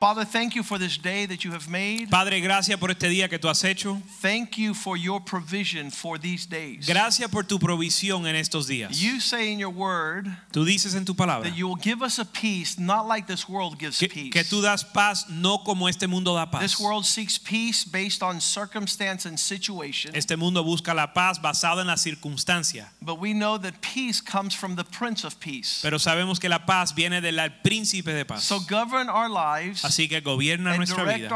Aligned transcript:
Father, 0.00 0.24
thank 0.24 0.54
you 0.54 0.62
for 0.62 0.78
this 0.78 0.96
day 0.96 1.26
that 1.26 1.44
you 1.44 1.52
have 1.52 1.68
made. 1.68 2.08
Padre, 2.10 2.40
gracias 2.40 2.80
por 2.80 2.88
este 2.90 3.06
día 3.10 3.28
que 3.28 3.38
tú 3.38 3.50
has 3.50 3.62
hecho. 3.64 4.00
Thank 4.22 4.56
you 4.56 4.72
for 4.72 4.96
your 4.96 5.20
provision 5.20 5.90
for 5.90 6.16
these 6.16 6.46
days. 6.46 6.86
Gracias 6.86 7.30
por 7.30 7.42
tu 7.42 7.58
provisión 7.58 8.26
en 8.26 8.34
estos 8.34 8.66
días. 8.66 8.98
You 8.98 9.20
say 9.20 9.52
in 9.52 9.58
your 9.58 9.68
word 9.68 10.26
Tú 10.52 10.64
dices 10.64 10.94
en 10.94 11.04
tu 11.04 11.12
palabra 11.12 11.42
that 11.50 11.54
you 11.54 11.68
will 11.68 11.76
give 11.76 12.00
us 12.00 12.18
a 12.18 12.24
peace 12.24 12.78
not 12.78 13.06
like 13.06 13.26
this 13.26 13.46
world 13.46 13.78
gives 13.78 13.98
que, 13.98 14.08
peace. 14.08 14.32
que 14.32 14.42
tú 14.42 14.62
das 14.62 14.82
paz 14.82 15.26
no 15.28 15.58
como 15.58 15.86
este 15.86 16.08
mundo 16.08 16.34
da 16.34 16.46
paz. 16.46 16.62
This 16.62 16.80
world 16.80 17.04
seeks 17.04 17.36
peace 17.36 17.84
based 17.84 18.22
on 18.22 18.40
circumstance 18.40 19.26
and 19.26 19.38
situation. 19.38 20.16
Este 20.16 20.34
mundo 20.34 20.64
busca 20.64 20.94
la 20.94 21.12
paz 21.12 21.38
basada 21.38 21.82
en 21.82 21.88
la 21.88 21.96
circunstancia, 21.96 22.86
But 23.02 23.20
we 23.20 23.34
know 23.34 23.58
that 23.58 23.82
peace 23.82 24.22
comes 24.22 24.54
from 24.54 24.76
the 24.76 24.84
Prince 24.84 25.24
of 25.24 25.38
Peace. 25.40 25.80
pero 25.82 25.98
sabemos 25.98 26.40
que 26.40 26.48
la 26.48 26.64
paz 26.64 26.94
viene 26.94 27.20
del 27.20 27.36
príncipe 27.62 28.14
de 28.14 28.24
paz. 28.24 28.44
So 28.44 28.60
govern 28.60 29.10
our 29.10 29.28
lives 29.28 29.89
Así 29.90 30.08
que 30.08 30.20
gobierna 30.20 30.76
nuestra 30.76 31.02
vida 31.02 31.28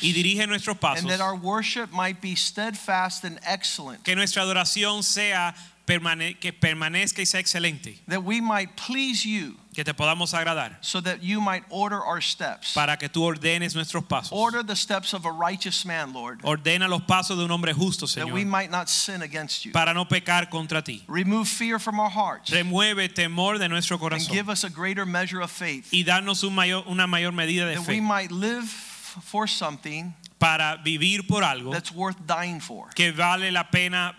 y 0.00 0.12
dirige 0.12 0.46
nuestros 0.46 0.78
pasos. 0.78 1.02
and 1.04 1.10
that 1.10 1.20
our 1.20 1.36
worship 1.36 1.92
might 1.92 2.20
be 2.22 2.34
steadfast 2.34 3.24
and 3.24 3.38
excellent. 3.44 4.02
Que 4.02 4.16
nuestra 4.16 4.42
adoración 4.42 5.02
sea 5.02 5.54
permane- 5.98 6.38
que 6.38 6.52
permanezca 6.52 7.20
y 7.22 7.26
sea 7.26 7.40
excelente, 7.40 7.98
That 8.08 8.22
we 8.22 8.40
might 8.40 8.76
please 8.76 9.24
you 9.28 9.56
que 9.74 9.84
te 9.84 9.92
podamos 9.94 10.34
agradar, 10.34 10.78
so 10.80 11.00
that 11.00 11.22
you 11.22 11.40
might 11.40 11.64
order 11.70 12.00
our 12.02 12.20
steps. 12.20 12.72
para 12.74 12.96
que 12.96 13.08
tú 13.08 13.22
ordenes 13.22 13.74
nuestros 13.74 14.04
pasos. 14.04 14.30
Order 14.32 14.62
the 14.64 14.74
steps 14.76 15.12
of 15.14 15.24
a 15.26 15.30
righteous 15.32 15.84
man, 15.84 16.12
Lord, 16.12 16.40
Ordena 16.42 16.88
los 16.88 17.02
pasos 17.02 17.36
de 17.38 17.44
un 17.44 17.50
hombre 17.50 17.72
justo, 17.72 18.06
that 18.06 18.26
we 18.32 18.42
Señor, 18.42 18.46
might 18.48 18.70
not 18.70 18.88
sin 18.88 19.22
against 19.22 19.64
you. 19.64 19.72
para 19.72 19.92
no 19.94 20.04
pecar 20.06 20.48
contra 20.50 20.82
ti. 20.82 21.02
Remove 21.08 21.48
fear 21.48 21.78
from 21.78 21.98
our 22.00 22.10
hearts 22.10 22.50
Remueve 22.50 23.08
temor 23.14 23.58
de 23.58 23.68
nuestro 23.68 23.96
and 23.96 24.02
corazón 24.02 24.32
give 24.32 24.48
us 24.48 24.64
a 24.64 24.70
greater 24.70 25.06
measure 25.06 25.40
of 25.40 25.50
faith 25.50 25.88
y 25.92 26.04
un 26.42 26.54
mayor, 26.54 26.84
una 26.88 27.06
mayor 27.06 27.32
medida 27.32 27.66
de 27.66 27.74
that 27.76 27.86
we 27.86 27.96
fe 27.96 28.00
might 28.00 28.30
live 28.30 28.64
for 28.68 29.46
something 29.48 30.14
para 30.38 30.78
vivir 30.84 31.26
por 31.28 31.42
algo 31.42 31.70
that's 31.72 31.92
worth 31.92 32.16
dying 32.26 32.60
for. 32.60 32.88
que 32.94 33.12
vale 33.12 33.50
la 33.50 33.64
pena 33.70 34.14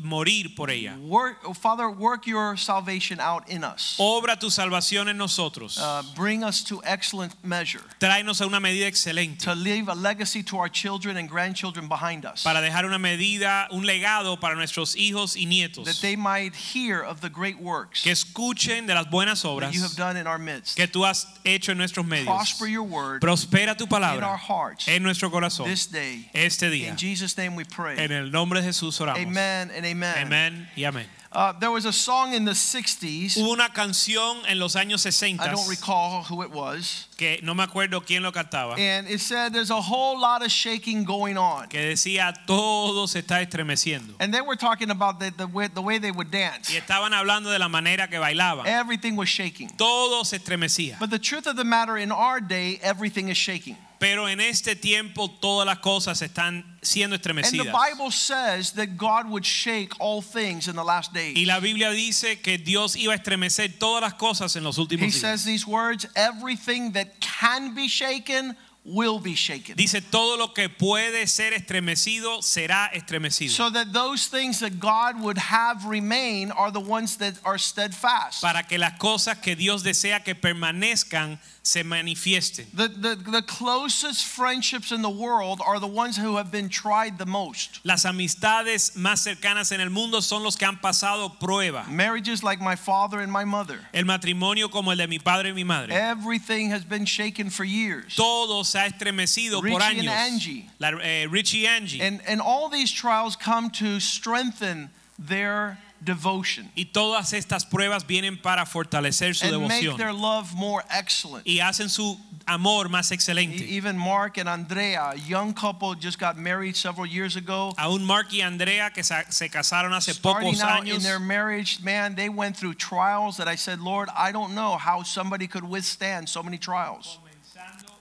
morir 0.00 0.54
por 0.54 0.70
ella. 0.70 0.96
Work, 0.98 1.38
oh, 1.44 1.54
Father, 1.54 1.90
work 1.90 2.26
your 2.26 2.56
salvation 2.56 3.20
out 3.20 3.48
in 3.48 3.64
us. 3.64 3.96
Obra 3.98 4.38
tu 4.38 4.48
salvación 4.48 5.08
en 5.08 5.18
nosotros. 5.18 5.78
Uh, 5.78 6.02
bring 6.14 6.44
us 6.44 6.62
to 6.64 6.80
excellent 6.84 7.34
measure 7.44 7.82
Tráenos 8.00 8.40
a 8.40 8.46
una 8.46 8.60
medida 8.60 8.86
excelente 8.86 9.44
to 9.44 9.54
leave 9.54 9.88
a 9.88 9.94
legacy 9.94 10.42
to 10.42 10.56
our 10.56 10.68
children 10.68 11.16
and 11.16 11.28
grandchildren 11.28 11.88
behind 11.88 12.24
us. 12.24 12.42
para 12.42 12.60
dejar 12.60 12.84
una 12.84 12.98
medida, 12.98 13.68
un 13.70 13.84
legado 13.84 14.38
para 14.40 14.54
nuestros 14.54 14.94
hijos 14.96 15.36
y 15.36 15.46
nietos. 15.46 15.84
That 15.84 16.00
they 16.00 16.16
might 16.16 16.54
hear 16.54 17.02
of 17.02 17.20
the 17.20 17.28
great 17.28 17.60
works 17.60 18.02
Que 18.02 18.12
escuchen 18.12 18.86
de 18.86 18.94
las 18.94 19.06
buenas 19.10 19.42
that 19.42 19.74
you 19.74 19.82
have 19.82 19.96
done 19.96 20.16
in 20.16 20.26
our 20.26 20.38
midst. 20.38 20.76
que 20.76 20.86
tú 20.86 21.04
has 21.04 21.26
hecho 21.44 21.72
en 21.72 21.78
nuestros 21.78 22.06
medios. 22.06 22.26
Prosper 22.26 22.66
your 22.66 22.84
word 22.84 23.20
Prospera 23.20 23.76
tu 23.76 23.84
in 23.84 23.92
our 23.92 24.00
palabra 24.00 24.36
hearts 24.36 24.88
en 24.88 25.02
nuestro 25.02 25.30
corazón 25.30 25.66
this 25.66 25.86
day. 25.86 26.28
este 26.34 26.70
día. 26.70 26.88
In 26.88 26.96
Jesus' 26.96 27.36
name 27.36 27.56
we 27.56 27.64
pray. 27.64 27.98
En 27.98 28.12
el 28.12 28.30
nombre 28.30 28.60
de 28.60 28.66
Jesús 28.66 29.00
oramos. 29.00 29.20
Amen 29.20 29.63
and 29.70 29.84
amen. 29.84 30.26
Amén 30.26 30.68
y 30.76 30.82
amén. 30.84 31.06
Uh, 31.34 31.52
there 31.58 31.72
was 31.72 31.84
a 31.84 31.92
song 31.92 32.32
in 32.32 32.44
the 32.44 32.52
60s. 32.52 33.36
Hubo 33.36 33.52
una 33.52 33.68
canción 33.70 34.36
en 34.46 34.60
los 34.60 34.76
años 34.76 35.00
60 35.00 35.42
I 35.42 35.50
don't 35.50 35.68
recall 35.68 36.22
who 36.22 36.42
it 36.42 36.50
was. 36.52 37.08
que 37.16 37.40
no 37.42 37.54
me 37.54 37.64
acuerdo 37.64 38.06
quién 38.06 38.22
lo 38.22 38.30
cantaba, 38.30 38.78
And 38.78 39.08
it 39.08 39.20
said 39.20 39.52
there's 39.52 39.70
a 39.70 39.80
whole 39.80 40.20
lot 40.20 40.44
of 40.44 40.52
shaking 40.52 41.04
going 41.04 41.36
on. 41.36 41.68
que 41.68 41.80
decía 41.80 42.32
todo 42.46 43.06
se 43.08 43.20
está 43.20 43.42
estremeciendo. 43.42 44.14
And 44.20 44.32
they 44.32 44.40
were 44.40 44.54
talking 44.54 44.90
about 44.90 45.18
the, 45.18 45.32
the, 45.36 45.48
way, 45.48 45.66
the 45.66 45.82
way 45.82 45.98
they 45.98 46.12
would 46.12 46.30
dance. 46.30 46.70
Y 46.70 46.76
estaban 46.76 47.12
hablando 47.12 47.50
de 47.50 47.58
la 47.58 47.68
manera 47.68 48.06
que 48.08 48.18
bailaban. 48.20 48.66
Everything 48.66 49.16
was 49.16 49.28
shaking. 49.28 49.70
Todo 49.70 50.22
se 50.22 50.38
estremecía. 50.38 51.00
But 51.00 51.10
the 51.10 51.18
truth 51.18 51.48
of 51.48 51.56
the 51.56 51.64
matter, 51.64 51.96
in 51.96 52.12
our 52.12 52.40
day, 52.40 52.78
everything 52.80 53.28
is 53.28 53.36
shaking. 53.36 53.76
Pero 53.98 54.28
en 54.28 54.40
este 54.40 54.76
tiempo 54.76 55.30
todas 55.30 55.66
las 55.66 55.78
cosas 55.78 56.20
están 56.22 56.64
siendo 56.82 57.14
And 57.14 57.22
the 57.22 57.30
estremecidas. 57.30 57.72
Bible 57.72 58.10
says 58.10 58.72
that 58.72 58.96
God 58.96 59.28
would 59.30 59.44
shake 59.44 59.92
all 59.98 60.20
things 60.20 60.68
in 60.68 60.76
the 60.76 60.84
last 60.84 61.12
days. 61.12 61.36
Y 61.36 61.44
la 61.44 61.60
Biblia 61.60 61.90
dice 61.90 62.40
que 62.42 62.58
Dios 62.58 62.96
iba 62.96 63.12
a 63.12 63.16
estremecer 63.16 63.78
todas 63.78 64.02
las 64.02 64.14
cosas 64.14 64.56
en 64.56 64.64
los 64.64 64.78
últimos 64.78 65.02
He 65.02 65.10
días. 65.10 65.20
says 65.20 65.44
these 65.44 65.66
words 65.66 66.06
everything 66.14 66.92
that 66.92 67.20
can 67.20 67.74
be 67.74 67.88
shaken 67.88 68.56
will 68.84 69.18
be 69.18 69.34
shaken. 69.34 69.76
Dice 69.76 70.02
todo 70.02 70.36
lo 70.36 70.52
que 70.52 70.68
puede 70.68 71.26
ser 71.26 71.54
estremecido 71.54 72.42
será 72.42 72.90
estremecido. 72.92 73.50
So 73.50 73.70
that 73.70 73.92
those 73.92 74.26
things 74.26 74.60
that 74.60 74.78
God 74.78 75.20
would 75.22 75.38
have 75.38 75.86
remain 75.86 76.50
are 76.50 76.70
the 76.70 76.80
ones 76.80 77.16
that 77.16 77.34
are 77.44 77.58
steadfast. 77.58 78.42
Para 78.42 78.62
que 78.62 78.78
las 78.78 78.98
cosas 78.98 79.38
que 79.38 79.56
Dios 79.56 79.82
desea 79.82 80.22
que 80.22 80.34
permanezcan 80.34 81.38
se 81.64 81.82
manifiesten. 81.82 82.66
The, 82.74 82.88
the, 82.88 83.14
the 83.16 83.42
closest 83.42 84.26
friendships 84.26 84.92
in 84.92 85.00
the 85.00 85.08
world 85.08 85.62
are 85.66 85.80
the 85.80 85.86
ones 85.86 86.14
who 86.18 86.36
have 86.36 86.52
been 86.52 86.68
tried 86.68 87.16
the 87.16 87.24
most. 87.24 87.80
Las 87.84 88.04
amistades 88.04 88.94
más 88.96 89.24
cercanas 89.24 89.72
en 89.72 89.80
el 89.80 89.88
mundo 89.88 90.20
son 90.20 90.42
los 90.42 90.56
que 90.56 90.66
han 90.66 90.76
pasado 90.76 91.38
prueba. 91.40 91.88
Marriages 91.88 92.42
like 92.42 92.60
my 92.60 92.76
father 92.76 93.20
and 93.20 93.32
my 93.32 93.44
mother. 93.44 93.78
El 93.94 94.04
matrimonio 94.04 94.70
como 94.70 94.90
el 94.90 94.98
de 94.98 95.06
mi 95.06 95.18
padre 95.18 95.48
y 95.48 95.54
mi 95.54 95.64
madre. 95.64 95.90
Everything 95.94 96.68
has 96.68 96.84
been 96.84 97.06
shaken 97.06 97.48
for 97.48 97.64
years. 97.64 98.14
Todo 98.14 98.62
se 98.62 98.78
ha 98.78 98.88
estremecido 98.90 99.62
por 99.62 99.80
Richie 99.80 100.00
and. 100.00 100.08
Angie. 100.08 100.66
La- 100.78 100.98
eh, 101.02 101.26
Richie 101.30 101.66
Angie. 101.66 102.02
And, 102.02 102.20
and 102.28 102.42
all 102.42 102.68
these 102.68 102.92
trials 102.92 103.36
come 103.36 103.70
to 103.70 104.00
strengthen 104.00 104.90
their 105.18 105.78
devotion 106.04 106.70
y 106.76 106.84
todas 106.86 107.32
estas 107.32 107.64
pruebas 107.64 108.06
vienen 108.06 108.36
para 108.40 108.64
fortalecer 108.66 109.34
su 109.34 109.46
and 109.46 109.68
make 109.68 109.96
their 109.96 110.12
love 110.12 110.52
more 110.54 110.84
excellent. 110.90 111.46
y 111.46 111.60
hacen 111.60 111.88
su 111.88 112.18
amor 112.46 112.88
más 112.88 113.10
excelente. 113.10 113.64
Even 113.76 113.96
Mark 113.96 114.36
and 114.38 114.48
Andrea, 114.48 115.10
a 115.12 115.16
young 115.16 115.54
couple, 115.54 115.94
just 115.94 116.18
got 116.18 116.36
married 116.36 116.76
several 116.76 117.06
years 117.06 117.36
ago. 117.36 117.72
Aún 117.78 118.04
Mark 118.04 118.26
y 118.32 118.40
Andrea 118.42 118.90
que 118.90 119.02
se, 119.02 119.48
casaron 119.48 119.92
hace 119.94 120.12
Starting 120.12 120.52
pocos 120.54 120.60
out 120.62 120.86
in 120.86 121.02
their 121.02 121.18
marriage, 121.18 121.80
man, 121.82 122.14
they 122.14 122.28
went 122.28 122.56
through 122.56 122.74
trials 122.74 123.36
that 123.38 123.48
I 123.48 123.56
said, 123.56 123.80
Lord, 123.80 124.08
I 124.14 124.30
don't 124.32 124.54
know 124.54 124.76
how 124.76 125.02
somebody 125.02 125.46
could 125.46 125.64
withstand 125.64 126.28
so 126.28 126.42
many 126.42 126.58
trials. 126.58 127.18
comenzando, 127.24 127.94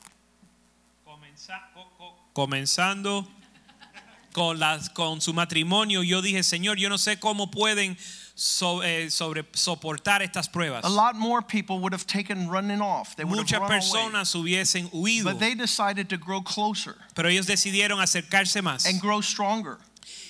comenza- 1.06 1.62
co- 1.74 1.88
co- 1.98 2.14
comenzando 2.36 3.26
con, 4.34 4.60
las, 4.60 4.90
con 4.90 5.22
su 5.22 5.34
matrimonio, 5.34 6.04
yo 6.04 6.22
dije, 6.22 6.44
Señor, 6.44 6.78
yo 6.78 6.90
no 6.90 6.98
sé 6.98 7.18
cómo 7.20 7.50
pueden 7.50 7.98
so- 8.36 8.84
eh, 8.84 9.10
sobre, 9.12 9.46
soportar 9.54 10.22
estas 10.22 10.50
pruebas. 10.50 10.84
A 10.84 10.90
lot 10.90 11.16
more 11.16 11.42
people 11.42 11.78
would 11.80 11.94
have 11.94 12.06
taken 12.06 12.50
running 12.50 12.82
off. 12.82 13.16
They 13.16 13.24
would 13.24 13.38
have 13.38 13.46
Muchas 13.46 13.60
run 13.60 13.72
away. 13.72 13.80
personas 13.80 14.34
hubiesen 14.36 14.90
huido, 14.92 15.26
But 15.32 15.40
they 15.40 15.56
decided 15.56 16.10
to 16.10 16.18
grow 16.18 16.42
closer 16.44 16.96
pero 17.16 17.30
ellos 17.30 17.46
decidieron 17.46 18.02
acercarse 18.02 18.62
más 18.62 18.86
and 18.86 19.00
grow 19.00 19.22
stronger. 19.22 19.78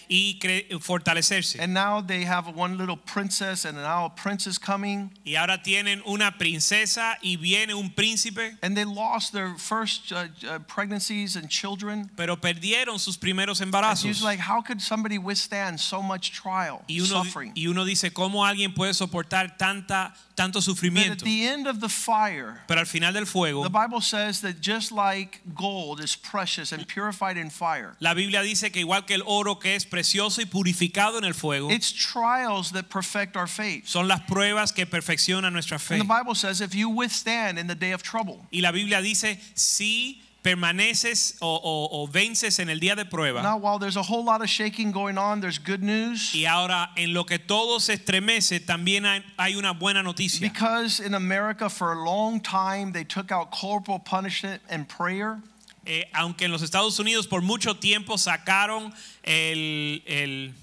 Y 0.09 0.39
fortalecerse. 0.79 1.59
And 1.59 1.73
now 1.73 2.01
they 2.01 2.23
have 2.25 2.47
one 2.55 2.77
little 2.77 2.97
princess 2.97 3.65
and 3.65 3.77
now 3.77 4.05
a 4.05 4.09
prince 4.09 4.47
is 4.47 4.57
coming. 4.57 5.11
Y 5.25 5.35
ahora 5.35 5.61
tienen 5.63 6.01
una 6.05 6.31
princesa 6.37 7.17
y 7.21 7.37
viene 7.37 7.73
un 7.73 7.89
príncipe, 7.91 8.57
And 8.61 8.75
they 8.75 8.85
lost 8.85 9.33
their 9.33 9.55
first 9.57 10.11
uh, 10.11 10.27
uh, 10.47 10.59
pregnancies 10.67 11.35
and 11.35 11.49
children. 11.49 12.09
pero 12.15 12.37
perdieron 12.37 12.99
sus 12.99 13.17
primeros 13.17 13.61
And 13.61 13.71
embarazos. 13.73 14.03
He's 14.03 14.23
like, 14.23 14.39
how 14.39 14.61
could 14.61 14.81
somebody 14.81 15.17
withstand 15.17 15.79
so 15.79 16.01
much 16.01 16.31
trial, 16.31 16.83
Y 16.87 16.99
uno, 16.99 17.23
suffering? 17.23 17.53
y 17.55 17.67
uno 17.67 17.85
dice, 17.85 18.11
¿cómo 18.11 18.45
alguien 18.45 18.73
puede 18.73 18.93
soportar 18.93 19.57
tanta, 19.57 20.13
tanto 20.35 20.59
But 20.59 20.67
at 20.67 20.75
sufrimiento? 20.75 21.23
the 21.23 21.45
end 21.47 21.67
of 21.67 21.79
the 21.79 21.89
fire, 21.89 22.61
Pero 22.67 22.79
al 22.79 22.85
final 22.85 23.13
del 23.13 23.25
fuego, 23.25 23.63
the 23.63 23.69
Bible 23.69 24.01
says 24.01 24.41
that 24.41 24.59
just 24.61 24.91
like 24.91 25.41
gold 25.53 25.99
is 25.99 26.15
precious 26.15 26.71
and 26.71 26.87
purified 26.87 27.37
in 27.37 27.49
fire, 27.51 27.95
la 27.99 28.13
Biblia 28.15 28.41
dice 28.41 28.71
que 28.71 28.81
igual 28.81 29.05
que 29.05 29.15
el 29.15 29.21
oro 29.25 29.55
que 29.55 29.75
es 29.75 29.85
precioso 29.85 30.41
y 30.41 30.45
purificado 30.45 31.17
en 31.19 31.25
el 31.25 31.33
fuego, 31.33 31.69
it's 31.69 31.91
trials 31.91 32.71
that 32.71 32.89
perfect 32.89 33.35
our 33.37 33.47
faith. 33.47 33.85
son 33.85 34.07
las 34.07 34.21
pruebas 34.21 34.71
que 34.73 34.85
perfeccionan 34.87 35.53
nuestra 35.53 35.77
fe. 35.77 35.95
And 35.95 36.01
the 36.01 36.07
Bible 36.07 36.33
says 36.33 36.61
if 36.61 36.73
you 36.73 36.89
withstand 36.89 37.59
in 37.59 37.67
the 37.67 37.75
day 37.75 37.91
of 37.91 38.01
trouble. 38.01 38.39
Y 38.51 38.61
la 38.61 38.71
Biblia 38.71 39.01
dice, 39.01 39.37
si 39.53 40.22
permaneces 40.43 41.35
o, 41.39 41.47
o- 41.55 42.03
o 42.03 42.07
vences 42.07 42.59
en 42.59 42.69
el 42.69 42.79
día 42.79 42.95
de 42.95 43.05
prueba, 43.05 43.41
Now, 43.41 43.57
while 43.57 43.79
there's 43.79 43.95
a 43.97 44.03
whole 44.03 44.23
lot 44.23 44.41
of 44.41 44.49
shaking 44.49 44.91
going 44.91 45.17
on, 45.17 45.39
there's 45.41 45.57
good 45.57 45.81
news. 45.81 46.33
y 46.35 46.45
ahora 46.45 46.91
en 46.95 47.13
lo 47.13 47.25
que 47.25 47.39
todo 47.39 47.79
se 47.79 47.93
estremece, 47.93 48.59
también 48.59 49.05
hay, 49.05 49.23
hay 49.37 49.55
una 49.55 49.71
buena 49.73 50.03
noticia. 50.03 50.41
Because 50.41 50.99
in 50.99 51.13
America, 51.15 51.69
for 51.69 51.93
a 51.93 52.03
long 52.03 52.39
time, 52.41 52.91
they 52.91 53.03
took 53.05 53.31
out 53.31 53.51
corporal 53.51 53.99
punishment 53.99 54.61
and 54.69 54.87
prayer. 54.87 55.39
eh, 55.85 56.05
aunque 56.13 56.45
en 56.45 56.51
los 56.51 56.61
Estados 56.61 56.97
Unidos 56.99 57.27
por 57.27 57.41
mucho 57.41 57.75
tiempo 57.75 58.17
sacaron 58.17 58.93
el, 59.23 60.01
el- 60.05 60.53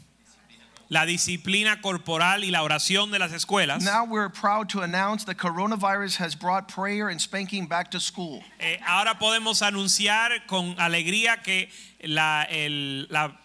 la 0.91 1.07
disciplina 1.07 1.81
corporal 1.81 2.43
y 2.43 2.51
la 2.51 2.63
oración 2.65 3.13
de 3.13 3.19
las 3.21 3.33
escuelas, 3.33 3.83
Now 3.85 4.05
we're 4.05 4.29
proud 4.29 4.69
to 4.71 4.83
announce 4.83 5.25
the 5.25 5.37
coronavirus 5.37 6.17
has 6.19 6.35
brought 6.37 6.67
prayer 6.67 7.09
and 7.09 7.21
spanking 7.21 7.67
back 7.69 7.91
to 7.93 8.01
school. 8.01 8.43
eh, 8.59 8.81
ahora 8.85 9.19
podemos 9.19 9.63
anunciar 9.63 10.47
con 10.49 10.75
alegría 10.81 11.43
que 11.45 11.71
la- 12.03 12.43
el, 12.51 13.07
la- 13.09 13.39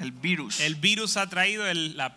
El 0.00 0.10
virus. 0.10 0.58
el 0.60 0.74
virus 0.74 1.16
ha 1.16 1.28
traído 1.28 1.64
el, 1.70 1.96
la- 1.96 2.16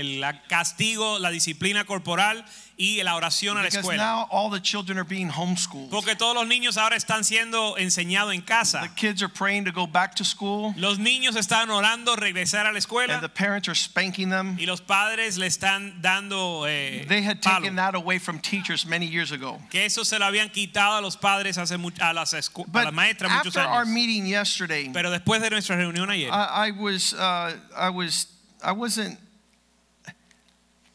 el 0.00 0.24
castigo, 0.48 1.18
la 1.18 1.30
disciplina 1.30 1.84
corporal 1.84 2.44
y 2.78 3.02
la 3.02 3.14
oración 3.14 3.58
a 3.58 3.62
la 3.62 3.68
because 3.68 3.80
escuela. 3.86 3.98
now 4.02 4.26
all 4.30 4.50
the 4.50 4.58
children 4.60 4.96
are 4.98 5.04
being 5.04 5.28
homeschooled. 5.28 5.90
Porque 5.90 6.16
todos 6.16 6.34
los 6.34 6.46
niños 6.48 6.76
ahora 6.78 6.96
están 6.96 7.22
siendo 7.22 7.76
enseñados 7.76 8.34
en 8.34 8.40
The 8.40 8.46
casa. 8.46 8.90
kids 8.96 9.22
are 9.22 9.28
praying 9.28 9.66
to 9.66 9.72
go 9.72 9.86
back 9.86 10.14
to 10.16 10.24
school, 10.24 10.74
Los 10.76 10.98
niños 10.98 11.36
están 11.36 11.70
orando 11.70 12.16
regresar 12.16 12.62
a 12.62 12.64
la 12.64 12.68
and 12.70 12.76
the 12.76 12.78
escuela 12.80 13.34
parents 13.34 13.68
are 13.68 13.74
spanking 13.76 14.30
them. 14.30 14.56
y 14.58 14.64
los 14.66 14.80
padres 14.80 15.36
le 15.36 15.46
están 15.46 16.00
dando 16.00 16.64
eh, 16.66 17.04
They 17.08 17.22
had 17.22 17.40
palo. 17.42 17.60
taken 17.60 17.76
that 17.76 17.94
away 17.94 18.18
from 18.18 18.38
teachers 18.40 18.86
many 18.86 19.06
years 19.06 19.30
ago. 19.32 19.60
que 19.70 19.84
eso 19.84 20.02
se 20.04 20.18
lo 20.18 20.24
habían 20.24 20.48
quitado 20.50 20.96
a 20.98 21.00
los 21.02 21.16
padres 21.16 21.58
hace 21.58 21.76
mu- 21.76 21.90
a 22.00 22.12
las, 22.14 22.32
escu- 22.32 22.64
a 22.66 22.70
But 22.70 22.84
las 22.86 22.92
maestras 22.94 23.30
muchos 23.30 23.54
after 23.56 23.68
our 23.70 23.82
años. 23.84 23.88
meeting 23.92 24.26
yesterday, 24.26 24.90
Pero 24.92 25.10
después 25.10 25.40
de 25.42 25.50
nuestra 25.50 25.76
reunión 25.76 26.10
ayer, 26.10 26.30
I, 26.32 26.68
I 26.68 26.70
was, 26.72 27.12
uh, 27.12 27.52
I 27.76 27.90
was, 27.90 28.26
I 28.64 28.72
wasn't, 28.72 29.18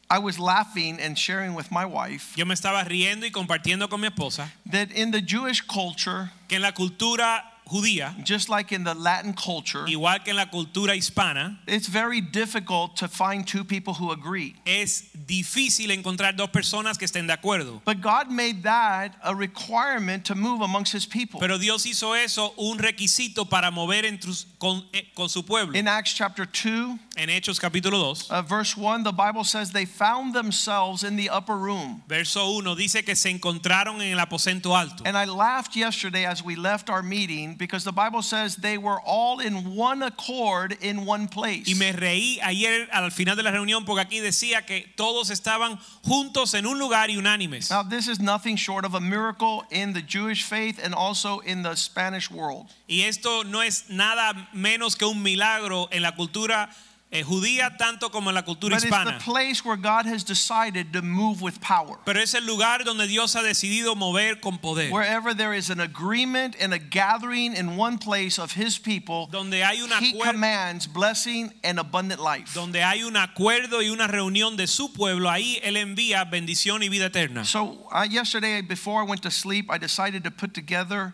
I 0.10 0.20
was 0.20 0.40
laughing 0.40 1.00
and 1.00 1.18
sharing 1.18 1.54
with 1.54 1.70
my 1.72 1.86
wife 1.86 2.38
yo 2.38 2.46
me 2.46 2.54
estaba 2.54 2.84
riendo 2.84 3.26
y 3.26 3.32
compartiendo 3.32 3.90
con 3.90 4.02
mi 4.02 4.08
esposa 4.08 4.52
that 4.72 4.92
in 4.92 5.12
the 5.12 5.22
Jewish 5.22 5.62
culture, 5.62 6.32
que 6.48 6.56
en 6.56 6.62
la 6.62 6.72
cultura 6.72 7.44
judía, 7.68 8.16
just 8.26 8.50
like 8.50 8.72
in 8.72 8.84
the 8.84 8.94
Latin 8.94 9.34
culture, 9.34 9.86
igual 9.88 10.24
que 10.24 10.32
en 10.32 10.38
la 10.38 10.46
cultura 10.46 10.96
hispana, 10.96 11.58
it's 11.68 11.88
very 11.88 12.22
difficult 12.22 12.96
to 12.96 13.08
find 13.08 13.48
two 13.48 13.64
people 13.64 13.94
who 13.94 14.12
agree. 14.12 14.56
es 14.66 15.10
difícil 15.26 15.92
encontrar 15.92 16.36
dos 16.36 16.50
personas 16.50 16.98
que 16.98 17.06
estén 17.06 17.28
de 17.28 17.34
acuerdo. 17.34 17.82
But 17.86 18.02
God 18.02 18.30
made 18.30 18.64
that 18.64 19.16
a 19.24 19.36
requirement 19.36 20.26
to 20.26 20.36
move 20.36 20.62
amongst 20.62 20.94
his 20.94 21.06
people. 21.06 21.40
Pero 21.40 21.58
Dios 21.58 21.86
hizo 21.86 22.14
eso 22.16 22.54
un 22.58 22.78
requisito 22.78 23.50
para 23.50 23.72
mover 23.72 24.06
entre 24.06 24.32
con, 24.60 24.86
eh, 24.94 25.04
con 25.16 25.30
su 25.30 25.44
pueblo. 25.44 25.78
In 25.78 25.88
Acts 25.88 26.14
chapter 26.14 26.46
2, 26.46 26.98
En 27.18 27.30
Hechos 27.30 27.60
capítulo 27.60 27.98
2, 27.98 28.30
uh, 28.30 28.42
verse 28.44 28.78
1, 28.78 29.04
the 29.04 29.12
Bible 29.12 29.44
says 29.44 29.72
they 29.72 29.86
found 29.86 30.34
themselves 30.34 31.04
in 31.04 31.16
the 31.16 31.30
upper 31.30 31.58
room. 31.58 32.04
verso 32.08 32.52
1 32.52 32.76
dice 32.76 33.04
que 33.04 33.16
se 33.16 33.30
encontraron 33.30 34.02
en 34.02 34.18
el 34.18 34.20
aposento 34.20 34.76
alto. 34.76 35.04
And 35.06 35.18
I 35.18 35.26
laughed 35.26 35.76
yesterday 35.76 36.26
as 36.26 36.44
we 36.44 36.56
left 36.56 36.90
our 36.90 37.02
meeting 37.02 37.57
because 37.58 37.84
the 37.84 37.92
Bible 37.92 38.22
says 38.22 38.56
they 38.56 38.78
were 38.78 39.00
all 39.06 39.40
in 39.40 39.76
one 39.76 40.04
accord 40.04 40.78
in 40.82 41.06
one 41.06 41.28
place. 41.28 41.68
Y 41.68 41.74
me 41.74 41.92
reí 41.92 42.40
ayer 42.42 42.88
al 42.92 43.10
final 43.10 43.36
de 43.36 43.44
la 43.44 43.52
reunión 43.52 43.86
porque 43.86 44.02
aquí 44.02 44.20
decía 44.20 44.66
que 44.66 44.86
todos 44.96 45.30
estaban 45.30 45.80
juntos 46.06 46.54
en 46.54 46.66
un 46.66 46.80
lugar 46.80 47.10
y 47.10 47.18
unánimes. 47.18 47.70
Now, 47.70 47.84
this 47.84 48.08
is 48.08 48.20
nothing 48.20 48.56
short 48.56 48.86
of 48.86 48.94
a 48.94 49.02
miracle 49.02 49.64
in 49.72 49.94
the 49.94 50.02
Jewish 50.02 50.44
faith 50.44 50.80
and 50.84 50.94
also 50.94 51.40
in 51.40 51.64
the 51.64 51.76
Spanish 51.76 52.30
world. 52.32 52.68
Y 52.88 53.02
esto 53.02 53.44
no 53.44 53.62
es 53.62 53.90
nada 53.90 54.34
menos 54.54 54.98
que 54.98 55.06
un 55.06 55.22
milagro 55.22 55.88
en 55.92 56.02
la 56.02 56.12
cultura 56.12 56.70
judía 57.24 57.78
tanto 57.78 58.10
como 58.12 58.30
en 58.30 58.36
la 58.36 58.44
cultura 58.44 58.76
But 58.76 58.84
it's 58.84 58.92
the 58.92 59.12
hispana. 59.12 59.20
place 59.20 59.64
where 59.64 59.78
God 59.78 60.06
has 60.06 60.24
decided 60.26 60.92
to 60.94 61.02
move 61.02 61.42
with 61.42 61.60
power. 61.62 61.98
Pero 62.06 62.20
es 62.20 62.34
el 62.34 62.46
lugar 62.46 62.84
donde 62.84 63.08
Dios 63.08 63.34
ha 63.36 63.42
decidido 63.42 63.96
mover 63.96 64.42
con 64.42 64.58
poder. 64.58 64.92
Wherever 64.92 65.34
there 65.34 65.54
is 65.54 65.70
an 65.70 65.80
agreement 65.80 66.56
and 66.60 66.74
a 66.74 66.78
gathering 66.80 67.56
in 67.56 67.78
one 67.78 67.98
place 67.98 68.38
of 68.38 68.52
his 68.52 68.78
people, 68.78 69.28
Donde 69.32 69.64
hay 69.64 69.82
un 69.82 69.90
he 70.04 70.20
commands 70.22 70.86
blessing 70.86 71.52
and 71.64 71.80
abundant 71.80 72.20
life. 72.22 72.54
donde 72.54 72.84
hay 72.84 73.04
un 73.04 73.16
acuerdo 73.16 73.82
y 73.82 73.90
una 73.90 74.08
reunión 74.08 74.58
de 74.58 74.68
su 74.68 74.90
pueblo, 74.90 75.30
ahí 75.30 75.60
él 75.64 75.78
envía 75.78 76.26
bendición 76.30 76.84
y 76.84 76.90
vida 76.90 77.06
eterna. 77.06 77.46
So, 77.46 77.88
uh, 77.92 78.04
yesterday, 78.04 78.62
before 78.62 79.02
I 79.02 79.06
went 79.06 79.22
to 79.24 79.32
sleep, 79.32 79.72
I 79.72 79.78
decided 79.78 80.24
to 80.26 80.32
put 80.32 80.54
together 80.54 81.14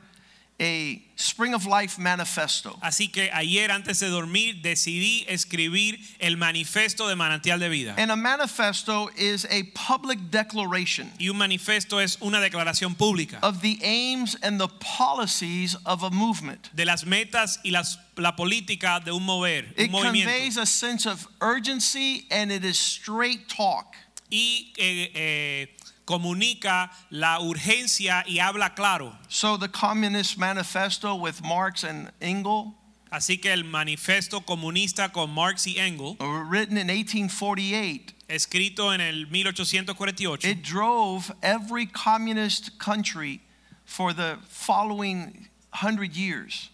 a 0.63 1.01
Spring 1.15 1.53
of 1.53 1.65
Life 1.65 1.99
manifesto. 1.99 2.77
Así 2.81 3.11
que 3.11 3.29
ayer 3.31 3.69
antes 3.69 3.99
de 3.99 4.07
dormir 4.09 4.61
decidí 4.61 5.25
escribir 5.27 5.99
el 6.19 6.37
manifiesto 6.37 7.07
de 7.07 7.15
manantial 7.15 7.59
de 7.59 7.69
vida. 7.69 7.95
And 7.97 8.11
a 8.11 8.15
manifesto 8.15 9.09
is 9.15 9.45
a 9.45 9.63
public 9.73 10.31
declaration 10.31 11.11
Y 11.19 11.29
un 11.29 11.37
manifiesto 11.37 11.99
es 11.99 12.17
una 12.21 12.39
declaración 12.39 12.95
pública 12.95 13.39
of 13.41 13.61
the 13.61 13.77
aims 13.83 14.35
and 14.41 14.59
the 14.59 14.69
policies 14.79 15.75
of 15.85 16.03
a 16.03 16.09
movement. 16.09 16.69
de 16.73 16.85
las 16.85 17.05
metas 17.05 17.59
y 17.63 17.71
las, 17.71 17.99
la 18.17 18.35
política 18.35 19.01
de 19.03 19.11
un 19.11 19.23
mover, 19.23 19.65
un 19.77 19.85
It 19.85 19.91
conveys 19.91 20.57
a 20.57 20.65
sense 20.65 21.05
of 21.05 21.27
urgency 21.41 22.25
and 22.31 22.51
it 22.51 22.63
is 22.63 22.79
straight 22.79 23.47
talk. 23.49 23.95
Y 24.29 24.73
eh, 24.77 25.11
eh, 25.13 25.67
comunica 26.05 26.91
la 27.09 27.39
urgencia 27.39 28.23
y 28.27 28.39
habla 28.39 28.75
claro. 28.75 29.13
So 29.29 29.57
the 29.57 29.67
Communist 29.67 30.37
Manifesto 30.37 31.15
with 31.15 31.41
Marx 31.43 31.83
and 31.83 32.11
Engel, 32.21 32.75
Así 33.11 33.39
que 33.39 33.53
el 33.53 33.63
manifiesto 33.63 34.41
comunista 34.43 35.13
con 35.13 35.29
Marx 35.29 35.67
y 35.67 35.75
Engels, 35.77 36.17
uh, 36.19 36.25
written 36.25 36.77
in 36.77 36.87
1848, 36.87 38.11
escrito 38.27 38.91
en 38.91 39.01
el 39.01 39.27
1848, 39.27 40.43
it 40.43 40.63
drove 40.63 41.31
every 41.43 41.85
communist 41.85 42.79
country 42.79 43.39
for 43.85 44.13
the 44.13 44.39
following 44.49 45.47
hundred 45.69 46.15
years. 46.15 46.71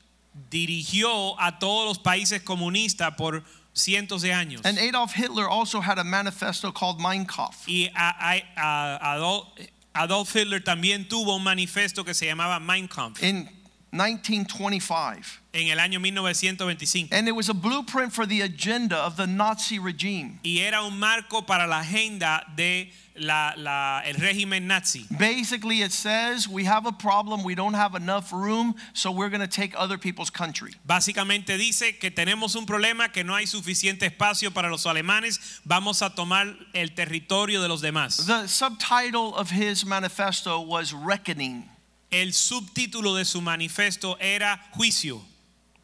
dirigió 0.49 1.35
a 1.37 1.59
todos 1.59 1.85
los 1.85 1.97
países 1.97 2.41
comunistas 2.41 3.15
por 3.17 3.43
cientos 3.73 4.21
de 4.21 4.31
años. 4.33 4.61
And 4.65 4.77
Adolf 4.77 5.13
Hitler 5.13 5.47
also 5.47 5.79
had 5.81 5.97
a 5.99 6.03
manifesto 6.03 6.71
called 6.73 6.99
Mein 6.99 7.25
Kampf. 7.25 7.67
Y 7.67 7.89
a- 7.95 8.41
a- 8.57 9.15
Adolf, 9.15 9.47
Adolf 9.95 10.31
Hitler 10.33 10.59
también 10.59 11.07
tuvo 11.07 11.35
un 11.35 11.43
manifiesto 11.43 12.03
que 12.05 12.13
se 12.13 12.25
llamaba 12.27 12.59
Mein 12.59 12.87
Kampf 12.87 13.21
in 13.23 13.49
1925. 13.91 15.39
en 15.53 15.67
el 15.69 15.79
año 15.79 15.99
1925. 15.99 17.09
And 17.11 17.27
it 17.27 17.31
was 17.35 17.49
a 17.49 17.53
blueprint 17.53 18.13
for 18.13 18.25
the 18.27 18.41
agenda 18.41 18.95
of 18.97 19.15
the 19.17 19.25
Nazi 19.27 19.79
regime. 19.79 20.39
Y 20.43 20.59
era 20.59 20.83
un 20.83 20.99
marco 20.99 21.41
para 21.41 21.65
la 21.67 21.79
agenda 21.79 22.43
de 22.55 22.91
la, 23.19 23.53
la- 23.57 24.01
el 24.05 24.15
régimen 24.15 24.67
nazi. 24.67 25.05
Basically, 25.17 25.81
it 25.81 25.91
says 25.91 26.47
we 26.47 26.63
have 26.65 26.85
a 26.85 26.91
problem, 26.91 27.43
we 27.43 27.55
don't 27.55 27.73
have 27.75 27.95
enough 27.95 28.31
room, 28.33 28.75
so 28.93 29.11
we're 29.11 29.29
going 29.29 29.41
to 29.41 29.47
take 29.47 29.73
other 29.77 29.97
people's 29.97 30.29
country. 30.29 30.71
Básicamente 30.87 31.57
dice 31.57 31.99
que 31.99 32.09
tenemos 32.11 32.55
un 32.55 32.65
problema, 32.65 33.11
que 33.11 33.23
no 33.23 33.33
hay 33.35 33.45
suficiente 33.45 34.03
espacio 34.05 34.51
para 34.53 34.69
los 34.69 34.85
alemanes, 34.85 35.59
vamos 35.65 36.01
a 36.01 36.09
tomar 36.09 36.47
el 36.73 36.89
territorio 36.89 37.61
de 37.61 37.67
los 37.67 37.81
demás. 37.81 38.25
The 38.25 38.47
subtitle 38.47 39.33
of 39.35 39.49
his 39.51 39.83
manifesto 39.85 40.61
was 40.65 40.93
Reckoning, 40.93 41.65
El 42.11 42.33
subtítulo 42.33 43.15
de 43.15 43.23
su 43.25 43.39
manifiesto 43.39 44.17
era 44.19 44.59
Juicio, 44.75 45.21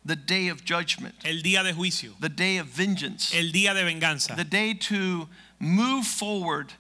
the 0.04 0.16
day 0.16 0.50
of 0.50 0.64
judgment, 0.66 1.14
el 1.24 1.42
día 1.44 1.64
de 1.64 1.72
juicio, 1.74 2.14
the 2.20 2.30
day 2.30 2.58
of 2.58 2.68
vengeance, 2.68 3.34
el 3.34 3.52
día 3.52 3.74
de 3.74 3.84
venganza, 3.84 4.36
the 4.36 4.44
day 4.44 4.74
to 4.74 5.28
move 5.60 6.06
forward 6.06 6.74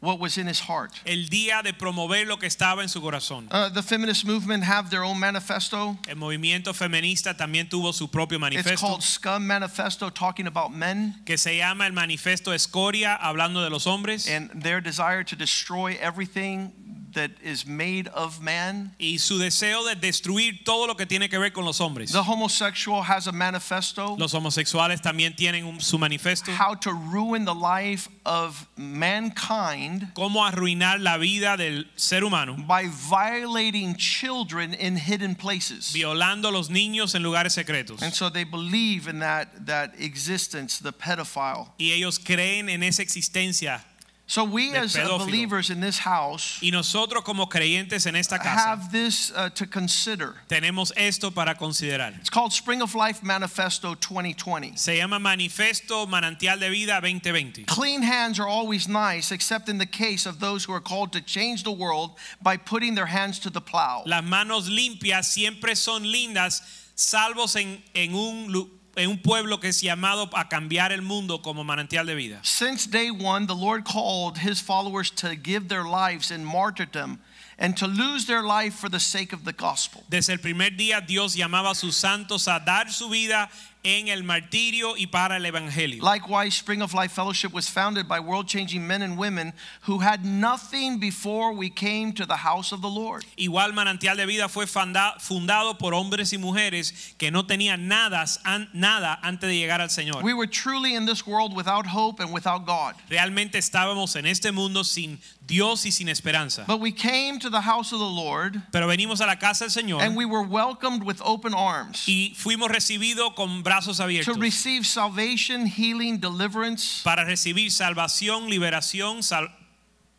what 0.00 0.20
was 0.20 0.38
in 0.38 0.46
his 0.46 0.60
heart. 0.60 0.92
el 1.04 1.28
día 1.28 1.62
de 1.62 1.72
promover 1.72 2.26
lo 2.26 2.36
que 2.36 2.46
estaba 2.46 2.82
en 2.82 2.88
su 2.88 3.00
corazón. 3.00 3.48
Uh, 3.50 3.68
the 3.68 3.82
feminist 3.82 4.24
movement 4.24 4.62
have 4.62 4.90
their 4.90 5.02
own 5.02 5.18
manifesto. 5.18 5.98
El 6.08 6.16
movimiento 6.16 6.72
feminista 6.72 7.36
también 7.36 7.68
tuvo 7.68 7.92
su 7.92 8.08
propio 8.08 8.38
manifesto. 8.38 8.72
It's 8.72 8.80
called 8.80 9.02
Scum 9.02 9.46
Manifesto, 9.46 10.10
talking 10.10 10.46
about 10.46 10.72
men 10.72 11.16
que 11.24 11.36
se 11.36 11.56
llama 11.56 11.86
el 11.86 11.92
manifiesto 11.92 12.52
Escoria, 12.52 13.18
hablando 13.20 13.62
de 13.62 13.70
los 13.70 13.86
hombres 13.86 14.28
and 14.28 14.50
their 14.62 14.80
desire 14.80 15.24
to 15.24 15.34
destroy 15.34 15.96
everything 16.00 16.72
that 17.14 17.30
is 17.42 17.66
made 17.66 18.08
of 18.14 18.40
man. 18.40 18.94
y 18.98 19.18
su 19.18 19.38
deseo 19.38 19.84
de 19.84 19.94
destruir 19.96 20.64
todo 20.64 20.86
lo 20.86 20.96
que 20.96 21.06
tiene 21.06 21.28
que 21.28 21.38
ver 21.38 21.52
con 21.52 21.64
los 21.64 21.80
hombres. 21.80 22.12
The 22.12 22.22
homosexual 22.22 23.02
has 23.02 23.26
a 23.26 23.32
manifesto. 23.32 24.16
Los 24.18 24.34
homosexuales 24.34 25.00
también 25.00 25.34
tienen 25.36 25.64
un- 25.64 25.80
su 25.80 25.98
manifiesto. 25.98 26.52
How 26.52 26.74
to 26.76 26.90
ruin 26.92 27.44
the 27.44 27.54
life 27.54 28.08
of 28.24 28.66
mankind 28.76 30.12
Cómo 30.14 30.44
arruinar 30.44 31.00
la 31.00 31.16
vida 31.18 31.56
del 31.56 31.90
ser 31.96 32.24
humano, 32.24 32.56
by 32.66 32.86
violating 32.88 33.96
children 33.96 34.74
in 34.74 34.96
hidden 34.96 35.34
places. 35.34 35.92
violando 35.92 36.50
los 36.50 36.68
niños 36.70 37.14
en 37.14 37.22
lugares 37.22 37.54
secretos. 37.54 38.02
And 38.02 38.12
so 38.12 38.30
they 38.30 38.44
believe 38.44 39.08
in 39.08 39.20
that, 39.20 39.66
that 39.66 39.94
existence, 39.98 40.78
the 40.82 40.92
pedophile. 40.92 41.68
Y 41.78 41.92
ellos 41.92 42.18
creen 42.18 42.68
en 42.68 42.82
esa 42.82 43.02
existencia. 43.02 43.84
So 44.30 44.44
we 44.44 44.74
as 44.74 44.94
uh, 44.94 45.16
believers 45.16 45.70
in 45.70 45.80
this 45.80 45.98
house 45.98 46.58
Y 46.60 46.68
nosotros 46.70 47.24
como 47.24 47.46
creyentes 47.46 48.06
en 48.06 48.14
esta 48.14 48.38
casa 48.38 48.68
have 48.68 48.92
this 48.92 49.32
uh, 49.34 49.48
to 49.48 49.66
consider. 49.66 50.34
tenemos 50.50 50.92
esto 50.98 51.30
para 51.30 51.54
considerar. 51.54 52.14
It's 52.20 52.28
called 52.28 52.52
Spring 52.52 52.82
of 52.82 52.94
Life 52.94 53.22
Manifesto 53.22 53.94
2020. 53.98 54.76
Se 54.76 54.98
llama 54.98 55.18
Manifesto 55.18 56.06
Manantial 56.06 56.60
de 56.60 56.68
Vida 56.68 57.00
2020. 57.00 57.64
Clean 57.64 58.02
hands 58.02 58.38
are 58.38 58.46
always 58.46 58.86
nice, 58.86 59.32
except 59.32 59.70
in 59.70 59.78
the 59.78 59.86
case 59.86 60.26
of 60.26 60.40
those 60.40 60.62
who 60.62 60.74
are 60.74 60.80
called 60.80 61.10
to 61.14 61.22
change 61.22 61.62
the 61.62 61.72
world 61.72 62.10
by 62.42 62.58
putting 62.58 62.94
their 62.94 63.06
hands 63.06 63.38
to 63.38 63.48
the 63.48 63.62
plow. 63.62 64.02
Las 64.04 64.24
manos 64.24 64.68
limpias 64.68 65.32
siempre 65.32 65.74
son 65.74 66.02
lindas, 66.02 66.60
salvos 66.94 67.56
en, 67.56 67.82
en 67.94 68.14
un, 68.14 68.77
en 68.98 69.08
un 69.08 69.18
pueblo 69.18 69.60
que 69.60 69.68
es 69.68 69.80
llamado 69.80 70.28
a 70.34 70.48
cambiar 70.48 70.92
el 70.92 71.02
mundo 71.02 71.40
como 71.40 71.64
manantial 71.64 72.06
de 72.06 72.14
vida. 72.14 72.40
Since 72.42 72.86
day 72.86 73.10
one, 73.10 73.46
the 73.46 73.54
Lord 73.54 73.84
called 73.84 74.38
his 74.38 74.60
followers 74.60 75.10
to 75.16 75.34
give 75.36 75.68
their 75.68 75.84
lives 75.84 76.30
in 76.30 76.44
martyrdom 76.44 77.20
and 77.58 77.76
to 77.76 77.86
lose 77.86 78.26
their 78.26 78.42
life 78.42 78.74
for 78.74 78.88
the 78.88 79.00
sake 79.00 79.32
of 79.32 79.44
the 79.44 79.52
gospel. 79.52 80.04
Desde 80.08 80.30
el 80.30 80.38
primer 80.38 80.70
día 80.70 81.04
Dios 81.06 81.34
llamaba 81.34 81.70
a 81.70 81.74
sus 81.74 81.96
santos 81.96 82.46
a 82.46 82.60
dar 82.64 82.90
su 82.90 83.08
vida 83.08 83.48
en 83.84 84.08
el 84.08 84.22
martirio 84.22 84.94
y 84.98 85.06
para 85.06 85.36
el 85.36 85.44
evangelio. 85.46 86.02
Likewise, 86.02 86.54
Spring 86.54 86.82
of 86.82 86.92
Life 86.94 87.12
Fellowship 87.12 87.52
was 87.52 87.68
founded 87.68 88.08
by 88.08 88.18
world 88.20 88.46
changing 88.48 88.86
men 88.86 89.02
and 89.02 89.16
women 89.16 89.52
who 89.82 89.98
had 90.00 90.24
nothing 90.24 90.98
before 90.98 91.52
we 91.52 91.70
came 91.70 92.12
to 92.12 92.26
the 92.26 92.36
house 92.36 92.72
of 92.72 92.82
the 92.82 92.88
Lord. 92.88 93.24
Igual 93.38 93.72
Manantial 93.72 94.16
de 94.16 94.26
Vida 94.26 94.48
fue 94.48 94.66
funda- 94.66 95.14
fundado 95.20 95.78
por 95.78 95.92
hombres 95.94 96.32
y 96.32 96.38
mujeres 96.38 97.14
que 97.18 97.30
no 97.30 97.44
tenían 97.44 97.86
nada, 97.88 98.24
nada 98.72 99.18
antes 99.22 99.48
de 99.48 99.56
llegar 99.56 99.80
al 99.80 99.88
Señor. 99.88 100.22
We 100.22 100.34
were 100.34 100.46
truly 100.46 100.94
in 100.94 101.06
this 101.06 101.26
world 101.26 101.54
without 101.54 101.86
hope 101.86 102.20
and 102.20 102.32
without 102.32 102.66
God. 102.66 102.94
Realmente 103.10 103.58
estábamos 103.58 104.16
en 104.16 104.26
este 104.26 104.52
mundo 104.52 104.82
sin 104.82 105.18
Dios 105.46 105.86
y 105.86 105.90
sin 105.90 106.08
esperanza. 106.08 106.64
But 106.66 106.80
we 106.80 106.92
came 106.92 107.38
to 107.38 107.48
the 107.48 107.62
house 107.62 107.92
of 107.92 108.00
the 108.00 108.04
Lord 108.04 108.60
Pero 108.70 108.86
venimos 108.86 109.20
a 109.22 109.26
la 109.26 109.36
casa 109.36 109.64
del 109.64 109.70
Señor 109.70 110.02
and 110.02 110.14
we 110.14 110.26
were 110.26 110.42
welcomed 110.42 111.02
with 111.02 111.22
open 111.24 111.54
arms 111.54 112.04
y 112.06 112.34
fuimos 112.36 112.68
recibidos 112.68 113.34
con 113.34 113.62
brazos 113.68 113.98
to 114.24 114.34
receive 114.34 114.86
salvation, 114.86 115.66
healing, 115.66 116.18
deliverance, 116.18 117.02
para 117.02 117.24
recibir 117.24 117.70
salvación, 117.70 118.48
liberación 118.48 119.22
sal- 119.22 119.48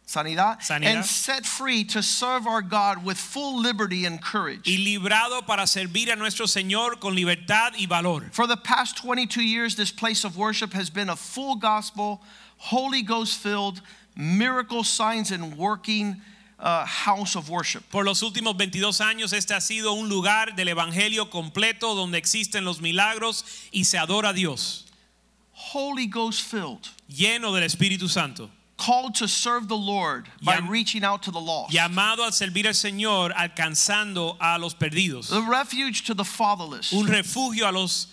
sanidad, 0.07 0.59
Sanidad. 0.61 0.85
and 0.95 1.05
set 1.05 1.45
free 1.45 1.83
to 1.83 2.01
serve 2.01 2.47
our 2.47 2.61
God 2.61 3.03
with 3.05 3.17
full 3.17 3.59
liberty 3.61 4.05
and 4.05 4.21
courage. 4.21 4.67
y 4.67 4.77
librado 4.77 5.45
para 5.45 5.63
servir 5.67 6.11
a 6.11 6.15
nuestro 6.15 6.45
Señor 6.45 6.99
con 6.99 7.15
libertad 7.15 7.73
y 7.77 7.85
valor. 7.85 8.29
For 8.31 8.47
the 8.47 8.57
past 8.57 8.97
22 8.97 9.43
years, 9.43 9.75
this 9.75 9.91
place 9.91 10.23
of 10.23 10.35
worship 10.37 10.73
has 10.73 10.89
been 10.89 11.09
a 11.09 11.15
full 11.15 11.55
gospel, 11.55 12.21
Holy 12.57 13.01
Ghost 13.03 13.37
filled, 13.39 13.81
miracle 14.15 14.83
signs 14.83 15.31
and 15.31 15.57
working 15.57 16.21
uh, 16.59 16.85
house 16.85 17.35
of 17.35 17.49
worship. 17.49 17.81
Por 17.89 18.03
los 18.05 18.21
últimos 18.21 18.55
22 18.57 18.99
años 19.01 19.33
este 19.33 19.53
ha 19.53 19.61
sido 19.61 19.93
un 19.93 20.09
lugar 20.09 20.55
del 20.55 20.67
evangelio 20.69 21.29
completo 21.29 21.95
donde 21.95 22.17
existen 22.17 22.63
los 22.65 22.81
milagros 22.81 23.43
y 23.71 23.83
se 23.85 23.97
adora 23.97 24.29
a 24.29 24.33
Dios, 24.33 24.85
Holy 25.73 26.07
Ghost 26.07 26.41
filled, 26.41 26.87
lleno 27.09 27.53
del 27.53 27.63
Espíritu 27.63 28.07
Santo, 28.09 28.49
called 28.77 29.13
to 29.15 29.27
serve 29.27 29.67
the 29.67 29.75
Lord 29.77 30.29
by 30.41 30.55
Llam- 30.55 30.69
reaching 30.69 31.03
out 31.03 31.21
to 31.23 31.31
the 31.31 31.39
lost. 31.39 31.73
llamado 31.73 32.23
al 32.23 32.31
servir 32.31 32.65
al 32.67 32.73
Señor 32.73 33.33
alcanzando 33.35 34.37
a 34.39 34.57
los 34.57 34.73
perdidos, 34.73 35.27
The 35.29 35.41
refuge 35.41 36.03
to 36.05 36.13
the 36.13 36.23
fatherless, 36.23 36.93
un 36.93 37.07
refugio 37.07 37.67
a 37.67 37.71
los 37.71 38.07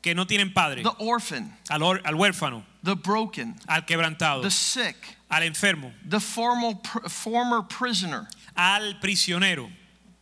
que 0.00 0.14
no 0.14 0.24
tienen 0.26 0.52
padre, 0.54 0.82
the 0.82 0.90
orphan, 0.98 1.52
al, 1.70 1.82
or- 1.82 2.00
al 2.04 2.14
huérfano, 2.14 2.62
the 2.84 2.94
broken, 2.94 3.54
al 3.68 3.82
quebrantado, 3.82 4.42
the 4.42 4.50
sick, 4.50 4.96
al 5.32 5.42
enfermo, 5.42 5.90
the 6.08 6.20
former, 6.20 6.74
pr- 6.74 7.08
former 7.08 7.62
prisoner, 7.62 8.28
al 8.54 8.94
prisionero, 9.02 9.70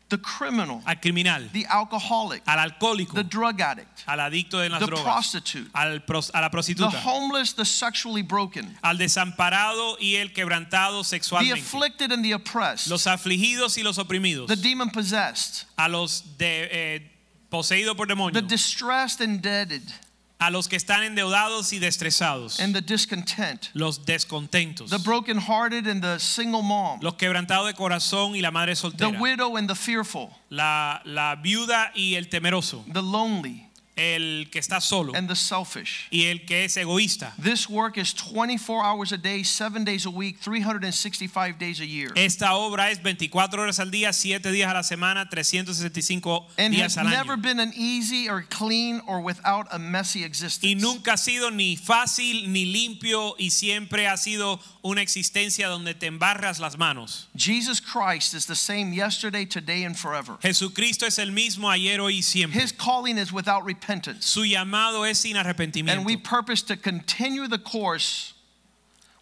the 0.09 0.19
criminal, 0.19 0.83
al 0.87 0.97
criminal, 0.97 1.43
the 1.52 1.67
alcoholic, 1.67 2.43
al 2.47 2.59
alcohólico, 2.71 3.14
the 3.14 3.25
drug 3.25 3.61
addict, 3.61 4.05
al 4.07 4.19
adicto 4.19 4.61
de 4.62 4.69
las 4.69 4.81
the 4.81 4.87
drogas, 4.87 5.02
prostitute, 5.05 5.69
al 5.75 5.99
pros- 6.00 6.31
a 6.33 6.40
la 6.40 6.49
the 6.49 6.90
homeless, 7.02 7.52
the 7.55 7.64
sexually 7.64 8.23
broken, 8.23 8.76
al 8.85 8.97
desamparado 8.97 9.97
y 10.00 10.14
el 10.17 10.29
quebrantado 10.29 11.02
sexualmente, 11.05 11.55
the 11.55 11.61
afflicted 11.61 12.12
and 12.12 12.25
the 12.25 12.33
oppressed, 12.33 12.88
los 12.88 13.05
afligidos 13.07 13.76
y 13.76 13.83
los 13.83 13.99
oprimidos, 13.99 14.47
the 14.47 14.57
demon 14.57 14.90
possessed, 14.90 15.64
a 15.76 15.88
los 15.88 16.23
de, 16.38 16.69
eh, 16.71 17.00
poseídos 17.50 17.97
por 17.97 18.07
the 18.07 18.43
distressed 18.43 19.21
and 19.21 19.37
indebted, 19.37 19.83
a 20.41 20.51
los 20.51 20.69
que 20.69 20.77
están 20.77 21.05
endeudados 21.05 21.73
y 21.73 21.79
destresados, 21.79 22.59
and 22.61 22.75
the 22.75 22.81
discontent, 22.81 23.69
los 23.75 24.05
descontentos, 24.05 24.91
the 24.91 24.99
brokenhearted 24.99 25.87
and 25.87 26.03
the 26.03 26.19
single 26.19 26.63
mom, 26.63 26.99
los 27.03 27.15
quebrantados 27.15 27.67
de 27.67 27.75
corazón 27.75 28.35
y 28.35 28.41
la 28.41 28.51
madre 28.51 28.75
the 28.75 29.09
widow 29.21 29.57
and 29.57 29.69
the 29.69 29.75
fearful, 29.75 30.31
la, 30.49 31.01
la 31.05 31.37
viuda 31.37 31.93
y 31.95 32.15
el 32.15 32.29
temeroso, 32.29 32.85
the 32.93 33.03
lonely 33.03 33.70
el 34.00 34.49
que 34.50 34.59
está 34.59 34.80
solo 34.80 35.12
and 35.14 35.28
the 35.28 35.37
selfish. 35.37 36.09
y 36.11 36.25
el 36.25 36.47
que 36.47 36.64
es 36.64 36.76
egoísta. 36.76 37.33
This 37.38 37.69
work 37.69 37.99
is 37.99 38.14
24 38.14 38.83
hours 38.83 39.12
a 39.12 39.19
day, 39.19 39.42
7 39.42 39.85
days 39.85 40.07
a 40.07 40.11
week, 40.11 40.38
365 40.40 41.59
days 41.59 41.80
a 41.80 41.87
year. 41.87 42.11
Esta 42.16 42.54
obra 42.54 42.90
es 42.90 42.99
24 43.02 43.62
horas 43.62 43.78
al 43.78 43.90
día, 43.90 44.12
7 44.12 44.50
días 44.50 44.71
a 44.71 44.75
la 44.75 44.83
semana, 44.83 45.28
365 45.28 46.47
And 46.59 46.75
has 46.75 46.95
días 46.95 46.99
al 46.99 47.11
never 47.11 47.37
been 47.37 47.61
an 47.61 47.73
easy 47.76 48.28
or 48.28 48.42
clean 48.49 49.02
or 49.07 49.21
without 49.21 49.66
a 49.71 49.78
messy 49.78 50.25
existence. 50.25 50.64
Y 50.64 50.75
nunca 50.75 51.12
ha 51.12 51.16
sido 51.19 51.50
ni 51.50 51.76
fácil 51.76 52.50
ni 52.50 52.64
limpio 52.64 53.35
y 53.38 53.50
siempre 53.50 54.07
ha 54.07 54.16
sido 54.16 54.61
una 54.83 55.02
existencia 55.02 55.69
donde 55.69 55.95
te 55.95 56.07
embarras 56.07 56.59
las 56.59 56.78
manos. 56.78 57.28
Jesus 57.37 57.80
Christ 57.80 58.35
is 58.35 58.47
the 58.47 58.57
same 58.57 58.92
yesterday, 58.95 59.45
today, 59.45 59.85
and 59.85 59.97
forever. 59.97 60.38
Jesucristo 60.42 61.07
es 61.07 61.19
el 61.19 61.33
mismo 61.33 61.69
ayer, 61.71 62.00
hoy 62.00 62.19
y 62.19 62.23
siempre. 62.23 62.61
His 62.61 62.73
calling 62.73 63.19
is 63.19 63.33
without 63.33 63.64
repentance. 63.64 63.90
Su 64.21 64.45
llamado 64.45 65.05
es 65.05 65.19
sin 65.19 65.37
And 65.37 66.05
we 66.07 66.17
purpose 66.17 66.63
to 66.63 66.77
continue 66.77 67.49
the 67.49 67.59
course 67.59 68.35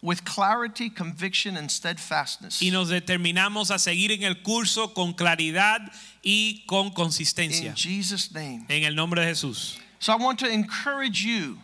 with 0.01 0.25
clarity, 0.25 0.91
conviction, 0.91 1.57
and 1.57 1.71
steadfastness. 1.71 2.61
Y 2.63 2.71
nos 2.71 2.89
determinamos 2.89 3.71
a 3.71 3.79
seguir 3.79 4.13
en 4.13 4.23
el 4.23 4.43
curso 4.43 4.95
con 4.95 5.15
claridad 5.15 5.81
y 6.23 6.65
con 6.67 6.87
In 6.89 6.93
consistencia. 6.95 7.75
Jesus' 7.75 8.33
name. 8.33 8.65
En 8.69 8.85
el 8.85 8.95
nombre 8.95 9.21
de 9.21 9.29
Jesús. 9.29 9.79
So 10.01 10.13
I 10.13 10.17
want 10.17 10.39
to 10.41 10.49
encourage 10.49 11.25
you 11.25 11.59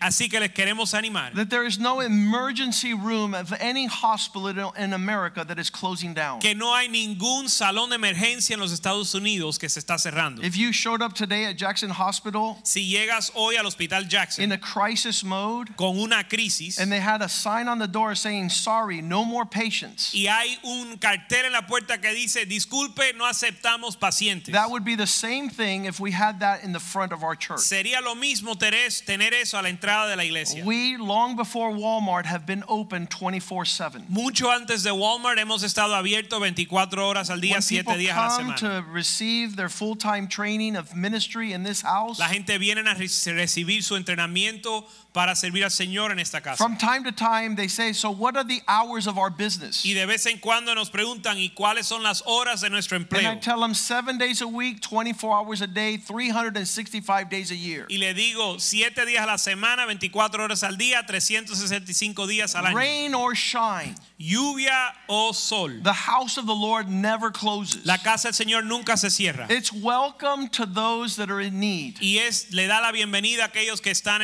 así 0.00 0.28
que 0.28 0.40
les 0.40 0.50
queremos 0.50 0.94
animar. 0.94 1.34
that 1.34 1.50
there 1.50 1.64
is 1.64 1.78
no 1.78 2.00
emergency 2.00 2.94
room 2.94 3.34
of 3.34 3.52
any 3.60 3.86
hospital 3.86 4.72
in 4.78 4.92
America 4.92 5.44
that 5.44 5.58
is 5.58 5.70
closing 5.70 6.14
down. 6.14 6.40
Que 6.40 6.54
no 6.54 6.74
hay 6.74 6.88
ningún 6.88 7.48
salón 7.48 7.90
de 7.90 7.96
emergencia 7.96 8.54
en 8.54 8.60
los 8.60 8.72
Estados 8.72 9.14
Unidos 9.14 9.58
que 9.58 9.68
se 9.68 9.80
está 9.80 9.98
cerrando. 9.98 10.42
If 10.42 10.56
you 10.56 10.72
showed 10.72 11.02
up 11.02 11.14
today 11.14 11.44
at 11.44 11.56
Jackson 11.56 11.90
Hospital 11.90 12.58
Si 12.62 12.80
llegas 12.90 13.30
hoy 13.34 13.56
al 13.56 13.66
Hospital 13.66 14.04
Jackson, 14.04 14.44
in 14.44 14.52
a 14.52 14.58
crisis 14.58 15.24
mode 15.24 15.76
con 15.76 15.98
una 15.98 16.24
crisis 16.24 16.78
and 16.78 16.90
they 16.90 17.00
had 17.00 17.22
a 17.22 17.28
sign 17.28 17.68
on 17.68 17.78
the 17.78 17.88
door 17.88 18.14
saying, 18.14 18.50
sorry, 18.50 19.02
no 19.02 19.24
more 19.24 19.44
patients, 19.44 20.12
y 20.14 20.26
hay 20.26 20.58
un 20.64 20.96
cartel 20.98 21.46
en 21.46 21.52
la 21.52 21.62
puerta 21.62 21.98
que 21.98 22.12
dice, 22.12 22.46
disculpe, 22.46 23.16
no 23.16 23.24
aceptamos 23.24 23.98
pacientes. 23.98 24.52
that 24.52 24.70
would 24.70 24.84
be 24.84 24.94
the 24.94 25.06
same 25.06 25.48
thing 25.48 25.84
if 25.84 26.00
we 26.00 26.10
had 26.10 26.40
that 26.40 26.62
in 26.62 26.72
the 26.72 26.80
front 26.80 27.12
of 27.12 27.22
our 27.22 27.34
church. 27.34 27.60
Sería 27.60 28.00
lo 28.02 28.14
mismo 28.14 28.56
tener 28.58 28.76
tener 29.04 29.32
eso 29.34 29.58
a 29.58 29.62
la 29.66 29.70
entrada 29.70 30.08
de 30.08 30.16
la 30.16 30.22
iglesia. 30.24 30.64
We, 30.64 30.96
long 30.96 31.36
before 31.36 31.70
Walmart, 31.72 32.24
have 32.26 32.46
been 32.46 32.62
open 32.68 33.06
24 33.08 33.64
7. 33.64 34.04
Mucho 34.08 34.50
antes 34.50 34.82
de 34.84 34.90
Walmart 34.90 35.38
hemos 35.38 35.62
estado 35.64 35.94
abiertos 35.94 36.40
24 36.40 37.06
horas 37.06 37.30
al 37.30 37.40
día, 37.40 37.52
When 37.54 37.62
7 37.62 37.84
people 37.84 37.98
días 37.98 38.16
a 38.16 38.20
la 38.20 38.28
semana. 38.30 38.56
to 38.56 38.84
receive 38.92 39.56
their 39.56 39.68
full 39.68 39.96
time 39.96 40.28
training 40.28 40.76
of 40.76 40.94
ministry 40.94 41.52
in 41.52 41.62
this 41.64 41.82
house, 41.82 42.18
La 42.18 42.28
gente 42.28 42.56
viene 42.58 42.80
a 42.88 42.94
re- 42.94 43.06
recibir 43.34 43.82
su 43.82 43.96
entrenamiento 43.96 44.86
para 45.12 45.34
servir 45.34 45.64
al 45.64 45.70
Señor 45.70 46.10
en 46.12 46.18
esta 46.18 46.40
casa. 46.42 46.56
from 46.58 46.76
time 46.76 47.02
to 47.02 47.10
time 47.12 47.56
they 47.56 47.68
say, 47.68 47.92
So, 47.92 48.10
what 48.10 48.36
are 48.36 48.44
the 48.44 48.60
hours 48.68 49.06
of 49.06 49.16
our 49.18 49.30
business? 49.30 49.84
Y 49.84 49.94
de 49.94 50.06
vez 50.06 50.26
en 50.26 50.38
cuando 50.38 50.74
nos 50.74 50.90
preguntan, 50.90 51.38
¿y 51.38 51.50
cuáles 51.54 51.86
son 51.86 52.02
las 52.02 52.22
horas 52.26 52.60
de 52.60 52.68
nuestro 52.70 52.96
And 52.96 53.06
I 53.10 53.16
empleo? 53.16 53.40
tell 53.40 53.60
them 53.60 54.18
days 54.18 54.40
a 54.42 54.46
week, 54.46 54.80
24 54.82 55.32
hours 55.34 55.62
a 55.62 55.66
day, 55.66 55.96
365 55.96 57.30
days 57.30 57.50
a 57.50 57.56
year. 57.56 57.86
Y 57.88 57.96
le 57.98 58.12
digo, 58.14 58.58
7 58.60 59.04
días 59.06 59.22
a 59.22 59.26
la 59.26 59.38
semana, 59.38 59.55
24 59.60 60.42
horas 60.44 60.62
al 60.62 60.76
día, 60.76 61.04
365 61.06 62.26
días 62.26 62.54
al 62.54 62.66
año. 62.66 62.74
Rain 62.76 63.14
or 63.14 63.34
shine, 63.34 63.94
Lluvia 64.20 64.92
o 65.08 65.32
sol. 65.32 65.70
the 65.82 65.92
house 65.92 66.36
of 66.38 66.46
the 66.46 66.54
Lord 66.54 66.88
never 66.88 67.30
closes. 67.30 67.84
La 67.84 67.96
casa 67.98 68.28
del 68.28 68.34
Señor 68.34 68.64
nunca 68.64 68.96
se 68.96 69.08
cierra. 69.10 69.46
It's 69.50 69.72
welcome 69.72 70.48
to 70.50 70.66
those 70.66 71.16
that 71.16 71.30
are 71.30 71.40
in 71.40 71.58
need. 71.60 71.98
Y 72.00 72.18
es, 72.18 72.52
le 72.52 72.66
da 72.66 72.80
la 72.80 72.92
bienvenida 72.92 73.44
a 73.44 73.48
aquellos 73.48 73.80
que 73.82 73.92
están 73.92 74.20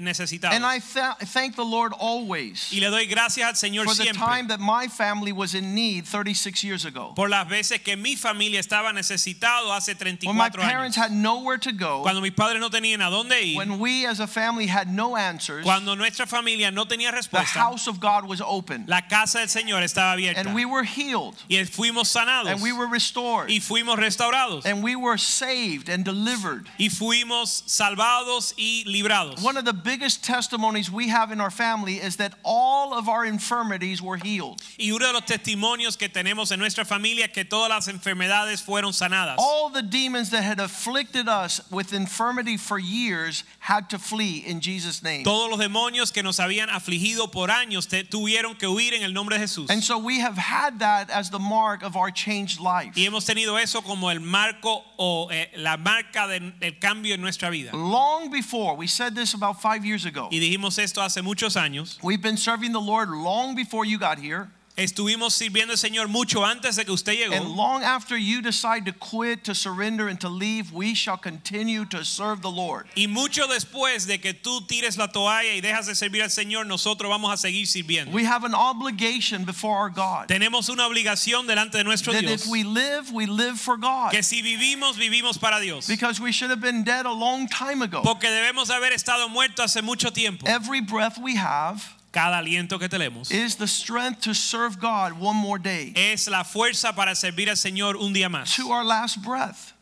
necesitados. 0.00 0.54
And 0.54 0.64
I 0.64 0.78
tha- 0.80 1.16
thank 1.32 1.56
the 1.56 1.64
Lord 1.64 1.92
always 1.98 2.72
Y 2.72 2.80
le 2.80 2.90
doy 2.90 3.06
gracias 3.06 3.46
al 3.46 3.54
Señor 3.54 3.84
for 3.84 3.94
the 3.94 4.02
siempre 4.04 4.20
time 4.26 4.48
that 4.48 4.60
my 4.60 4.88
family 4.88 5.32
was 5.32 5.54
in 5.54 5.74
need 5.74 6.06
36 6.06 6.62
years 6.64 6.84
ago. 6.84 7.12
por 7.14 7.28
las 7.28 7.46
veces 7.48 7.82
que 7.82 7.96
mi 7.96 8.16
familia 8.16 8.60
estaba 8.60 8.92
necesitado 8.92 9.72
hace 9.72 9.92
When 9.94 10.36
my 10.36 10.48
34 10.48 10.60
parents 10.62 10.96
años. 10.96 11.02
had 11.02 11.12
nowhere 11.12 11.58
to 11.58 11.72
go, 11.72 12.02
Cuando 12.02 12.20
mis 12.20 12.32
padres 12.32 12.60
no 12.60 12.70
tenían 12.70 13.00
a 13.02 13.10
dónde 13.10 13.40
ir, 13.42 13.56
when 13.56 13.78
we 13.78 14.06
as 14.06 14.20
a 14.20 14.26
family 14.26 14.61
family 14.62 14.66
had 14.66 14.92
no 14.92 15.16
answers, 15.16 15.64
Cuando 15.64 15.94
nuestra 15.94 16.26
familia 16.26 16.70
no 16.70 16.84
tenía 16.84 17.10
the 17.10 17.16
respuesta, 17.18 17.58
house 17.58 17.86
of 17.86 18.00
God 18.00 18.26
was 18.26 18.40
open. 18.40 18.84
la 18.86 19.00
casa 19.02 19.38
del 19.38 19.48
Señor 19.48 19.82
estaba 19.82 20.12
abierta. 20.16 20.38
And 20.38 20.54
we 20.54 20.64
were 20.64 20.84
healed. 20.84 21.34
y 21.48 21.56
fuimos 21.64 22.06
sanados. 22.06 22.48
And 22.50 22.62
we 22.62 22.72
were 22.72 22.86
restored. 22.86 23.48
y 23.50 23.58
fuimos 23.58 23.96
restaurados. 23.98 24.64
And 24.64 24.82
we 24.82 24.96
were 24.96 25.18
saved 25.18 25.88
and 25.88 26.04
delivered. 26.04 26.66
y 26.78 26.88
fuimos 26.88 27.62
salvados 27.66 28.54
y 28.56 28.84
librados. 28.86 29.42
One 29.42 29.56
of 29.56 29.64
the 29.64 29.72
biggest 29.72 30.24
testimonies 30.24 30.90
we 30.90 31.08
have 31.08 31.32
in 31.32 31.40
our 31.40 31.50
family 31.50 31.96
is 31.96 32.16
that 32.16 32.34
all 32.44 32.94
of 32.94 33.08
our 33.08 33.24
infirmities 33.24 34.00
were 34.00 34.16
healed. 34.16 34.62
y 34.78 34.90
uno 34.90 35.06
de 35.06 35.12
los 35.12 35.22
testimonios 35.22 35.98
que 35.98 36.08
tenemos 36.08 36.52
en 36.52 36.58
nuestra 36.58 36.84
familia 36.84 37.24
es 37.26 37.32
que 37.32 37.44
todas 37.44 37.68
las 37.68 37.88
enfermedades 37.88 38.62
fueron 38.62 38.92
sanadas. 38.92 39.36
All 39.38 39.70
the 39.70 39.82
demons 39.82 40.30
that 40.30 40.42
had 40.42 40.60
afflicted 40.60 41.28
us 41.28 41.60
with 41.70 41.92
infirmity 41.92 42.56
for 42.56 42.78
years 42.78 43.44
had 43.58 43.88
to 43.90 43.98
flee 43.98 44.44
in 44.52 44.60
Jesus' 44.60 45.02
name. 45.02 45.24
Todos 45.24 45.50
los 45.50 45.58
demonios 45.58 46.12
que 46.12 46.22
nos 46.22 46.38
habían 46.38 46.68
afligido 46.70 47.30
por 47.32 47.50
años 47.50 47.88
te- 47.88 48.04
tuvieron 48.04 48.56
que 48.56 48.66
huir 48.68 48.94
en 48.94 49.02
el 49.02 49.12
nombre 49.12 49.36
de 49.38 49.40
Jesús. 49.44 49.68
And 49.70 49.82
so 49.82 49.98
we 49.98 50.20
have 50.20 50.36
had 50.38 50.78
that 50.78 51.10
as 51.10 51.30
the 51.30 51.38
mark 51.40 51.82
of 51.82 51.96
our 51.96 52.10
changed 52.12 52.60
life. 52.60 52.92
y 52.96 53.04
hemos 53.06 53.24
tenido 53.24 53.58
eso 53.58 53.82
como 53.82 54.10
el 54.10 54.20
marco 54.20 54.84
o 54.98 55.28
eh, 55.32 55.48
la 55.56 55.76
marca 55.76 56.26
de- 56.28 56.52
del 56.60 56.78
cambio 56.78 57.14
en 57.14 57.20
nuestra 57.20 57.50
vida. 57.50 57.72
Long 57.72 58.30
before, 58.30 58.76
we 58.76 58.86
said 58.86 59.14
this 59.16 59.34
about 59.34 59.60
five 59.60 59.84
years 59.84 60.04
ago. 60.04 60.28
Y 60.30 60.38
dijimos 60.38 60.78
esto 60.78 61.00
hace 61.02 61.22
muchos 61.22 61.56
años. 61.56 61.98
We've 62.02 62.22
been 62.22 62.36
serving 62.36 62.72
the 62.72 62.80
Lord 62.80 63.08
long 63.08 63.54
before 63.56 63.84
you 63.84 63.98
got 63.98 64.18
here. 64.18 64.50
Estuvimos 64.74 65.34
sirviendo 65.34 65.72
al 65.72 65.78
Señor 65.78 66.08
mucho 66.08 66.44
antes 66.46 66.76
de 66.76 66.84
que 66.86 66.92
usted 66.92 67.12
And 67.30 67.44
llegó. 67.44 67.56
long 67.56 67.82
after 67.84 68.16
you 68.16 68.40
decide 68.40 68.86
to 68.86 68.92
quit, 68.92 69.44
to 69.44 69.54
surrender, 69.54 70.08
and 70.08 70.18
to 70.20 70.30
leave, 70.30 70.72
we 70.72 70.94
shall 70.94 71.18
continue 71.18 71.84
to 71.84 72.02
serve 72.04 72.40
the 72.40 72.50
Lord. 72.50 72.86
Y 72.96 73.06
mucho 73.06 73.46
después 73.46 74.06
de 74.06 74.18
que 74.18 74.32
tú 74.32 74.66
tires 74.66 74.96
la 74.96 75.08
toalla 75.08 75.52
y 75.54 75.60
dejas 75.60 75.86
de 75.86 75.94
servir 75.94 76.22
al 76.22 76.30
Señor, 76.30 76.64
nosotros 76.66 77.10
vamos 77.10 77.30
a 77.32 77.36
seguir 77.36 77.66
sirviendo. 77.66 78.12
We 78.12 78.24
have 78.24 78.44
an 78.44 78.54
obligation 78.54 79.44
before 79.44 79.76
our 79.76 79.90
God 79.90 80.28
Tenemos 80.28 80.70
una 80.70 80.84
obligación 80.88 81.46
delante 81.46 81.76
de 81.76 81.84
nuestro 81.84 82.14
that 82.14 82.22
Dios. 82.22 82.46
if 82.46 82.50
we 82.50 82.64
live, 82.64 83.12
we 83.12 83.26
live 83.26 83.60
for 83.60 83.76
God. 83.76 84.10
Que 84.12 84.22
si 84.22 84.40
vivimos, 84.40 84.96
vivimos 84.96 85.38
para 85.38 85.60
Dios. 85.60 85.86
Because 85.86 86.18
we 86.18 86.32
should 86.32 86.50
have 86.50 86.62
been 86.62 86.82
dead 86.82 87.04
a 87.04 87.12
long 87.12 87.46
time 87.46 87.82
ago. 87.82 88.00
Porque 88.02 88.28
debemos 88.28 88.70
haber 88.70 88.92
estado 88.92 89.28
muertos 89.28 89.64
hace 89.66 89.82
mucho 89.82 90.10
tiempo. 90.10 90.46
Every 90.48 90.80
breath 90.80 91.18
we 91.18 91.36
have 91.36 91.84
Cada 92.12 92.38
aliento 92.42 92.78
que 92.78 92.88
tenemos 92.88 93.30
is 93.30 93.56
the 93.56 93.66
strength 93.66 94.20
to 94.20 94.34
serve 94.34 94.78
God 94.78 95.18
one 95.18 95.36
more 95.36 95.58
day 95.58 95.92
es 95.96 96.28
la 96.28 96.44
fuerza 96.44 96.94
para 96.94 97.14
servir 97.14 97.48
al 97.48 97.56
Señor 97.56 97.96
un 97.96 98.12
día 98.12 98.28
más. 98.30 98.54
to 98.54 98.70
our 98.70 98.84
last 98.84 99.22
breath. 99.22 99.72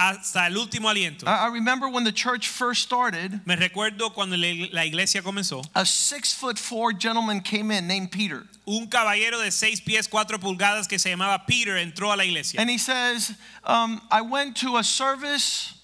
Hasta 0.00 0.46
el 0.46 0.52
último 0.56 0.88
aliento. 0.88 1.26
I 1.26 1.48
remember 1.48 1.88
when 1.88 2.04
the 2.04 2.12
church 2.12 2.46
first 2.48 2.82
started, 2.82 3.40
Me 3.44 3.56
recuerdo 3.56 4.14
cuando 4.14 4.36
la 4.36 4.84
iglesia 4.84 5.20
comenzó. 5.22 5.62
a 5.74 5.84
six 5.84 6.32
foot 6.32 6.56
four 6.56 6.92
gentleman 6.92 7.40
came 7.40 7.70
in 7.72 7.86
named 7.88 8.12
Peter. 8.12 8.46
Un 8.64 8.86
caballero 8.86 9.38
de 9.42 9.50
seis 9.50 9.80
pies 9.80 10.06
cuatro 10.06 10.38
pulgadas 10.38 10.88
que 10.88 10.98
se 10.98 11.10
llamaba 11.10 11.46
Peter 11.48 11.72
entró 11.76 12.12
a 12.12 12.16
la 12.16 12.22
iglesia 12.24 12.60
And 12.60 12.70
he 12.70 12.78
says, 12.78 13.32
um, 13.64 14.00
I 14.10 14.20
went 14.22 14.56
to 14.58 14.76
a 14.76 14.84
service 14.84 15.74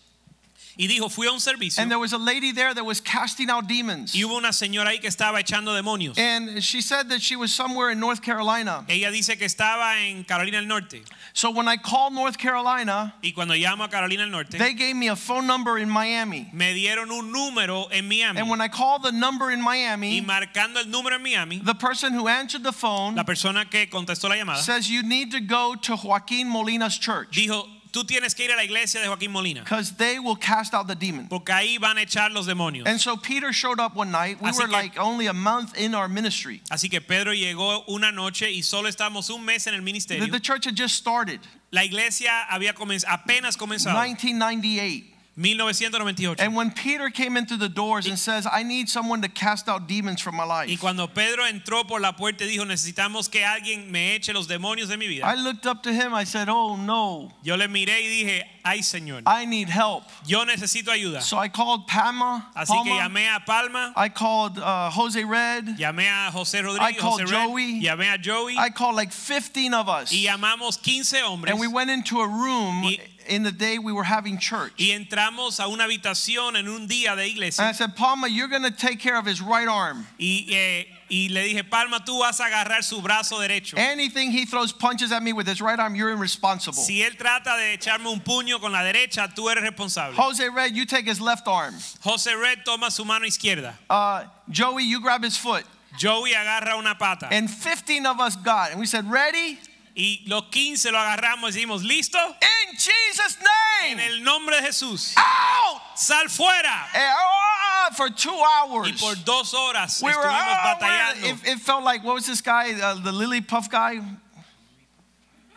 y 0.76 0.87
dijo 0.87 1.11
fui 1.11 1.26
a 1.26 1.33
un 1.33 1.38
servicio 1.40 1.81
and 1.81 1.90
there 1.90 1.99
was 1.99 2.12
a 2.12 2.19
lady 2.19 2.52
there 2.52 2.75
that 2.75 2.85
was 2.85 3.00
casting 3.00 3.50
out 3.50 3.66
demons. 3.66 4.14
y 4.14 4.23
hubo 4.25 4.37
una 4.37 4.52
señora 4.52 4.90
ahí 4.90 5.00
que 5.00 5.09
estaba 5.09 5.40
echando 5.40 5.75
demonios. 5.75 6.19
And 6.19 6.62
she 6.62 6.81
said 6.81 7.09
that 7.11 7.21
she 7.21 7.37
was 7.37 7.52
somewhere 7.52 7.90
in 7.90 8.00
North 8.00 8.23
Carolina. 8.23 8.85
Ella 8.88 9.11
dice 9.11 9.37
que 9.38 9.47
estaba 9.47 9.97
en 10.09 10.25
Carolina 10.25 10.59
del 10.59 10.66
Norte 10.66 11.02
So 11.33 11.50
when 11.50 11.66
I 11.66 11.76
called 11.76 12.12
North 12.12 12.38
Carolina, 12.38 13.14
y 13.23 13.33
cuando 13.33 13.54
llamo 13.54 13.85
a 13.85 13.88
Carolina 13.88 14.23
del 14.23 14.31
Norte 14.31 14.59
they 14.59 14.73
gave 14.75 14.95
me 14.95 15.09
a 15.09 15.16
phone 15.16 15.47
number 15.47 15.78
in 15.78 15.88
Miami. 15.88 16.49
me 16.52 16.73
dieron 16.75 17.11
un 17.11 17.33
número 17.33 17.88
en 17.93 18.09
Miami 18.09 18.40
And 18.40 18.49
when 18.50 18.61
I 18.61 18.69
called 18.69 19.02
the 19.02 19.12
number 19.12 19.50
in 19.50 19.61
Miami, 19.61 20.19
y 20.19 20.25
marcando 20.25 20.81
el 20.81 20.87
número 20.87 21.14
en 21.16 21.23
Miami 21.23 21.61
the 21.64 21.75
person 21.75 22.12
who 22.12 22.28
answered 22.28 22.62
the 22.62 22.73
phone 22.73 23.14
la 23.16 23.25
persona 23.25 23.64
que 23.64 23.87
contestó 23.87 24.28
la 24.28 24.37
llamada 24.37 24.59
says 24.59 24.90
you 24.90 25.02
need 25.02 25.31
to 25.33 25.40
go 25.40 25.75
to 25.75 25.97
Joaquin 25.97 26.49
Molina's 26.49 26.99
church 26.99 27.31
dijo 27.33 27.66
tú 27.95 28.05
tienes 28.05 28.35
que 28.35 28.45
ir 28.45 28.51
a 28.51 28.57
la 28.57 28.65
iglesia 28.65 29.01
de 29.01 29.07
Joaquín 29.07 29.31
Molina 29.31 29.61
because 29.63 29.93
they 29.93 30.19
will 30.19 30.35
cast 30.37 30.75
out 30.75 30.89
the 30.89 30.97
demon. 30.97 31.29
porque 31.29 31.53
ahí 31.53 31.79
van 31.79 31.97
a 31.97 32.03
echar 32.03 32.33
los 32.33 32.47
demonios. 32.47 32.87
And 32.89 33.01
so 33.01 33.17
Peter 33.17 33.53
showed 33.53 33.79
up 33.79 33.95
one 33.95 34.11
night. 34.11 34.41
We 34.43 34.51
Así 34.51 34.59
were 34.59 34.67
que- 34.67 34.73
like 34.73 34.99
only 34.99 35.29
a 35.29 35.33
month 35.33 35.77
in 35.79 35.95
our 35.95 36.09
ministry. 36.09 36.61
Así 36.71 36.91
que 36.91 37.01
Pedro 37.01 37.33
llegó 37.33 37.85
una 37.89 38.11
noche 38.11 38.51
y 38.51 38.63
solo 38.63 38.89
estábamos 38.89 39.31
un 39.31 39.45
mes 39.45 39.67
en 39.69 39.75
el 39.75 39.81
The, 39.81 39.85
ministerio. 39.85 40.27
the 40.31 40.41
church 40.41 40.65
had 40.67 40.75
just 40.77 40.97
started, 40.97 41.41
La 41.71 41.83
iglesia 41.85 42.47
había 42.51 42.75
comenz- 42.75 43.05
apenas 43.09 43.57
comenzado, 43.57 43.95
1998. 44.01 45.13
1998. 45.37 46.41
And 46.41 46.55
when 46.55 46.71
Peter 46.71 47.11
came 47.11 47.37
in 47.37 47.47
through 47.47 47.59
the 47.59 47.69
doors 47.69 48.07
and 48.07 48.19
says, 48.19 48.47
I 48.50 48.62
need 48.62 48.88
someone 48.88 49.21
to 49.23 49.29
cast 49.29 49.69
out 49.69 49.87
demons 49.88 50.20
from 50.20 50.37
my 50.37 50.44
Y 50.44 50.49
life, 50.66 50.81
cuando 50.81 51.07
Pedro 51.09 51.44
entró 51.44 51.87
por 51.87 52.01
la 52.01 52.12
puerta 52.12 52.44
y 52.44 52.49
dijo, 52.57 52.64
necesitamos 52.64 53.31
que 53.31 53.42
alguien 53.44 53.90
me 53.90 54.14
eche 54.16 54.33
los 54.33 54.47
demonios 54.47 54.88
de 54.88 54.97
mi 54.97 55.07
vida. 55.09 55.25
I 55.25 55.35
looked 55.35 55.66
up 55.66 55.83
to 55.83 55.92
him. 55.92 56.14
I 56.14 56.25
said, 56.25 56.49
Oh 56.49 56.77
no, 56.77 57.33
Yo 57.42 57.57
le 57.57 57.66
miré 57.68 58.01
y 58.01 58.09
dije, 58.25 58.42
ay 58.64 58.79
Señor, 58.81 59.23
I 59.27 59.44
need 59.44 59.68
help. 59.68 60.05
yo 60.27 60.44
necesito 60.44 60.88
ayuda. 60.92 61.20
So 61.20 61.37
I 61.37 61.49
called 61.49 61.87
Palma. 61.87 62.51
Así 62.57 62.68
que 62.85 62.90
Palma. 62.90 63.09
llamé 63.09 63.35
a 63.35 63.40
Palma, 63.44 63.92
I 63.97 64.09
called 64.09 64.59
uh, 64.59 64.90
Jose 64.90 65.23
Red. 65.25 65.77
llamé 65.79 66.07
a 66.09 66.31
José 66.31 66.62
Rodríguez. 66.62 66.81
I 66.81 66.92
called 66.92 67.20
José 67.23 67.33
Red, 67.33 67.47
Joey. 67.49 67.81
llamé 67.83 68.14
a 68.14 68.18
Joey 68.18 68.57
I 68.57 68.70
called 68.70 68.94
like 68.97 69.12
15 69.12 69.75
of 69.75 69.88
us. 69.88 70.12
y 70.12 70.25
llamamos 70.27 70.81
15 70.81 71.23
hombres 71.25 71.51
And 71.51 71.59
we 71.61 71.66
went 71.66 71.90
into 71.90 72.20
a 72.20 72.27
room 72.29 72.83
Y- 72.85 72.99
in 73.29 73.43
the 73.43 73.53
day 73.53 73.79
we 73.79 73.93
were 73.93 74.05
having 74.05 74.39
church. 74.39 74.73
y 74.79 74.91
entramos 74.91 75.61
a 75.61 75.69
una 75.69 75.85
habitación 75.85 76.57
en 76.57 76.69
un 76.69 76.87
día 76.87 77.17
de 77.17 77.25
And 77.59 77.69
I 77.69 77.73
said, 77.73 77.97
Palma, 77.97 78.29
you're 78.29 78.49
going 78.49 78.63
to 78.63 78.71
take 78.71 79.01
care 79.01 79.19
of 79.19 79.27
his 79.27 79.41
right 79.41 79.69
arm. 79.69 80.07
y, 80.19 80.47
eh, 80.51 80.87
y 81.11 81.29
le 81.31 81.43
dije, 81.43 81.69
Palma, 81.69 82.01
tú 82.05 82.21
vas 82.21 82.41
a 82.41 82.45
agarrar 82.45 82.83
su 82.83 83.01
brazo 83.01 83.39
derecho. 83.39 83.79
Anything 83.79 84.31
he 84.31 84.45
throws 84.45 84.73
punches 84.73 85.13
at 85.13 85.23
me 85.23 85.33
with 85.33 85.47
his 85.47 85.61
right 85.61 85.79
arm, 85.79 85.95
you're 85.95 86.11
irresponsible. 86.11 86.83
Si 86.83 87.03
él 87.03 87.17
trata 87.17 87.57
de 87.57 87.77
echarme 87.77 88.07
un 88.07 88.21
puño 88.21 88.61
con 88.61 88.73
la 88.73 88.83
derecha, 88.83 89.33
tú 89.35 89.51
eres 89.51 89.63
responsable. 89.63 90.15
Jose 90.17 90.49
Red, 90.49 90.75
you 90.75 90.87
take 90.87 91.07
his 91.07 91.21
left 91.21 91.47
arm. 91.49 91.75
José 92.03 92.41
Red 92.41 92.65
toma 92.65 92.91
su 92.91 93.05
mano 93.05 93.27
izquierda. 93.27 93.75
Uh, 93.89 94.25
Joey, 94.51 94.85
you 94.85 95.01
grab 95.01 95.23
his 95.23 95.37
foot. 95.37 95.65
Joey 95.99 96.33
agarra 96.33 96.77
una 96.79 96.95
pata. 96.95 97.29
And 97.31 97.49
15 97.51 98.07
of 98.07 98.21
us 98.21 98.37
got. 98.37 98.71
And 98.73 98.81
we 98.81 98.87
said, 98.87 99.09
Ready? 99.11 99.59
Y 99.96 100.24
los 100.26 100.44
15 100.50 100.90
lo 100.90 100.98
agarramos 100.98 101.50
y 101.50 101.61
decimos, 101.61 101.83
¿listo? 101.85 102.18
In 102.42 102.76
Jesus' 102.76 103.38
name. 103.38 103.92
En 103.92 104.00
el 104.00 104.24
nombre 104.24 104.57
de 104.61 104.62
Jesús. 104.66 105.14
Out! 105.16 105.80
Sal 105.96 106.28
fuera. 106.28 106.88
And, 106.92 107.14
ah, 107.16 107.90
for 107.96 108.11
two 108.11 108.35
hours. 108.35 108.88
Y 108.88 108.92
por 108.98 109.14
dos 109.24 109.52
horas 109.54 110.02
we 110.02 110.11
estuvimos 110.11 110.24
we're- 110.24 110.74
batallando. 110.80 111.24
it, 111.44 111.48
it 111.48 111.59
felt 111.61 111.85
like, 111.85 112.02
what 112.02 112.14
was 112.14 112.26
this 112.26 112.40
guy, 112.40 112.72
uh, 112.80 112.94
the 112.94 113.12
Lilliput 113.12 113.70
guy? 113.70 114.00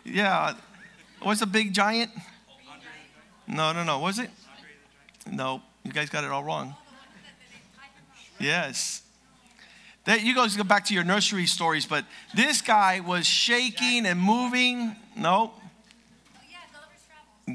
Yeah. 0.04 0.54
What's 1.20 1.40
the 1.40 1.46
big 1.46 1.72
giant? 1.72 2.12
No, 3.48 3.72
no, 3.72 3.82
no. 3.82 3.98
Was 3.98 4.20
it? 4.20 4.30
No, 5.26 5.62
you 5.82 5.90
guys 5.92 6.10
got 6.10 6.22
it 6.22 6.30
all 6.30 6.44
wrong. 6.44 6.76
Yes. 8.38 9.02
That 10.08 10.22
you 10.22 10.34
guys 10.34 10.56
go 10.56 10.64
back 10.64 10.86
to 10.86 10.94
your 10.94 11.04
nursery 11.04 11.44
stories, 11.44 11.84
but 11.84 12.02
this 12.34 12.62
guy 12.62 13.00
was 13.00 13.26
shaking 13.26 14.06
and 14.06 14.18
moving. 14.18 14.96
No, 15.14 15.52
oh, 15.52 15.62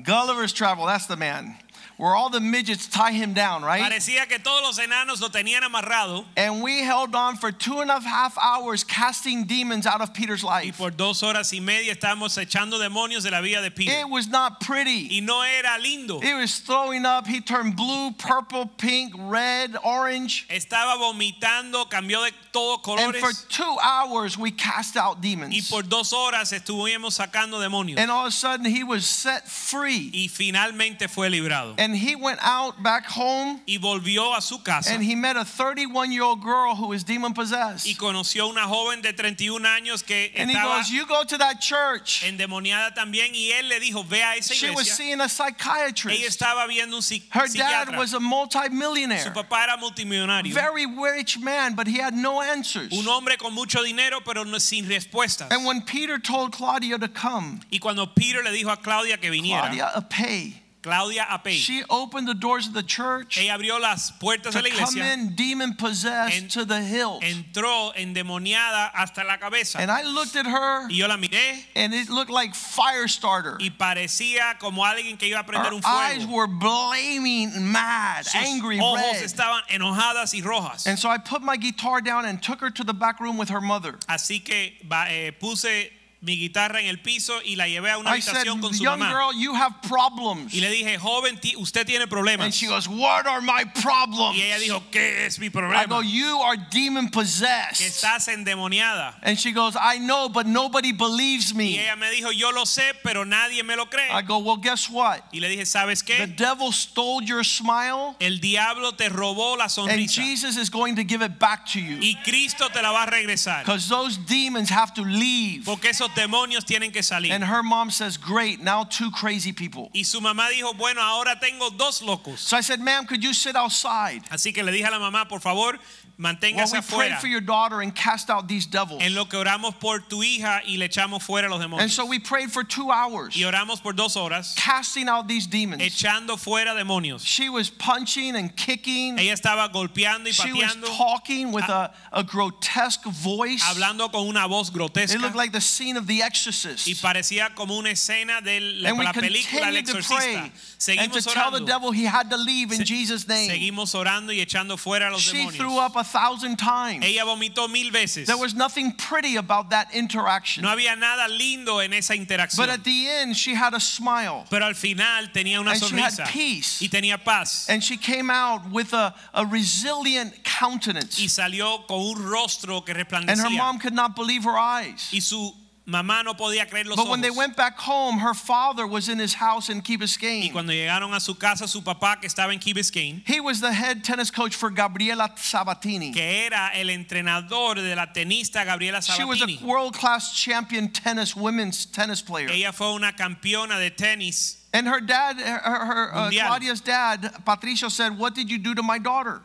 Gulliver's 0.03 0.53
Travel. 0.53 0.85
That's 0.85 1.07
the 1.07 1.17
man. 1.17 1.55
Where 1.97 2.15
all 2.15 2.29
the 2.29 2.39
midgets 2.39 2.87
tie 2.87 3.11
him 3.11 3.33
down, 3.33 3.63
right? 3.63 3.81
Parecía 3.81 4.27
que 4.27 4.39
todos 4.39 4.61
los 4.63 4.79
enanos 4.79 5.21
lo 5.21 5.29
tenían 5.29 5.61
amarrado 5.63 6.25
And 6.35 6.61
we 6.63 6.79
held 6.79 7.15
on 7.15 7.35
for 7.35 7.51
two 7.51 7.79
and 7.79 7.91
a 7.91 7.99
half 7.99 8.37
hours 8.37 8.83
casting 8.83 9.45
demons 9.45 9.85
out 9.85 10.01
of 10.01 10.13
Peter's 10.13 10.43
y 10.43 10.65
life. 10.65 10.77
por 10.77 10.91
dos 10.91 11.21
horas 11.21 11.53
y 11.53 11.59
media 11.59 11.93
estábamos 11.93 12.37
echando 12.37 12.79
demonios 12.79 13.23
de 13.23 13.31
la 13.31 13.41
vida 13.41 13.61
de 13.61 13.71
Peter. 13.71 13.93
It 13.99 14.09
was 14.09 14.27
not 14.27 14.59
pretty. 14.59 15.07
Y 15.11 15.19
no 15.21 15.41
era 15.41 15.77
lindo. 15.79 16.21
It 16.23 16.33
was 16.33 16.59
throwing 16.59 17.05
up. 17.05 17.27
He 17.27 17.41
turned 17.41 17.75
blue, 17.75 18.11
purple, 18.11 18.67
pink, 18.77 19.13
red, 19.17 19.75
orange. 19.83 20.47
Estaba 20.49 20.97
vomitando, 20.97 21.89
cambió 21.89 22.23
de 22.23 22.31
todos 22.51 22.79
And 22.99 23.15
for 23.15 23.31
two 23.49 23.77
hours, 23.81 24.37
we 24.37 24.51
cast 24.51 24.97
out 24.97 25.17
Y 25.17 25.29
demons. 25.35 25.69
por 25.69 25.83
dos 25.83 26.11
horas 26.13 26.51
estuvimos 26.53 27.17
sacando 27.17 27.59
demonios. 27.59 27.97
And 27.97 28.11
all 28.11 28.25
of 28.25 28.27
a 28.27 28.31
sudden, 28.31 28.65
he 28.65 28.83
was 28.83 29.05
set 29.05 29.47
free. 29.47 30.11
Y 30.13 30.27
finalmente 30.27 31.07
fue 31.07 31.29
librado. 31.29 31.75
And 31.77 31.92
he 31.95 32.15
went 32.15 32.39
out 32.41 32.81
back 32.83 33.05
home 33.05 33.59
Y 33.67 33.77
volvió 33.77 34.35
a 34.35 34.41
su 34.41 34.59
casa. 34.59 34.91
and 34.91 35.03
he 35.03 35.15
met 35.15 35.35
a 35.37 35.43
31 35.45 36.11
year 36.11 36.23
old 36.23 36.41
girl 36.41 36.75
who 36.75 36.87
was 36.87 37.03
demon 37.03 37.33
possessed. 37.33 37.85
y 37.87 37.95
conoció 37.95 38.47
una 38.49 38.67
joven 38.67 39.01
de 39.01 39.13
31 39.13 39.63
años 39.65 40.03
que 40.05 40.31
And 40.35 40.49
he 40.49 40.55
estaba 40.55 40.77
goes, 40.77 40.89
You 40.91 41.05
go 41.05 41.23
to 41.23 41.37
that 41.37 41.59
church. 41.61 42.23
endemoniada 42.23 42.93
también 42.93 43.33
y 43.33 43.51
él 43.51 43.67
le 43.69 43.79
dijo, 43.79 44.03
ve 44.07 44.21
a 44.23 44.35
esa 44.37 44.53
She 44.53 44.69
was 44.71 44.89
seeing 44.91 45.19
a 45.21 45.25
Ella 45.25 45.29
psychiatrist. 45.29 46.23
estaba 46.25 46.67
viendo 46.67 46.97
un 46.97 47.03
Her 47.31 47.47
dad 47.47 47.97
was 47.97 48.13
a 48.13 48.19
multimillionaire. 48.19 49.23
Su 49.23 49.31
papá 49.31 49.63
era 49.63 49.77
multimillonario. 49.77 50.53
very 50.53 50.85
rich 50.85 51.39
man, 51.39 51.75
but 51.75 51.87
he 51.87 51.97
had 51.99 52.13
no 52.13 52.41
answers. 52.41 52.91
Un 52.91 53.07
hombre 53.07 53.37
con 53.37 53.53
mucho 53.53 53.83
dinero 53.83 54.19
pero 54.25 54.43
no- 54.43 54.57
sin 54.57 54.85
respuestas. 54.87 55.51
And 55.51 55.65
when 55.65 55.81
Peter 55.81 56.17
told 56.19 56.51
Claudia 56.53 56.97
to 56.97 57.07
come, 57.07 57.59
Y 57.71 57.79
cuando 57.79 58.05
Peter 58.07 58.43
le 58.43 58.51
dijo 58.51 58.71
a 58.71 58.77
Claudia 58.77 59.17
que 59.17 59.29
viniera, 59.29 59.63
Claudia, 59.69 59.91
Apey. 59.95 60.53
Claudia 60.83 61.25
Apey. 61.29 61.53
She 61.53 61.81
opened 61.89 62.27
the 62.27 62.33
doors 62.33 62.67
of 62.67 62.73
the 62.73 62.83
church 62.83 63.37
Ella 63.39 63.57
abrió 63.57 63.79
las 63.79 64.11
puertas 64.19 64.53
de 64.53 64.61
la 64.61 64.85
come 64.85 65.01
in 65.01 65.33
demon 65.35 65.73
possessed 65.75 66.35
En- 66.35 66.47
to 66.49 66.65
the 66.65 66.81
hills. 66.81 67.23
entró 67.23 67.93
endemoniada 67.95 68.91
hasta 68.93 69.23
la 69.23 69.37
cabeza. 69.37 69.79
And 69.79 69.89
I 69.89 70.03
looked 70.03 70.35
at 70.35 70.45
her 70.45 70.87
Y 70.89 70.95
yo 70.97 71.07
la 71.07 71.15
miré 71.17 71.63
and 71.75 71.93
it 71.93 72.09
looked 72.09 72.29
like 72.29 72.53
fire 72.53 73.07
starter. 73.07 73.57
y 73.59 73.69
parecía 73.69 74.59
como 74.59 74.83
alguien 74.83 75.17
que 75.17 75.29
iba 75.29 75.39
a 75.39 75.43
prender 75.45 75.71
Her 75.71 75.73
un 75.75 75.81
eyes 75.85 76.27
were 76.27 76.47
blaming, 76.47 77.71
mad, 77.71 78.25
Sus 78.25 78.35
angry, 78.35 78.79
ojos 78.79 78.99
red. 79.21 79.23
estaban 79.23 79.61
enojadas 79.69 80.33
y 80.33 80.41
rojas. 80.45 80.85
And 80.85 80.99
so 80.99 81.09
I 81.09 81.17
put 81.17 81.41
my 81.41 81.55
guitar 81.57 82.01
down 82.01 82.25
and 82.25 82.41
took 82.41 82.59
her 82.59 82.69
to 82.69 82.83
the 82.83 82.93
back 82.93 83.19
room 83.19 83.37
with 83.37 83.49
her 83.49 83.61
mother. 83.61 83.93
Así 84.09 84.43
que 84.43 84.73
eh, 85.07 85.31
puse 85.39 85.89
mi 86.23 86.37
guitarra 86.37 86.79
en 86.79 86.87
el 86.87 86.99
piso 87.01 87.33
y 87.43 87.57
la 87.57 87.67
llevé 87.67 87.91
a 87.91 87.97
una 87.97 88.15
I 88.15 88.21
said, 88.21 88.35
habitación 88.37 88.61
con 88.61 88.73
su 88.73 88.81
young 88.81 88.97
mamá. 88.97 89.11
girl, 89.11 89.33
you 89.37 89.53
have 89.55 89.75
problems. 89.89 90.53
Y 90.53 90.61
le 90.61 90.69
dije, 90.71 90.97
joven, 90.97 91.37
ti- 91.37 91.53
usted 91.57 91.85
tiene 91.85 92.07
problemas. 92.07 92.45
And 92.45 92.53
she 92.53 92.65
goes, 92.67 92.87
what 92.87 93.27
are 93.27 93.41
my 93.41 93.65
problems? 93.81 94.37
Y 94.37 94.41
ella 94.41 94.57
dijo, 94.57 94.83
¿qué 94.89 95.25
es 95.25 95.37
mi 95.37 95.47
I 95.47 95.49
go, 95.49 95.59
problema? 95.59 96.01
you 96.05 96.39
are 96.41 96.55
demon 96.71 97.07
Que 97.09 97.11
possessed. 97.11 97.81
estás 97.85 98.29
endemoniada. 98.29 99.15
And 99.21 99.37
she 99.37 99.51
goes, 99.51 99.75
I 99.75 99.97
know, 99.99 100.29
but 100.29 100.45
nobody 100.45 100.93
believes 100.93 101.51
Y 101.51 101.55
me. 101.57 101.79
ella 101.79 101.97
me 101.97 102.09
dijo, 102.11 102.31
yo 102.31 102.51
lo 102.51 102.63
sé, 102.65 102.93
pero 103.03 103.25
nadie 103.25 103.61
me 103.63 103.75
lo 103.75 103.87
cree. 103.89 104.09
I 104.09 104.21
go, 104.21 104.37
well, 104.37 104.55
guess 104.57 104.89
what? 104.89 105.19
Y 105.33 105.39
le 105.41 105.49
dije, 105.49 105.65
¿sabes 105.65 106.03
The 106.05 106.13
qué? 106.13 106.37
devil 106.37 106.71
stole 106.71 107.25
your 107.25 107.43
smile, 107.43 108.15
El 108.21 108.39
diablo 108.39 108.93
te 108.93 109.09
robó 109.09 109.57
la 109.57 109.63
and 109.65 109.71
sonrisa. 109.71 110.21
Jesus 110.21 110.55
is 110.57 110.69
going 110.69 110.95
to 110.95 111.03
give 111.03 111.21
it 111.21 111.37
back 111.37 111.65
to 111.73 111.79
you. 111.81 111.97
Y 112.01 112.15
Cristo 112.23 112.69
te 112.69 112.81
la 112.81 112.91
va 112.93 113.03
a 113.03 113.07
regresar. 113.11 113.65
Because 113.65 113.89
those 113.89 114.17
demons 114.17 114.69
have 114.69 114.93
to 114.93 115.01
leave. 115.03 115.65
Porque 115.65 115.89
esos 115.89 116.12
demonios 116.15 116.65
tienen 116.65 116.91
que 116.91 117.03
salir. 117.03 117.31
And 117.31 117.43
her 117.43 117.63
mom 117.63 117.89
says, 117.89 118.17
Great, 118.17 118.61
now 118.61 118.83
two 118.83 119.11
crazy 119.11 119.51
people. 119.51 119.89
Y 119.93 120.03
su 120.03 120.19
mamá 120.21 120.49
dijo, 120.49 120.73
bueno, 120.77 121.01
ahora 121.01 121.39
tengo 121.39 121.69
dos 121.69 122.01
locos. 122.01 122.39
So 122.39 122.57
I 122.57 122.61
said, 122.61 122.79
Ma'am, 122.79 123.05
could 123.05 123.23
you 123.23 123.33
sit 123.33 123.55
outside? 123.55 124.21
Así 124.29 124.53
que 124.53 124.63
le 124.63 124.71
dije 124.71 124.85
a 124.85 124.91
la 124.91 124.99
mamá, 124.99 125.27
por 125.27 125.39
favor, 125.39 125.77
While 126.15 126.35
manténgase 126.35 126.73
we 126.73 126.81
prayed 126.81 127.11
afuera. 127.13 127.19
for 127.19 127.27
your 127.27 127.41
daughter 127.41 127.81
and 127.81 127.93
cast 127.95 128.29
out 128.29 128.47
these 128.47 128.65
devils. 128.67 129.01
En 129.01 129.15
lo 129.15 129.25
que 129.25 129.39
oramos 129.39 129.73
por 129.79 129.99
tu 129.99 130.21
hija 130.21 130.61
y 130.65 130.77
le 130.77 130.87
echamos 130.87 131.23
fuera 131.23 131.49
los 131.49 131.59
demonios. 131.59 131.81
And 131.81 131.91
so 131.91 132.05
we 132.05 132.19
prayed 132.19 132.51
for 132.51 132.63
two 132.63 132.91
hours, 132.91 133.35
Y 133.35 133.41
oramos 133.43 133.81
por 133.81 133.93
dos 133.93 134.15
horas, 134.15 134.53
casting 134.55 135.09
out 135.09 135.27
these 135.27 135.47
demons. 135.47 135.81
echando 135.81 136.37
fuera 136.37 136.75
demonios. 136.75 137.25
She 137.25 137.49
was 137.49 137.69
punching 137.69 138.35
and 138.35 138.55
kicking. 138.55 139.17
Ella 139.17 139.33
estaba 139.33 139.71
golpeando 139.73 140.27
y 140.27 140.31
She 140.31 140.53
was 140.53 140.75
talking 140.97 141.51
with 141.51 141.63
a, 141.67 141.91
a 142.11 142.23
grotesque 142.23 143.05
voice. 143.05 143.63
hablando 143.63 144.11
con 144.11 144.27
una 144.27 144.47
voz 144.47 144.69
grotesca. 144.69 145.15
It 145.15 145.21
looked 145.21 145.35
like 145.35 145.51
the 145.51 145.61
scene 145.61 145.97
of 145.97 146.05
The 146.05 146.21
Exorcist. 146.21 146.87
y 146.87 146.93
parecía 146.93 147.55
como 147.55 147.75
una 147.77 147.89
escena 147.89 148.41
de 148.43 148.59
la, 148.59 148.89
And 148.89 148.99
we 148.99 149.03
la 149.05 149.13
película 149.13 149.67
El 149.75 149.83
to 149.83 149.93
pray 150.03 150.35
and 150.35 150.51
to 150.53 150.57
Seguimos 150.77 151.33
tell 151.33 151.49
the 151.51 151.61
devil 151.65 151.91
he 151.91 152.03
had 152.05 152.29
to 152.29 152.37
leave 152.37 152.71
in 152.71 152.79
Se- 152.79 152.83
Jesus' 152.85 153.27
name. 153.27 153.49
Seguimos 153.49 153.95
orando 153.95 154.31
y 154.31 154.39
echando 154.45 154.77
fuera 154.77 155.07
a 155.07 155.11
los 155.11 155.21
She 155.21 155.37
demonios. 155.39 155.55
threw 155.57 155.77
up 155.79 155.95
a 155.95 156.02
thousand 156.03 156.57
times. 156.57 157.03
Ella 157.05 157.23
vomitó 157.25 157.69
mil 157.69 157.91
veces. 157.91 158.25
There 158.27 158.37
was 158.37 158.53
nothing 158.53 158.91
pretty 158.91 159.35
about 159.37 159.69
that 159.71 159.93
interaction. 159.93 160.63
No 160.63 160.69
había 160.69 160.97
nada 160.97 161.27
lindo 161.29 161.83
en 161.83 161.93
esa 161.93 162.13
interacción. 162.13 162.57
But 162.57 162.69
at 162.69 162.83
the 162.83 163.07
end, 163.09 163.35
she 163.35 163.53
had 163.53 163.73
a 163.73 163.79
smile. 163.79 164.45
Pero 164.49 164.65
al 164.65 164.73
final 164.73 165.27
tenía 165.33 165.59
una 165.59 165.71
And 165.71 165.83
she 165.83 165.95
had 165.95 166.11
sonrisa 166.13 166.27
peace. 166.27 166.81
y 166.81 166.87
tenía 166.89 167.23
paz. 167.23 167.67
And 167.69 167.83
she 167.83 167.97
came 167.97 168.29
out 168.29 168.69
with 168.71 168.93
a, 168.93 169.13
a 169.33 169.45
resilient 169.45 170.43
countenance. 170.43 171.19
y 171.19 171.27
salió 171.27 171.87
con 171.87 171.99
un 171.99 172.23
rostro 172.29 172.81
que 172.81 172.93
resplandecía. 172.93 173.29
And 173.31 173.39
her 173.41 173.49
mom 173.49 173.79
could 173.79 173.93
not 173.93 174.15
believe 174.15 174.43
her 174.43 174.57
eyes. 174.57 175.09
y 175.11 175.19
su 175.19 175.53
mamá 175.85 176.23
no 176.23 176.33
podía 176.35 176.67
creer 176.69 176.85
los 176.85 176.95
But 176.95 177.09
when 177.09 177.21
they 177.21 177.31
went 177.31 177.55
back 177.55 177.77
home, 177.77 178.19
her 178.19 178.33
father 178.33 178.87
was 178.87 179.09
in 179.09 179.19
his 179.19 179.33
house 179.33 179.69
in 179.69 179.81
Key 179.81 179.97
Biscayne. 179.97 180.43
y 180.45 180.49
cuando 180.49 180.71
llegaron 180.73 181.13
a 181.13 181.19
su 181.19 181.35
casa, 181.35 181.67
su 181.67 181.81
papá, 181.81 182.19
que 182.19 182.27
estaba 182.27 182.53
en 182.53 182.59
Key 182.59 182.73
Biscayne, 182.73 183.23
He 183.25 183.39
was 183.39 183.59
the 183.59 183.73
head 183.73 184.03
tennis 184.03 184.31
coach 184.31 184.55
for 184.55 184.69
Gabriela 184.69 185.31
Sabatini. 185.35 186.13
que 186.13 186.45
era 186.45 186.71
el 186.75 186.89
entrenador 186.89 187.75
de 187.75 187.95
la 187.95 188.07
tenista 188.13 188.65
Gabriela 188.65 189.01
Sabatini. 189.01 189.17
She 189.17 189.23
was 189.25 189.61
a 189.61 189.65
world 189.65 189.93
class 189.93 190.33
champion 190.33 190.89
tennis, 190.89 191.35
women's 191.35 191.85
tennis 191.85 192.21
player. 192.21 192.49
Ella 192.49 192.71
fue 192.71 192.93
una 192.93 193.11
campeona 193.13 193.77
de 193.77 193.91
tenis 193.91 194.57
And 194.75 194.87
her 194.87 194.99
dad, 194.99 195.39
her, 195.39 195.85
her 195.85 196.15
uh, 196.15 196.31
Claudia's 196.31 196.81
dad, 196.81 197.45
Patricio, 197.45 197.89
said, 197.89 198.17
What 198.17 198.33
did 198.33 198.49
you 198.49 198.57
do 198.57 198.73
to 198.73 198.81
my 198.81 198.97
daughter? 198.97 199.41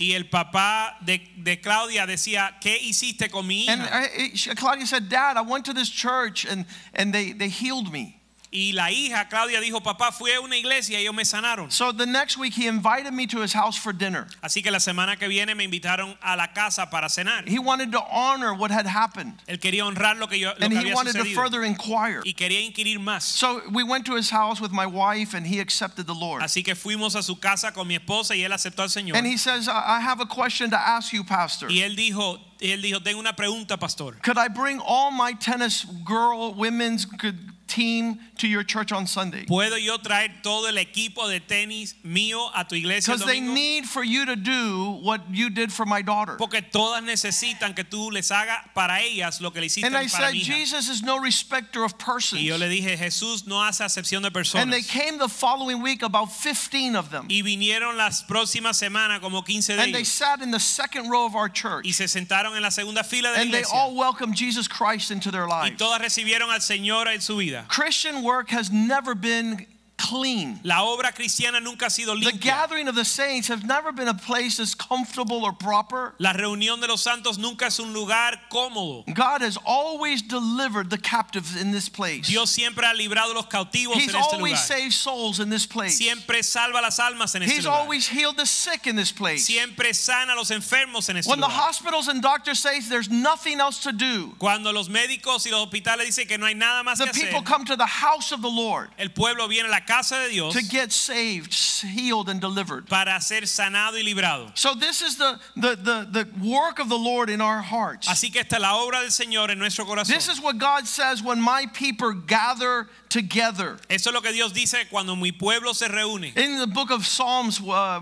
Y 0.00 0.14
el 0.14 0.24
papá 0.24 0.96
de, 1.02 1.20
de 1.36 1.60
Claudia 1.60 2.06
decía, 2.06 2.56
¿qué 2.60 2.78
hiciste 2.78 3.28
con 3.28 3.46
mi 3.46 3.68
And 3.68 3.82
hija? 3.82 4.00
uh, 4.00 4.34
she- 4.34 4.54
Claudia 4.54 4.86
said, 4.86 5.08
Dad, 5.10 5.36
I 5.36 5.42
went 5.42 5.66
to 5.66 5.74
this 5.74 5.90
church 5.90 6.46
and, 6.46 6.64
and 6.94 7.12
they, 7.12 7.32
they 7.32 7.48
healed 7.50 7.92
me. 7.92 8.19
Y 8.52 8.72
la 8.72 8.90
hija, 8.90 9.28
Claudia, 9.28 9.60
dijo, 9.60 9.80
papá, 9.80 10.10
fui 10.10 10.32
a 10.32 10.40
una 10.40 10.56
iglesia 10.56 10.98
y 10.98 11.02
ellos 11.02 11.14
me 11.14 11.24
sanaron. 11.24 11.70
So 11.70 11.92
the 11.92 12.06
next 12.06 12.36
week, 12.36 12.54
he 12.54 12.66
invited 12.66 13.12
me 13.12 13.26
to 13.28 13.42
his 13.42 13.52
house 13.52 13.76
for 13.76 13.92
dinner. 13.92 14.26
Así 14.42 14.60
que 14.62 14.72
la 14.72 14.80
semana 14.80 15.16
que 15.16 15.28
viene 15.28 15.54
me 15.54 15.64
invitaron 15.64 16.16
a 16.20 16.34
la 16.36 16.48
casa 16.48 16.90
para 16.90 17.08
cenar. 17.08 17.46
He 17.46 17.60
wanted 17.60 17.92
to 17.92 18.00
honor 18.10 18.52
what 18.54 18.72
had 18.72 18.86
happened, 18.86 19.34
Él 19.46 19.60
quería 19.60 19.84
honrar 19.84 20.18
lo 20.18 20.26
que, 20.26 20.38
yo, 20.38 20.48
lo 20.58 20.64
and 20.66 20.72
que 20.72 20.80
he 20.80 20.84
había 20.84 20.94
wanted 20.94 21.14
to 21.14 21.24
further 21.26 21.62
inquire. 21.62 22.22
Y 22.24 22.32
quería 22.32 22.60
inquirir 22.60 22.98
más. 22.98 23.22
So 23.22 23.62
we 23.70 23.84
went 23.84 24.04
to 24.06 24.16
his 24.16 24.30
house 24.30 24.60
with 24.60 24.72
my 24.72 24.86
wife, 24.86 25.34
and 25.34 25.46
he 25.46 25.60
accepted 25.60 26.06
the 26.06 26.14
Lord. 26.14 26.42
Así 26.42 26.64
que 26.64 26.74
fuimos 26.74 27.14
a 27.14 27.22
su 27.22 27.36
casa 27.36 27.70
con 27.70 27.86
mi 27.86 27.96
esposa 27.96 28.34
y 28.34 28.42
él 28.42 28.52
aceptó 28.52 28.80
al 28.80 28.88
Señor. 28.88 29.16
And 29.16 29.26
he 29.26 29.36
says, 29.36 29.68
I 29.68 30.00
I 30.00 30.02
have 30.02 30.20
a 30.20 30.26
question 30.26 30.70
to 30.70 30.78
ask 30.78 31.12
you, 31.12 31.24
Pastor. 31.24 31.68
Y 31.70 31.82
él 31.82 31.94
dijo, 31.94 32.38
y 32.58 32.68
él 32.68 32.80
dijo, 32.80 33.02
tengo 33.02 33.18
una 33.18 33.34
pregunta, 33.34 33.78
pastor. 33.78 34.16
Could 34.22 34.38
I 34.38 34.48
bring 34.48 34.80
all 34.80 35.10
my 35.10 35.34
tennis 35.34 35.84
girl, 35.84 36.54
women's 36.54 37.04
good 37.04 37.36
team 37.70 38.18
to 38.38 38.48
your 38.48 38.64
church 38.64 38.92
on 38.92 39.06
Sunday? 39.06 39.46
¿Puedo 39.46 39.78
yo 39.78 39.96
traer 39.98 40.42
todo 40.42 40.66
el 40.66 40.76
equipo 40.76 41.28
de 41.28 41.40
tenis 41.40 41.94
mío 42.04 42.50
a 42.54 42.64
tu 42.64 42.74
iglesia 42.74 43.14
Because 43.14 43.24
they 43.24 43.40
need 43.40 43.86
for 43.86 44.02
you 44.02 44.26
to 44.26 44.36
do 44.36 44.98
what 45.02 45.22
you 45.30 45.48
did 45.48 45.72
for 45.72 45.86
my 45.86 46.02
daughter. 46.02 46.36
Porque 46.36 46.60
todas 46.72 47.02
necesitan 47.02 47.74
que 47.74 47.84
tú 47.84 48.10
les 48.10 48.30
hagas 48.30 48.68
para 48.74 49.00
ellas 49.00 49.40
lo 49.40 49.50
que 49.50 49.60
le 49.60 49.68
hiciste 49.68 49.84
And 49.84 49.96
I 49.96 50.08
para 50.08 50.08
said, 50.08 50.32
mi 50.32 50.40
hija. 50.40 50.52
Jesus 50.52 50.88
is 50.88 51.02
no 51.02 51.18
respecter 51.18 51.84
of 51.84 51.96
persons. 51.96 52.42
Y 52.42 52.48
yo 52.48 52.56
le 52.56 52.68
dije, 52.68 52.98
Jesús 52.98 53.46
no 53.46 53.62
hace 53.62 53.84
acepción 53.84 54.22
de 54.22 54.30
personas. 54.30 54.62
And 54.62 54.72
they 54.72 54.82
came 54.82 55.18
the 55.18 55.28
following 55.28 55.80
week, 55.80 56.02
about 56.02 56.32
15 56.32 56.96
of 56.96 57.10
them. 57.10 57.26
Y 57.28 57.42
vinieron 57.42 57.96
las 57.96 58.24
próximas 58.24 58.76
semanas 58.76 59.20
como 59.20 59.42
15 59.42 59.76
de 59.76 59.82
And 59.82 59.94
they 59.94 60.04
sat 60.04 60.42
in 60.42 60.50
the 60.50 60.60
second 60.60 61.08
row 61.08 61.24
of 61.24 61.36
our 61.36 61.48
church. 61.48 61.86
Y 61.86 61.92
se 61.92 62.06
sentaron 62.06 62.56
en 62.56 62.62
la 62.62 62.70
segunda 62.70 63.04
fila 63.04 63.30
de 63.30 63.36
la 63.36 63.44
iglesia. 63.44 63.46
And 63.46 63.52
they 63.54 63.78
all 63.78 63.94
welcomed 63.94 64.34
Jesus 64.34 64.66
Christ 64.66 65.10
into 65.10 65.30
their 65.30 65.46
lives. 65.46 65.70
Y 65.70 65.76
todas 65.76 66.00
recibieron 66.00 66.50
al 66.50 66.60
Señor 66.60 67.06
en 67.06 67.20
su 67.20 67.36
vida. 67.36 67.59
Christian 67.68 68.22
work 68.22 68.50
has 68.50 68.70
never 68.70 69.14
been 69.14 69.66
clean. 70.00 70.58
La 70.64 70.82
obra 70.82 71.12
cristiana 71.12 71.60
nunca 71.60 71.86
ha 71.86 71.90
sido 71.90 72.14
The 72.18 72.30
limpia. 72.32 72.40
gathering 72.40 72.88
of 72.88 72.94
the 72.94 73.04
saints 73.04 73.48
has 73.48 73.62
never 73.64 73.92
been 73.92 74.08
a 74.08 74.14
place 74.14 74.56
that's 74.56 74.74
comfortable 74.74 75.44
or 75.44 75.52
proper. 75.52 76.14
La 76.18 76.32
reunión 76.32 76.80
de 76.80 76.86
los 76.88 77.02
santos 77.02 77.38
nunca 77.38 77.66
es 77.66 77.78
un 77.78 77.92
lugar 77.92 78.40
cómodo. 78.50 79.04
God 79.14 79.42
has 79.42 79.58
always 79.64 80.22
delivered 80.22 80.90
the 80.90 80.98
captives 80.98 81.60
in 81.60 81.70
this 81.70 81.88
place. 81.88 82.26
Dios 82.26 82.50
siempre 82.50 82.84
ha 82.86 82.94
librado 82.94 83.34
los 83.34 83.46
cautivos 83.46 83.96
He's 83.96 84.14
en 84.14 84.20
este 84.20 84.34
always 84.34 84.52
lugar. 84.52 84.56
saved 84.56 84.92
souls 84.94 85.40
in 85.40 85.50
this 85.50 85.66
place. 85.66 85.96
Siempre 85.98 86.42
salva 86.42 86.80
las 86.80 86.98
almas 86.98 87.34
en 87.34 87.42
este 87.42 87.54
He's 87.56 87.64
lugar. 87.64 87.80
always 87.80 88.08
healed 88.08 88.36
the 88.36 88.46
sick 88.46 88.86
in 88.86 88.96
this 88.96 89.12
place. 89.12 89.44
Siempre 89.44 89.92
sana 89.94 90.32
a 90.32 90.36
los 90.36 90.50
enfermos 90.50 91.08
en 91.10 91.16
este 91.18 91.28
When 91.28 91.40
the 91.40 91.46
lugar. 91.46 91.60
hospitals 91.68 92.08
and 92.08 92.22
doctors 92.22 92.58
say 92.58 92.80
there's 92.80 93.10
nothing 93.10 93.60
else 93.60 93.80
to 93.82 93.92
do, 93.92 94.34
Cuando 94.38 94.72
los 94.72 94.88
médicos 94.88 95.46
y 95.46 95.50
los 95.50 95.66
hospitales 95.66 96.06
dicen 96.06 96.26
que 96.28 96.38
no 96.38 96.46
hay 96.46 96.54
nada 96.54 96.82
más 96.82 96.98
the 96.98 97.06
que 97.06 97.12
people 97.12 97.40
hacer, 97.40 97.44
come 97.44 97.64
to 97.66 97.76
the 97.76 97.86
house 97.86 98.32
of 98.32 98.40
the 98.42 98.48
Lord 98.48 98.90
el 98.98 99.08
pueblo 99.10 99.46
viene 99.48 99.66
a 99.68 99.70
la 99.70 99.80
casa 99.90 100.24
de 100.24 100.30
Dios 100.30 100.54
to 100.54 100.62
get 100.62 100.92
saved, 100.92 101.52
healed, 101.54 102.28
and 102.28 102.40
delivered. 102.40 102.86
para 102.88 103.20
ser 103.20 103.42
sanado 103.42 103.94
y 103.94 104.02
librado. 104.02 104.56
So 104.56 104.74
this 104.74 105.02
is 105.02 105.16
the, 105.16 105.38
the, 105.56 105.76
the, 105.76 106.08
the 106.10 106.28
work 106.48 106.78
of 106.78 106.88
the 106.88 106.98
Lord 106.98 107.30
in 107.30 107.40
our 107.40 107.60
hearts. 107.60 108.08
Así 108.08 108.32
que 108.32 108.40
esta 108.40 108.56
es 108.56 108.62
la 108.62 108.74
obra 108.74 109.00
del 109.00 109.10
Señor 109.10 109.50
en 109.50 109.58
nuestro 109.58 109.84
corazón. 109.84 110.08
This 110.08 110.28
is 110.28 110.40
what 110.40 110.58
God 110.58 110.86
says 110.86 111.22
when 111.22 111.40
my 111.40 111.66
people 111.72 112.12
gather 112.12 112.88
together. 113.08 113.78
Eso 113.88 114.10
es 114.10 114.14
lo 114.14 114.20
que 114.20 114.32
Dios 114.32 114.52
dice 114.52 114.88
cuando 114.90 115.16
mi 115.16 115.32
pueblo 115.32 115.72
se 115.72 115.88
reúne. 115.88 116.36
In 116.36 116.58
the 116.58 116.66
book 116.66 116.90
of 116.90 117.04
Psalms, 117.06 117.60
uh, 117.60 118.00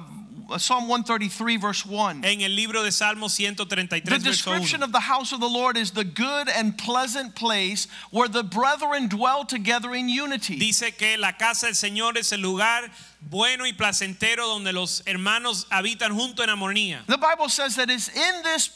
Psalm 0.57 0.89
133, 0.89 1.59
verse 1.59 1.85
1. 1.85 2.25
En 2.25 2.41
el 2.41 2.51
libro 2.51 2.83
de 2.83 2.91
Salmos 2.91 3.37
The 3.37 3.45
133, 3.45 4.01
verso 4.09 4.31
description 4.31 4.83
of 4.83 4.93
the 4.93 5.01
house 5.01 5.33
of 5.33 5.41
the 5.41 5.49
Lord 5.49 5.77
is 5.77 5.91
the 5.91 6.05
good 6.05 6.49
and 6.49 6.77
pleasant 6.79 7.35
place 7.35 7.87
where 8.11 8.29
the 8.29 8.43
brethren 8.43 9.09
dwell 9.09 9.45
together 9.45 9.95
in 9.95 10.09
unity. 10.09 10.59
Dice 10.59 10.97
que 10.97 11.19
la 11.19 11.33
casa 11.33 11.67
del 11.67 11.75
Señor 11.75 12.17
es 12.17 12.33
el 12.33 12.41
lugar 12.41 12.89
bueno 13.21 13.65
y 13.65 13.73
placentero 13.73 14.47
donde 14.47 14.73
los 14.73 15.03
hermanos 15.07 15.67
habitan 15.71 16.17
junto 16.19 16.43
en 16.43 16.49
armonía. 16.49 17.05
The 17.07 17.19
Bible 17.19 17.51
says 17.51 17.77
that 17.77 17.91
it's 17.91 18.09
in 18.09 18.43
this 18.43 18.71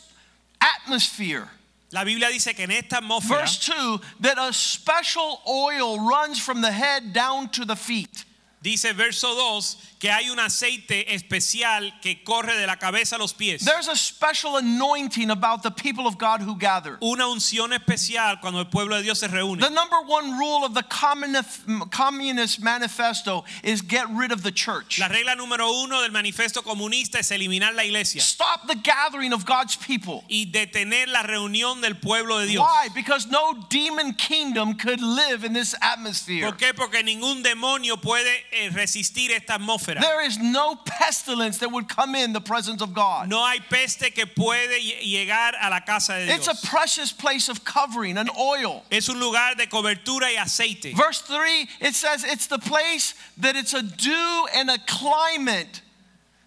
atmosphere, 0.61 1.49
La 1.93 2.05
Biblia 2.05 2.29
dice 2.31 2.55
que 2.55 2.65
en 2.65 2.71
esta 2.71 3.01
atmósfera 3.01 3.41
verse 3.41 3.59
2, 3.67 4.01
that 4.21 4.39
a 4.39 4.53
special 4.53 5.41
oil 5.47 5.99
runs 6.01 6.39
from 6.39 6.61
the 6.61 6.73
head 6.73 7.13
down 7.13 7.49
to 7.51 7.65
the 7.65 7.77
feet. 7.77 8.25
Dice 8.63 8.93
verso 8.93 9.35
2 9.35 9.77
que 9.99 10.11
hay 10.11 10.31
un 10.31 10.39
aceite 10.41 11.15
especial 11.15 11.93
que 12.01 12.25
corre 12.25 12.57
de 12.57 12.67
la 12.67 12.77
cabeza 12.77 13.17
a 13.17 13.19
los 13.19 13.33
pies. 13.33 13.65
There's 13.65 13.89
a 13.89 13.97
special 13.97 14.57
anointing 14.57 15.31
about 15.31 15.63
the 15.63 15.71
people 15.71 16.07
of 16.07 16.19
God 16.19 16.41
who 16.43 16.57
gather. 16.57 16.99
Una 17.01 17.27
unción 17.29 17.73
especial 17.73 18.41
cuando 18.41 18.61
el 18.61 18.67
pueblo 18.67 18.97
de 18.97 19.03
Dios 19.03 19.21
se 19.21 19.29
reúne. 19.29 19.61
The 19.61 19.71
number 19.71 20.01
one 20.07 20.39
rule 20.39 20.65
of 20.65 20.75
the 20.75 20.83
Communist, 20.83 22.61
Manifesto 22.61 23.45
is 23.63 23.81
get 23.81 24.07
rid 24.11 24.33
of 24.33 24.43
the 24.43 24.51
church. 24.51 24.99
La 24.99 25.09
regla 25.09 25.35
número 25.37 25.71
uno 25.85 26.03
del 26.03 26.11
manifiesto 26.11 26.63
comunista 26.63 27.19
es 27.19 27.31
eliminar 27.31 27.75
la 27.75 27.85
iglesia 27.85 28.21
Stop 28.21 28.67
the 28.69 28.77
gathering 28.77 29.33
of 29.33 29.45
God's 29.45 29.77
people. 29.77 30.25
y 30.29 30.47
detener 30.51 31.09
la 31.09 31.23
reunión 31.23 31.81
del 31.81 31.95
pueblo 31.97 32.39
de 32.39 32.47
Dios. 32.47 32.65
Why? 32.65 32.89
Because 32.95 33.27
no 33.29 33.55
demon 33.71 34.15
kingdom 34.15 34.75
could 34.75 35.01
live 35.01 35.45
in 35.45 35.53
this 35.53 35.75
atmosphere. 35.81 36.45
¿Por 36.47 36.57
qué? 36.57 36.75
Porque 36.75 37.03
ningún 37.03 37.43
demonio 37.43 37.97
puede 38.01 38.43
Eh, 38.55 38.69
resistir 38.69 39.31
esta 39.31 39.55
atmósfera. 39.55 39.99
There 39.99 40.21
is 40.21 40.39
no 40.39 40.77
pestilence 40.85 41.57
that 41.59 41.73
would 41.73 41.89
come 41.89 42.15
in 42.15 42.35
the 42.35 42.41
presence 42.41 42.83
of 42.83 42.93
God. 42.93 43.31
No 43.31 43.43
hay 43.47 43.61
peste 43.61 44.15
que 44.15 44.27
puede 44.27 44.79
llegar 45.03 45.55
a 45.59 45.71
la 45.71 45.81
casa 45.81 46.19
de 46.19 46.27
Dios. 46.27 46.49
It's 46.49 46.65
a 46.65 46.67
precious 46.67 47.13
place 47.13 47.49
of 47.49 47.65
covering, 47.65 48.19
and 48.19 48.29
oil. 48.39 48.85
Es 48.91 49.09
un 49.09 49.19
lugar 49.19 49.55
de 49.55 49.67
cobertura 49.67 50.25
y 50.25 50.37
aceite. 50.37 50.95
Verse 50.95 51.23
3, 51.23 51.67
it 51.81 51.95
says 51.95 52.25
it's 52.25 52.47
the 52.47 52.59
place 52.59 53.15
that 53.39 53.57
it's 53.57 53.73
a 53.73 53.83
dew 53.83 54.47
and 54.55 54.69
a 54.69 54.79
climate 54.87 55.81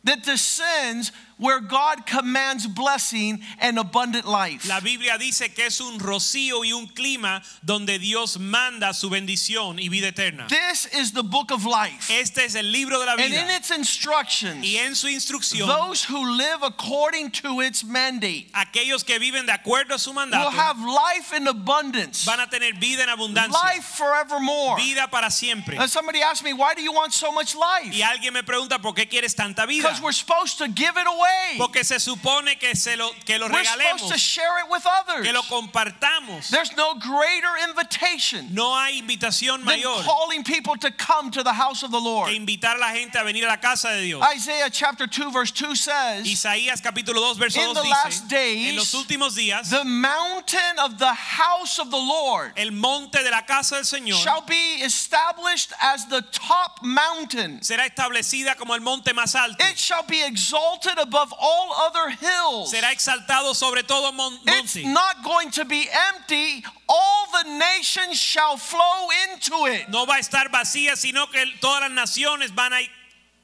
that 0.03 0.21
descends 0.21 1.11
where 1.37 1.59
God 1.59 2.05
commands 2.05 2.65
blessing 2.67 3.41
and 3.59 3.77
abundant 3.77 4.25
life. 4.25 4.67
La 4.67 4.79
Biblia 4.79 5.17
dice 5.17 5.53
que 5.53 5.65
es 5.65 5.81
un 5.81 5.99
rocío 5.99 6.63
y 6.63 6.71
un 6.71 6.87
clima 6.87 7.41
donde 7.63 7.99
Dios 7.99 8.39
manda 8.39 8.93
su 8.93 9.09
bendición 9.09 9.79
y 9.79 9.89
vida 9.89 10.07
eterna. 10.07 10.47
This 10.47 10.87
is 10.93 11.11
the 11.11 11.23
book 11.23 11.51
of 11.51 11.65
life. 11.65 12.09
Este 12.09 12.39
es 12.39 12.55
el 12.55 12.71
libro 12.71 12.99
de 12.99 13.05
la 13.05 13.15
vida. 13.15 13.25
And 13.25 13.49
in 13.49 13.55
its 13.55 13.71
instructions, 13.71 14.65
Y 14.65 14.77
en 14.77 14.95
su 14.95 15.07
instrucción, 15.07 15.67
those 15.67 16.03
who 16.03 16.37
live 16.37 16.63
according 16.63 17.31
to 17.31 17.61
its 17.61 17.83
mandate 17.83 18.47
aquellos 18.53 19.03
que 19.03 19.19
viven 19.19 19.45
de 19.45 19.51
acuerdo 19.51 19.95
a 19.95 19.99
su 19.99 20.13
mandato, 20.13 20.45
will 20.45 20.51
have 20.51 20.79
life 20.79 21.33
in 21.35 21.47
abundance, 21.47 22.25
van 22.25 22.39
a 22.39 22.47
tener 22.47 22.73
vida 22.79 23.03
en 23.03 23.09
abundancia, 23.09 23.51
life 23.51 23.83
forevermore. 23.83 24.77
vida 24.77 25.09
para 25.09 25.29
siempre. 25.29 25.77
And 25.77 25.89
somebody 25.89 26.21
asked 26.21 26.43
me, 26.43 26.53
why 26.53 26.73
do 26.75 26.81
you 26.81 26.93
want 26.93 27.13
so 27.13 27.31
much 27.31 27.55
life? 27.55 27.93
Y 27.93 28.01
alguien 28.01 28.33
me 28.33 28.43
pregunta 28.43 28.81
por 28.81 28.93
qué 28.93 29.07
quieres 29.09 29.35
tanta 29.35 29.65
vida. 29.65 29.83
Because 29.83 30.01
we're 30.01 30.13
supposed 30.13 30.57
to 30.59 30.67
give 30.67 30.95
it 30.95 31.07
away. 31.07 31.24
Porque 31.57 31.83
se 31.83 31.99
supone 31.99 32.57
que 32.59 32.75
se 32.75 32.95
lo 32.97 33.11
que 33.25 33.37
lo 33.39 33.47
We're 33.47 33.63
supposed 33.63 34.07
to 34.09 34.13
regalemos, 34.13 34.17
share 34.17 34.59
it 34.59 34.69
with 34.69 34.85
others. 34.85 35.25
que 35.25 35.31
lo 35.33 35.41
compartamos. 35.43 36.49
There's 36.49 36.75
no 36.75 36.95
greater 36.95 37.55
invitation 37.67 38.53
No 38.53 38.73
hay 38.75 39.01
invitación 39.01 39.57
than 39.57 39.65
mayor 39.65 40.01
calling 40.03 40.43
people 40.43 40.75
to 40.77 40.91
come 40.91 41.31
to 41.31 41.43
the 41.43 41.53
house 41.53 41.83
of 41.83 41.91
the 41.91 41.99
Lord. 41.99 42.29
que 42.29 42.35
invitar 42.35 42.75
a 42.75 42.79
la 42.79 42.89
gente 42.91 43.17
a 43.17 43.23
venir 43.23 43.45
a 43.45 43.47
la 43.47 43.57
casa 43.57 43.89
de 43.89 44.01
Dios. 44.01 44.21
Isaiah 44.35 44.69
chapter 44.69 45.07
2 45.07 45.31
verse 45.31 45.51
2 45.51 45.75
says, 45.75 46.25
Isaías 46.27 46.81
capítulo 46.81 47.15
2 47.21 47.37
verso 47.37 47.59
In 47.61 47.73
2 47.73 47.81
the 47.81 47.87
last 47.89 48.27
days, 48.27 48.69
en 48.69 48.75
los 48.75 48.93
últimos 48.93 49.35
días, 49.35 49.69
"The 49.69 49.85
mountain 49.85 50.79
of 50.79 50.97
the 50.97 51.13
house 51.13 51.79
of 51.79 51.89
the 51.91 51.97
Lord 51.97 52.53
el 52.57 52.71
monte 52.71 53.23
de 53.23 53.29
la 53.29 53.41
casa 53.43 53.75
del 53.75 53.83
Señor 53.85 54.17
shall 54.21 54.41
be 54.41 54.81
established 54.83 55.71
as 55.81 56.05
the 56.07 56.21
top 56.31 56.79
mountain. 56.83 57.59
será 57.61 57.85
establecida 57.87 58.55
como 58.57 58.73
el 58.73 58.81
monte 58.81 59.13
más 59.13 59.35
alto. 59.35 59.63
It 59.65 59.77
shall 59.77 60.03
be 60.03 60.21
exalted 60.23 60.97
above 60.97 61.14
all 61.39 61.73
other 61.87 62.09
hills." 62.09 62.71
Será 62.71 62.91
exaltado 62.91 63.53
sobre 63.55 63.83
todo 63.83 64.11
mon- 64.11 64.39
It's 64.45 64.75
not 64.83 65.23
going 65.23 65.51
to 65.51 65.65
be 65.65 65.89
empty. 66.09 66.63
All 66.87 67.27
the 67.43 67.49
nations 67.49 68.19
shall 68.19 68.57
flow 68.57 69.09
into 69.31 69.65
it. 69.67 69.89
No 69.89 70.05
va 70.05 70.15
a 70.15 70.19
estar 70.19 70.49
vacía, 70.49 70.95
sino 70.95 71.27
que 71.27 71.43
todas 71.61 71.81
las 71.81 71.91
naciones 71.91 72.53
van 72.53 72.73
a 72.73 72.81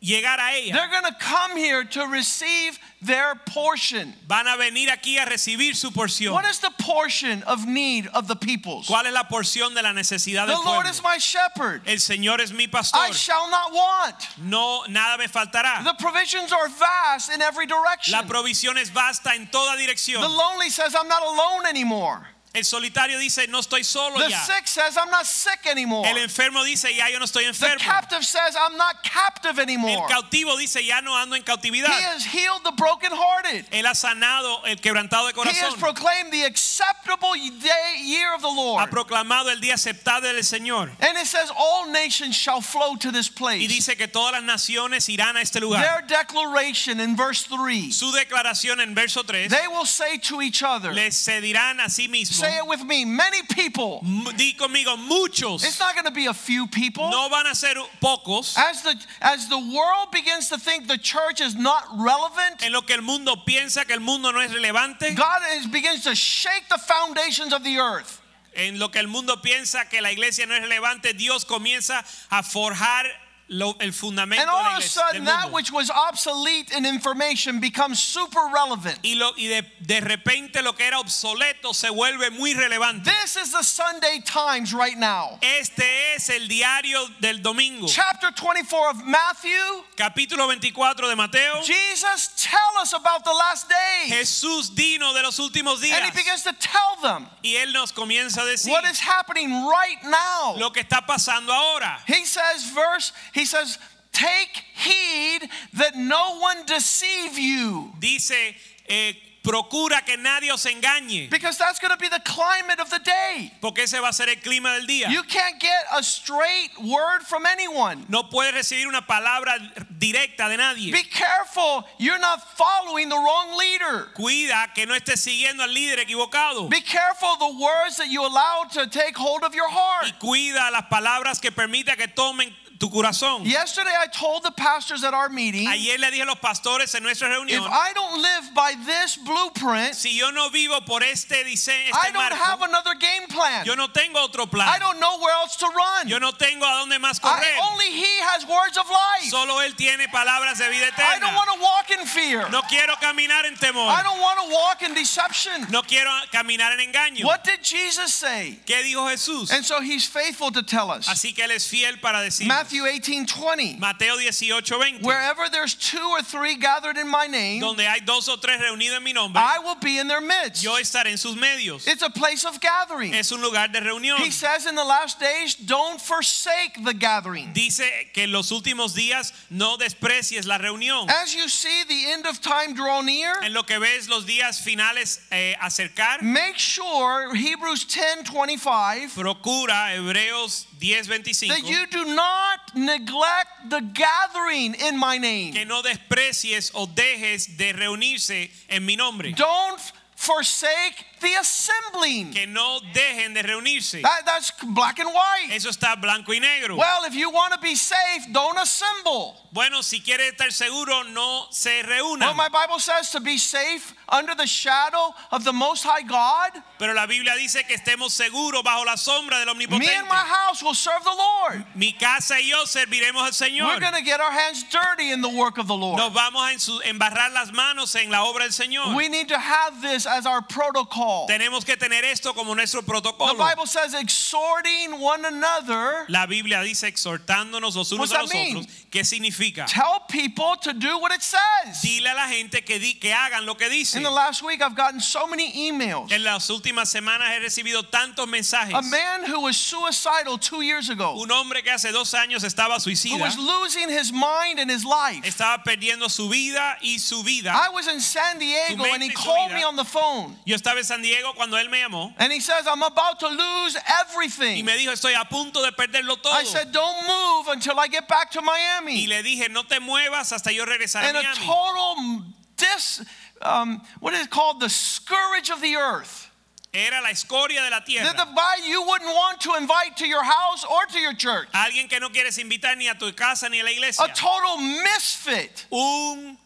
llegar 0.02 0.40
a 0.40 0.56
ella. 0.56 0.74
They're 0.74 0.90
going 0.90 1.06
to 1.06 1.16
come 1.20 1.56
here 1.56 1.84
to 1.84 2.08
receive 2.08 2.80
their 3.02 3.36
portion. 3.36 4.14
Van 4.28 4.48
a 4.48 4.58
venir 4.58 4.90
aquí 4.90 5.18
a 5.18 5.26
recibir 5.26 5.76
su 5.76 5.92
porción. 5.92 6.34
What 6.34 6.46
is 6.46 6.60
the 6.60 6.72
portion 6.80 7.44
of 7.44 7.68
need 7.68 8.08
of 8.14 8.28
the 8.28 8.36
peoples? 8.36 8.88
¿Cuál 8.88 9.06
es 9.06 9.14
la 9.14 9.24
porción 9.24 9.74
de 9.74 9.82
la 9.82 9.94
necesidad 9.94 10.48
The 10.48 10.54
del 10.54 10.66
Lord 10.66 10.88
is 10.88 11.02
my 11.04 11.18
shepherd. 11.18 11.82
El 11.86 11.98
Señor 11.98 12.40
es 12.42 12.52
mi 12.52 12.68
pastor. 12.68 13.00
I 13.00 13.12
shall 13.12 13.50
not 13.50 13.72
want. 13.74 14.28
No, 14.44 14.84
nada 14.90 15.18
me 15.18 15.28
faltará. 15.28 15.84
The 15.84 15.96
provisions 16.00 16.52
are 16.52 16.68
vast 16.70 17.32
in 17.32 17.42
every 17.42 17.66
direction. 17.66 18.14
La 18.14 18.24
provisión 18.24 18.78
es 18.78 18.90
vasta 18.90 19.34
en 19.36 19.48
toda 19.48 19.78
dirección. 19.78 20.22
The 20.22 20.30
lonely 20.30 20.70
says, 20.70 20.96
I'm 20.96 21.08
not 21.08 21.24
alone 21.24 21.66
anymore. 21.68 22.28
El 22.54 22.66
solitario 22.66 23.18
dice, 23.18 23.48
no 23.48 23.60
estoy 23.60 23.86
solo 23.86 24.20
The 24.20 24.30
ya. 24.30 24.40
sick 24.44 24.68
says, 24.68 24.98
I'm 24.98 25.10
not 25.10 25.26
sick 25.26 25.66
anymore. 25.68 26.06
El 26.06 26.18
enfermo 26.18 26.66
dice, 26.66 26.94
ya 26.94 27.08
yo 27.08 27.18
no 27.18 27.24
estoy 27.24 27.44
The 27.44 27.50
enfermo. 27.50 27.80
captive 27.80 28.26
says, 28.26 28.58
I'm 28.60 28.76
not 28.76 29.02
captive 29.04 29.58
El 29.58 29.64
anymore. 29.64 30.06
cautivo 30.10 30.58
dice, 30.58 30.84
ya 30.86 31.00
no 31.00 31.16
ando 31.16 31.38
en 31.38 31.44
He 31.46 31.80
has 31.82 32.26
healed 32.26 32.62
the 32.66 32.74
brokenhearted. 32.74 33.68
Él 33.72 33.86
ha 33.86 33.96
sanado 33.96 34.66
el 34.66 34.76
quebrantado 34.82 35.28
de 35.28 35.50
He 35.50 35.60
has 35.60 35.76
proclaimed 35.76 36.34
the 36.34 36.44
acceptable 36.44 37.32
day, 37.36 38.02
year 38.04 38.34
of 38.34 38.42
the 38.42 38.50
Lord. 38.50 38.82
Ha 38.82 38.88
proclamado 38.90 39.50
el 39.50 39.62
día 39.62 39.76
aceptado 39.76 40.24
del 40.24 40.44
Señor. 40.44 40.90
And 41.00 41.18
it 41.18 41.28
says, 41.28 41.50
All 41.56 41.90
nations 41.90 42.36
shall 42.36 42.60
flow 42.60 42.98
to 42.98 43.12
this 43.14 43.30
Y 43.30 43.34
place. 43.38 43.68
dice 43.70 43.96
que 43.96 44.08
todas 44.10 44.34
las 44.34 44.44
naciones 44.44 45.08
irán 45.08 45.38
a 45.38 45.42
este 45.42 45.62
lugar. 45.62 45.82
Their 45.82 46.02
declaration 46.06 47.00
in 47.00 47.16
verse 47.16 47.44
3 47.44 47.92
Su 47.96 48.12
declaración 48.12 48.82
en 48.82 48.94
verso 48.94 49.24
3 49.24 49.50
they 49.50 49.68
will 49.70 49.86
say 49.86 50.18
to 50.18 50.42
each 50.42 50.62
other, 50.64 50.92
les 50.94 51.16
cedirán 51.16 51.80
a 51.80 51.90
sí 51.90 52.10
mismos. 52.10 52.41
Say 52.42 52.58
it 52.58 52.66
with 52.66 52.84
me, 52.84 53.06
many 53.06 53.44
people. 53.44 54.02
Di 54.36 54.54
conmigo, 54.54 54.98
muchos. 54.98 55.64
It's 55.64 55.80
not 55.80 55.94
going 55.94 56.06
to 56.06 56.12
be 56.12 56.26
a 56.26 56.34
few 56.34 56.66
people. 56.66 57.08
No 57.12 57.30
van 57.30 57.46
a 57.46 57.54
ser 57.54 57.76
pocos. 58.02 58.58
As 58.58 58.82
the 58.82 58.96
as 59.22 59.48
the 59.48 59.60
world 59.60 60.12
begins 60.12 60.50
to 60.50 60.58
think 60.58 60.88
the 60.88 60.98
church 60.98 61.40
is 61.40 61.54
not 61.54 61.84
relevant, 61.94 62.64
En 62.64 62.74
lo 62.74 62.82
que 62.82 62.96
el 62.96 63.04
mundo 63.04 63.36
piensa 63.48 63.86
que 63.86 63.94
el 63.94 64.02
mundo 64.02 64.32
no 64.32 64.40
es 64.40 64.52
relevante. 64.52 65.16
God 65.16 65.42
is, 65.56 65.68
begins 65.68 66.04
to 66.06 66.16
shake 66.16 66.68
the 66.68 66.80
foundations 66.80 67.54
of 67.54 67.64
the 67.64 67.78
earth. 67.78 68.20
En 68.56 68.80
lo 68.80 68.88
que 68.88 69.00
el 69.00 69.08
mundo 69.08 69.36
piensa 69.36 69.88
que 69.88 70.02
la 70.02 70.10
iglesia 70.10 70.48
no 70.48 70.56
es 70.56 70.64
relevante, 70.64 71.16
Dios 71.16 71.46
comienza 71.46 72.00
a 72.32 72.42
forjar 72.42 73.06
lo- 73.52 73.76
el 73.80 73.92
fundamento 73.92 74.42
And 74.42 74.50
all 74.50 74.66
of 74.66 74.80
a 74.80 74.82
sudden, 74.82 75.26
that 75.26 75.52
which 75.52 75.72
was 75.72 75.92
obsolete 75.92 76.72
in 76.72 76.86
information 76.86 77.60
becomes 77.60 78.00
super 78.02 78.40
relevant. 78.54 78.98
Y, 79.04 79.16
lo, 79.16 79.32
y 79.38 79.48
de, 79.48 79.64
de 79.82 80.00
repente 80.02 80.62
lo 80.64 80.74
que 80.74 80.86
era 80.86 81.00
obsoleto 81.00 81.74
se 81.74 81.90
vuelve 81.90 82.32
muy 82.32 82.54
relevante. 82.54 83.04
This 83.22 83.36
is 83.36 83.52
the 83.52 83.64
Sunday 83.64 84.22
Times 84.26 84.74
right 84.74 84.98
now. 84.98 85.38
Este 85.42 85.84
es 86.16 86.30
el 86.30 86.48
diario 86.48 87.06
del 87.20 87.42
domingo. 87.42 87.88
Chapter 87.88 88.32
24 88.32 88.90
of 88.90 89.04
Matthew. 89.06 89.84
Capítulo 89.98 90.48
24 90.48 91.08
de 91.10 91.16
Mateo. 91.16 91.62
Jesus, 91.62 92.30
tell 92.38 92.82
us 92.82 92.94
about 92.94 93.24
the 93.26 93.34
last 93.34 93.68
days. 93.70 94.12
Jesús 94.12 94.74
dino 94.74 95.14
de 95.14 95.22
los 95.22 95.38
últimos 95.40 95.82
días. 95.82 95.92
And 95.98 96.06
he 96.06 96.12
begins 96.12 96.44
to 96.44 96.54
tell 96.54 96.96
them 97.02 97.28
Y 97.44 97.56
él 97.56 97.74
nos 97.74 97.92
comienza 97.92 98.42
a 98.42 98.46
decir 98.46 98.72
what 98.72 98.86
is 98.86 99.00
happening 99.00 99.50
right 99.68 99.98
now. 100.04 100.56
lo 100.58 100.70
que 100.72 100.82
está 100.84 101.06
pasando 101.06 101.52
ahora. 101.52 102.00
He 102.08 102.26
says, 102.26 102.72
verse, 102.74 103.12
he 103.34 103.41
says, 103.46 103.78
take 104.12 104.64
heed 104.76 105.50
that 105.74 105.96
no 105.96 106.40
one 106.40 106.66
deceive 106.66 107.38
you. 107.38 107.94
Dice, 108.00 108.56
eh, 108.88 109.14
procura 109.44 110.06
que 110.06 110.18
nadie 110.18 110.52
os 110.52 110.66
engañe. 110.66 111.30
Because 111.30 111.58
that's 111.58 111.80
going 111.80 111.92
to 111.92 111.98
be 111.98 112.10
the 112.10 112.22
climate 112.26 112.80
of 112.80 112.90
the 112.90 113.00
day. 113.00 113.52
Porque 113.62 113.80
ese 113.80 114.00
va 114.00 114.10
a 114.10 114.14
ser 114.14 114.30
el 114.30 114.36
clima 114.36 114.78
del 114.78 114.88
día. 114.88 115.10
You 115.10 115.24
can't 115.24 115.60
get 115.60 115.86
a 115.94 116.04
straight 116.04 116.72
word 116.84 117.22
from 117.24 117.46
anyone. 117.46 118.06
No 118.10 118.24
puedes 118.24 118.54
recibir 118.54 118.88
una 118.88 119.02
palabra 119.02 119.58
directa 119.98 120.50
de 120.50 120.58
nadie. 120.58 120.92
Be 120.92 121.04
careful 121.04 121.86
you're 121.98 122.20
not 122.20 122.42
following 122.56 123.10
the 123.10 123.16
wrong 123.16 123.58
leader. 123.58 124.10
Cuida 124.16 124.74
que 124.74 124.86
no 124.86 124.94
estés 124.94 125.20
siguiendo 125.20 125.64
al 125.64 125.74
líder 125.74 126.00
equivocado. 126.00 126.70
Be 126.70 126.82
careful 126.82 127.36
the 127.38 127.60
words 127.60 127.98
that 127.98 128.10
you 128.10 128.22
allow 128.22 128.66
to 128.74 128.88
take 128.88 129.18
hold 129.18 129.44
of 129.44 129.56
your 129.56 129.70
heart. 129.70 130.06
Y 130.06 130.12
cuida 130.20 130.72
las 130.72 130.86
palabras 130.90 131.42
que 131.42 131.52
permita 131.52 131.96
que 131.98 132.08
tomen 132.08 132.54
tu 132.82 132.90
corazón. 132.90 133.46
Yesterday 133.46 133.94
I 133.94 134.08
told 134.08 134.42
the 134.42 134.52
pastors 134.52 135.04
at 135.04 135.14
our 135.14 135.30
meeting 135.30 135.68
Ayer 135.68 136.00
le 136.00 136.10
dije 136.10 136.24
a 136.24 136.26
los 136.26 136.40
pastores 136.40 136.96
en 136.96 137.04
nuestra 137.04 137.30
reunión. 137.30 137.62
if 137.62 137.62
I 137.62 137.94
don't 137.94 138.20
live 138.20 138.54
by 138.56 138.74
this 138.86 139.18
blueprint, 139.18 139.94
si 139.94 140.18
yo 140.18 140.32
no 140.32 140.50
vivo 140.50 140.82
por 140.82 141.04
este 141.04 141.46
diseño, 141.46 141.94
I 141.94 142.10
don't 142.12 142.34
have 142.34 142.64
another 142.64 142.96
game 142.96 143.28
plan. 143.30 143.66
yo 143.66 143.76
no 143.76 143.88
tengo 143.90 144.18
otro 144.18 144.48
plan. 144.48 144.68
I 144.68 144.80
don't 144.80 145.00
know 145.00 145.20
where 145.20 145.34
else 145.36 145.56
to 145.58 145.68
run. 145.68 146.08
Yo 146.08 146.18
no 146.18 146.32
tengo 146.32 146.66
a 146.66 146.84
dónde 146.84 146.98
más 147.00 147.20
I, 147.22 147.30
correr. 147.30 147.72
only 147.72 147.92
He 147.92 148.20
has 148.34 148.48
words 148.48 148.78
of 148.78 148.90
life. 148.90 149.30
Solo 149.30 149.62
él 149.62 149.76
tiene 149.76 150.08
palabras 150.08 150.58
de 150.58 150.68
vida 150.70 150.88
eterna. 150.88 151.06
I 151.06 151.20
don't 151.20 151.36
want 151.36 151.50
to 151.54 151.62
walk 151.62 151.92
in 151.92 152.06
fear. 152.08 152.50
No 152.50 152.64
quiero 152.64 152.96
caminar 153.00 153.46
en 153.46 153.56
temor. 153.58 153.90
I 153.90 154.02
don't 154.02 154.20
want 154.20 154.40
to 154.40 154.52
walk 154.52 154.82
in 154.82 154.96
deception. 154.96 155.68
No 155.70 155.84
quiero 155.84 156.10
caminar 156.32 156.72
en 156.74 156.92
engaño. 156.92 157.26
What 157.26 157.44
did 157.44 157.62
Jesus 157.62 158.12
say? 158.12 158.60
¿Qué 158.66 158.82
dijo 158.82 159.08
Jesús? 159.08 159.52
And 159.52 159.64
so 159.64 159.82
He's 159.82 160.08
faithful 160.08 160.50
to 160.50 160.64
tell 160.64 160.90
us. 160.90 161.08
Así 161.08 161.36
que 161.36 161.44
él 161.44 161.52
es 161.52 161.68
fiel 161.68 162.02
para 162.02 162.24
decir. 162.24 162.48
Matthew 162.48 162.71
Matthew 162.72 162.86
18 162.86 163.26
20. 163.26 163.78
Mateo 163.80 164.18
18, 164.18 164.62
20. 164.62 164.98
Wherever 165.04 165.50
there's 165.52 165.76
two 165.76 166.08
or 166.12 166.22
three 166.22 166.56
gathered 166.56 166.96
in 166.96 167.10
my 167.10 167.28
name, 167.28 167.60
Donde 167.60 167.82
hay 167.82 168.00
dos 168.00 168.30
o 168.30 168.38
tres 168.38 168.62
reunidos 168.62 168.96
en 168.96 169.04
mi 169.04 169.12
nombre, 169.12 169.42
I 169.42 169.60
will 169.60 169.76
be 169.76 170.00
in 170.00 170.08
their 170.08 170.22
midst. 170.22 170.64
yo 170.64 170.78
estaré 170.80 171.08
en 171.08 171.18
sus 171.18 171.36
medios. 171.36 171.86
It's 171.86 172.02
a 172.02 172.10
place 172.10 172.46
of 172.46 172.62
gathering. 172.62 173.14
Es 173.14 173.34
un 173.34 173.42
lugar 173.42 173.68
de 173.68 173.82
reunión. 173.82 174.20
He 174.20 174.32
says 174.32 174.68
in 174.68 174.76
the 174.76 174.86
last 174.86 175.20
days, 175.20 175.56
don't 175.56 176.00
forsake 176.00 176.82
the 176.86 176.94
gathering. 176.94 177.52
Dice 177.52 177.84
que 178.14 178.24
en 178.24 178.32
los 178.32 178.52
últimos 178.52 178.96
días 178.96 179.34
no 179.50 179.76
desprecies 179.76 180.48
la 180.48 180.58
reunión. 180.58 181.10
As 181.10 181.36
you 181.36 181.50
see 181.50 181.84
the 181.90 182.12
end 182.12 182.26
of 182.26 182.40
time 182.40 182.74
draw 182.74 183.02
near, 183.02 183.34
En 183.44 183.54
lo 183.54 183.64
que 183.64 183.80
ves 183.80 184.08
los 184.08 184.26
días 184.26 184.62
finales 184.62 185.20
eh, 185.30 185.56
acercar, 185.62 186.22
make 186.22 186.58
sure 186.58 187.36
Hebrews 187.36 187.84
10 187.84 188.24
25 188.24 189.22
procura 189.22 189.94
Hebreos 189.94 190.68
10, 190.82 191.48
that 191.48 191.62
you 191.64 191.86
do 191.88 192.06
not 192.16 192.60
neglect 192.76 193.70
the 193.70 193.82
gathering 193.94 194.74
in 194.76 194.98
my 194.98 195.18
name. 195.18 195.54
que 195.54 195.66
no 195.66 195.82
desprecies 195.84 196.72
o 196.74 196.88
dejes 196.88 197.56
de 197.58 197.72
reunirse 197.74 198.50
en 198.70 198.84
mi 198.86 198.96
nombre. 198.96 199.32
Don't 199.34 199.80
forsake 200.16 201.06
the 201.20 201.34
assembling. 201.40 202.32
Que 202.34 202.46
no 202.48 202.80
dejen 202.94 203.34
de 203.34 203.42
reunirse. 203.44 204.02
That- 204.02 204.26
that's 204.26 204.52
black 204.64 205.00
and 205.00 205.10
white. 205.10 205.50
Eso 205.52 205.70
está 205.70 205.96
blanco 206.00 206.32
y 206.32 206.40
negro. 206.40 206.78
Well, 206.78 207.06
if 207.06 207.14
you 207.16 207.30
want 207.32 207.54
to 207.54 207.60
be 207.60 207.76
safe, 207.76 208.32
don't 208.32 208.58
assemble. 208.58 209.36
Bueno, 209.52 209.82
si 209.82 210.00
quieres 210.00 210.32
estar 210.34 210.52
seguro, 210.52 211.04
no 211.04 211.48
se 211.52 211.82
Well, 211.84 212.18
reúnan. 212.18 212.36
my 212.36 212.50
Bible 212.50 212.80
says 212.80 213.10
to 213.12 213.20
be 213.20 213.38
safe 213.38 213.94
under 214.12 214.36
the 214.36 214.46
shadow 214.46 215.14
of 215.32 215.44
the 215.44 215.54
Most 215.54 215.84
High 215.84 216.04
God. 216.04 216.52
Pero 216.78 216.94
la 216.94 217.06
Biblia 217.08 217.34
dice 217.38 217.64
que 217.68 217.76
estemos 217.76 218.12
seguros 218.12 218.64
bajo 218.64 218.84
la 218.86 218.96
sombra 218.98 219.40
del 219.40 219.48
Omnipotente. 219.54 219.80
Me 219.80 219.96
and 219.96 220.08
my 220.08 220.16
house 220.16 220.62
will 220.62 220.74
serve 220.74 221.04
the 221.04 221.16
Lord. 221.16 221.64
Mi 221.76 221.94
casa 221.94 222.36
y 222.36 222.50
yo 222.50 222.66
serviremos 222.66 223.24
al 223.24 223.32
Señor. 223.32 223.68
We're 223.68 223.80
going 223.80 223.94
to 223.94 224.02
get 224.04 224.20
our 224.20 224.32
hands 224.32 224.64
dirty 224.64 225.12
in 225.12 225.22
the 225.22 225.30
work 225.30 225.58
of 225.58 225.68
the 225.68 225.76
Lord. 225.76 225.98
Nos 225.98 226.12
vamos 226.14 226.42
a 226.44 226.88
embarrar 226.90 227.32
las 227.34 227.52
manos 227.52 227.96
en 227.96 228.12
la 228.12 228.24
obra 228.26 228.42
del 228.42 228.52
Señor. 228.52 228.96
We 228.96 229.08
need 229.08 229.30
to 229.30 229.38
have 229.40 229.82
this 229.82 230.06
as 230.06 230.26
our 230.26 230.42
protocol. 230.42 231.28
Tenemos 231.30 231.66
que 231.66 231.76
tener 231.78 232.04
esto 232.04 232.34
como 232.34 232.54
nuestro 232.54 232.82
protocolo. 232.82 233.32
The. 233.34 233.38
Bible 233.38 233.66
says 233.66 233.94
exhorting 233.94 235.00
one 235.00 235.26
another. 235.26 236.06
La 236.10 236.26
Biblia 236.26 236.62
dice 236.62 236.88
exhortándonos 236.88 237.76
los 237.76 237.92
unos 237.92 238.12
a 238.12 238.22
los 238.24 238.32
otros. 238.32 238.68
¿Qué 238.92 239.06
significa? 239.06 239.66
Tell 239.68 240.02
people 240.10 240.56
to 240.62 240.74
do 240.74 240.98
what 241.00 241.12
it 241.14 241.22
says. 241.22 241.82
Dile 241.82 242.08
a 242.12 242.16
la 242.16 242.28
gente 242.28 242.62
que, 242.66 242.80
di- 242.80 242.96
que 242.96 243.14
hagan 243.14 243.46
lo 243.46 243.56
que 243.56 243.70
dice. 243.70 244.01
In 244.02 244.06
the 244.06 244.10
last 244.10 244.42
week, 244.42 244.64
I've 244.64 244.76
gotten 244.76 245.00
so 245.00 245.28
many 245.28 245.70
emails. 245.70 246.12
En 246.12 246.24
las 246.24 246.50
últimas 246.50 246.90
semanas 246.90 247.30
he 247.36 247.40
recibido 247.40 247.84
tantos 247.84 248.28
mensajes. 248.28 248.74
A 248.74 248.82
man 248.82 249.26
who 249.26 249.42
was 249.42 249.56
suicidal 249.56 250.40
two 250.40 250.62
years 250.62 250.90
ago, 250.90 251.14
Un 251.22 251.30
hombre 251.30 251.62
que 251.62 251.72
hace 251.72 251.92
dos 251.92 252.12
años 252.16 252.44
estaba 252.44 252.80
suicida. 252.80 253.12
who 253.12 253.20
was 253.20 253.38
losing 253.38 253.90
his 253.90 254.12
mind 254.12 254.60
and 254.60 254.72
his 254.72 254.84
life. 254.84 255.24
estaba 255.24 255.64
perdiendo 255.64 256.10
su 256.10 256.30
vida 256.30 256.78
y 256.82 256.98
su 256.98 257.22
vida. 257.22 257.52
I 257.54 257.70
was 257.70 257.88
in 257.88 258.00
San 258.00 258.40
Diego 258.40 258.84
and 258.84 259.04
he 259.04 259.10
mente 259.10 259.14
y 259.16 259.22
su 259.22 259.30
called 259.30 259.52
me 259.54 259.64
on 259.64 259.76
the 259.76 259.86
phone. 259.86 260.36
Yo 260.46 260.56
estaba 260.56 260.80
en 260.80 260.84
San 260.86 261.04
Diego 261.04 261.34
cuando 261.36 261.58
él 261.58 261.70
me 261.70 261.82
llamó 261.82 262.12
And 262.18 262.34
he 262.34 262.40
says, 262.40 262.66
I'm 262.66 262.82
about 262.82 263.20
to 263.20 263.28
lose 263.28 263.78
everything. 264.02 264.58
y 264.58 264.64
me 264.64 264.78
dijo, 264.78 264.92
estoy 264.92 265.14
a 265.14 265.26
punto 265.26 265.62
de 265.62 265.72
perderlo 265.74 266.20
todo. 266.20 266.34
I 266.34 266.44
said, 266.44 266.72
Don't 266.72 267.08
move 267.08 267.50
until 267.50 267.80
I 267.80 267.88
get 267.88 268.08
back 268.08 268.32
to 268.32 268.42
Miami. 268.42 269.04
Y 269.04 269.08
le 269.08 269.22
dije, 269.22 269.48
no 269.52 269.62
te 269.62 269.80
muevas 269.80 270.32
hasta 270.32 270.52
yo 270.52 270.66
regresar 270.66 271.04
a 271.04 271.14
Miami. 271.14 271.28
And 271.28 271.38
a 271.38 271.46
total 271.46 272.42
dis, 272.62 273.02
um, 273.44 273.82
what 274.00 274.14
is 274.14 274.26
it 274.26 274.30
called? 274.30 274.60
The 274.60 274.70
scourge 274.70 275.50
of 275.50 275.62
the 275.62 275.76
earth. 275.76 276.30
Era 276.74 277.02
la 277.04 277.10
escoria 277.10 277.60
de 277.66 277.70
la 277.70 277.80
That 277.80 277.86
tierra. 277.86 278.14
the 278.16 278.24
guy 278.34 278.56
you 278.66 278.82
wouldn't 278.82 279.10
want 279.14 279.42
to 279.42 279.56
invite 279.60 279.98
to 279.98 280.08
your 280.08 280.24
house 280.24 280.64
or 280.64 280.86
to 280.94 281.00
your 281.00 281.14
church. 281.14 281.50
Alguien 281.54 281.90
que 281.90 282.00
no 282.00 282.08
quieres 282.10 282.38
invitar 282.40 282.78
ni 282.78 282.88
a 282.88 282.94
tu 282.96 283.12
casa 283.12 283.50
ni 283.50 283.60
a 283.60 283.64
la 283.64 283.72
iglesia. 283.72 284.06
A 284.06 284.08
total 284.08 284.58
misfit. 284.58 285.66
Un, 285.72 286.38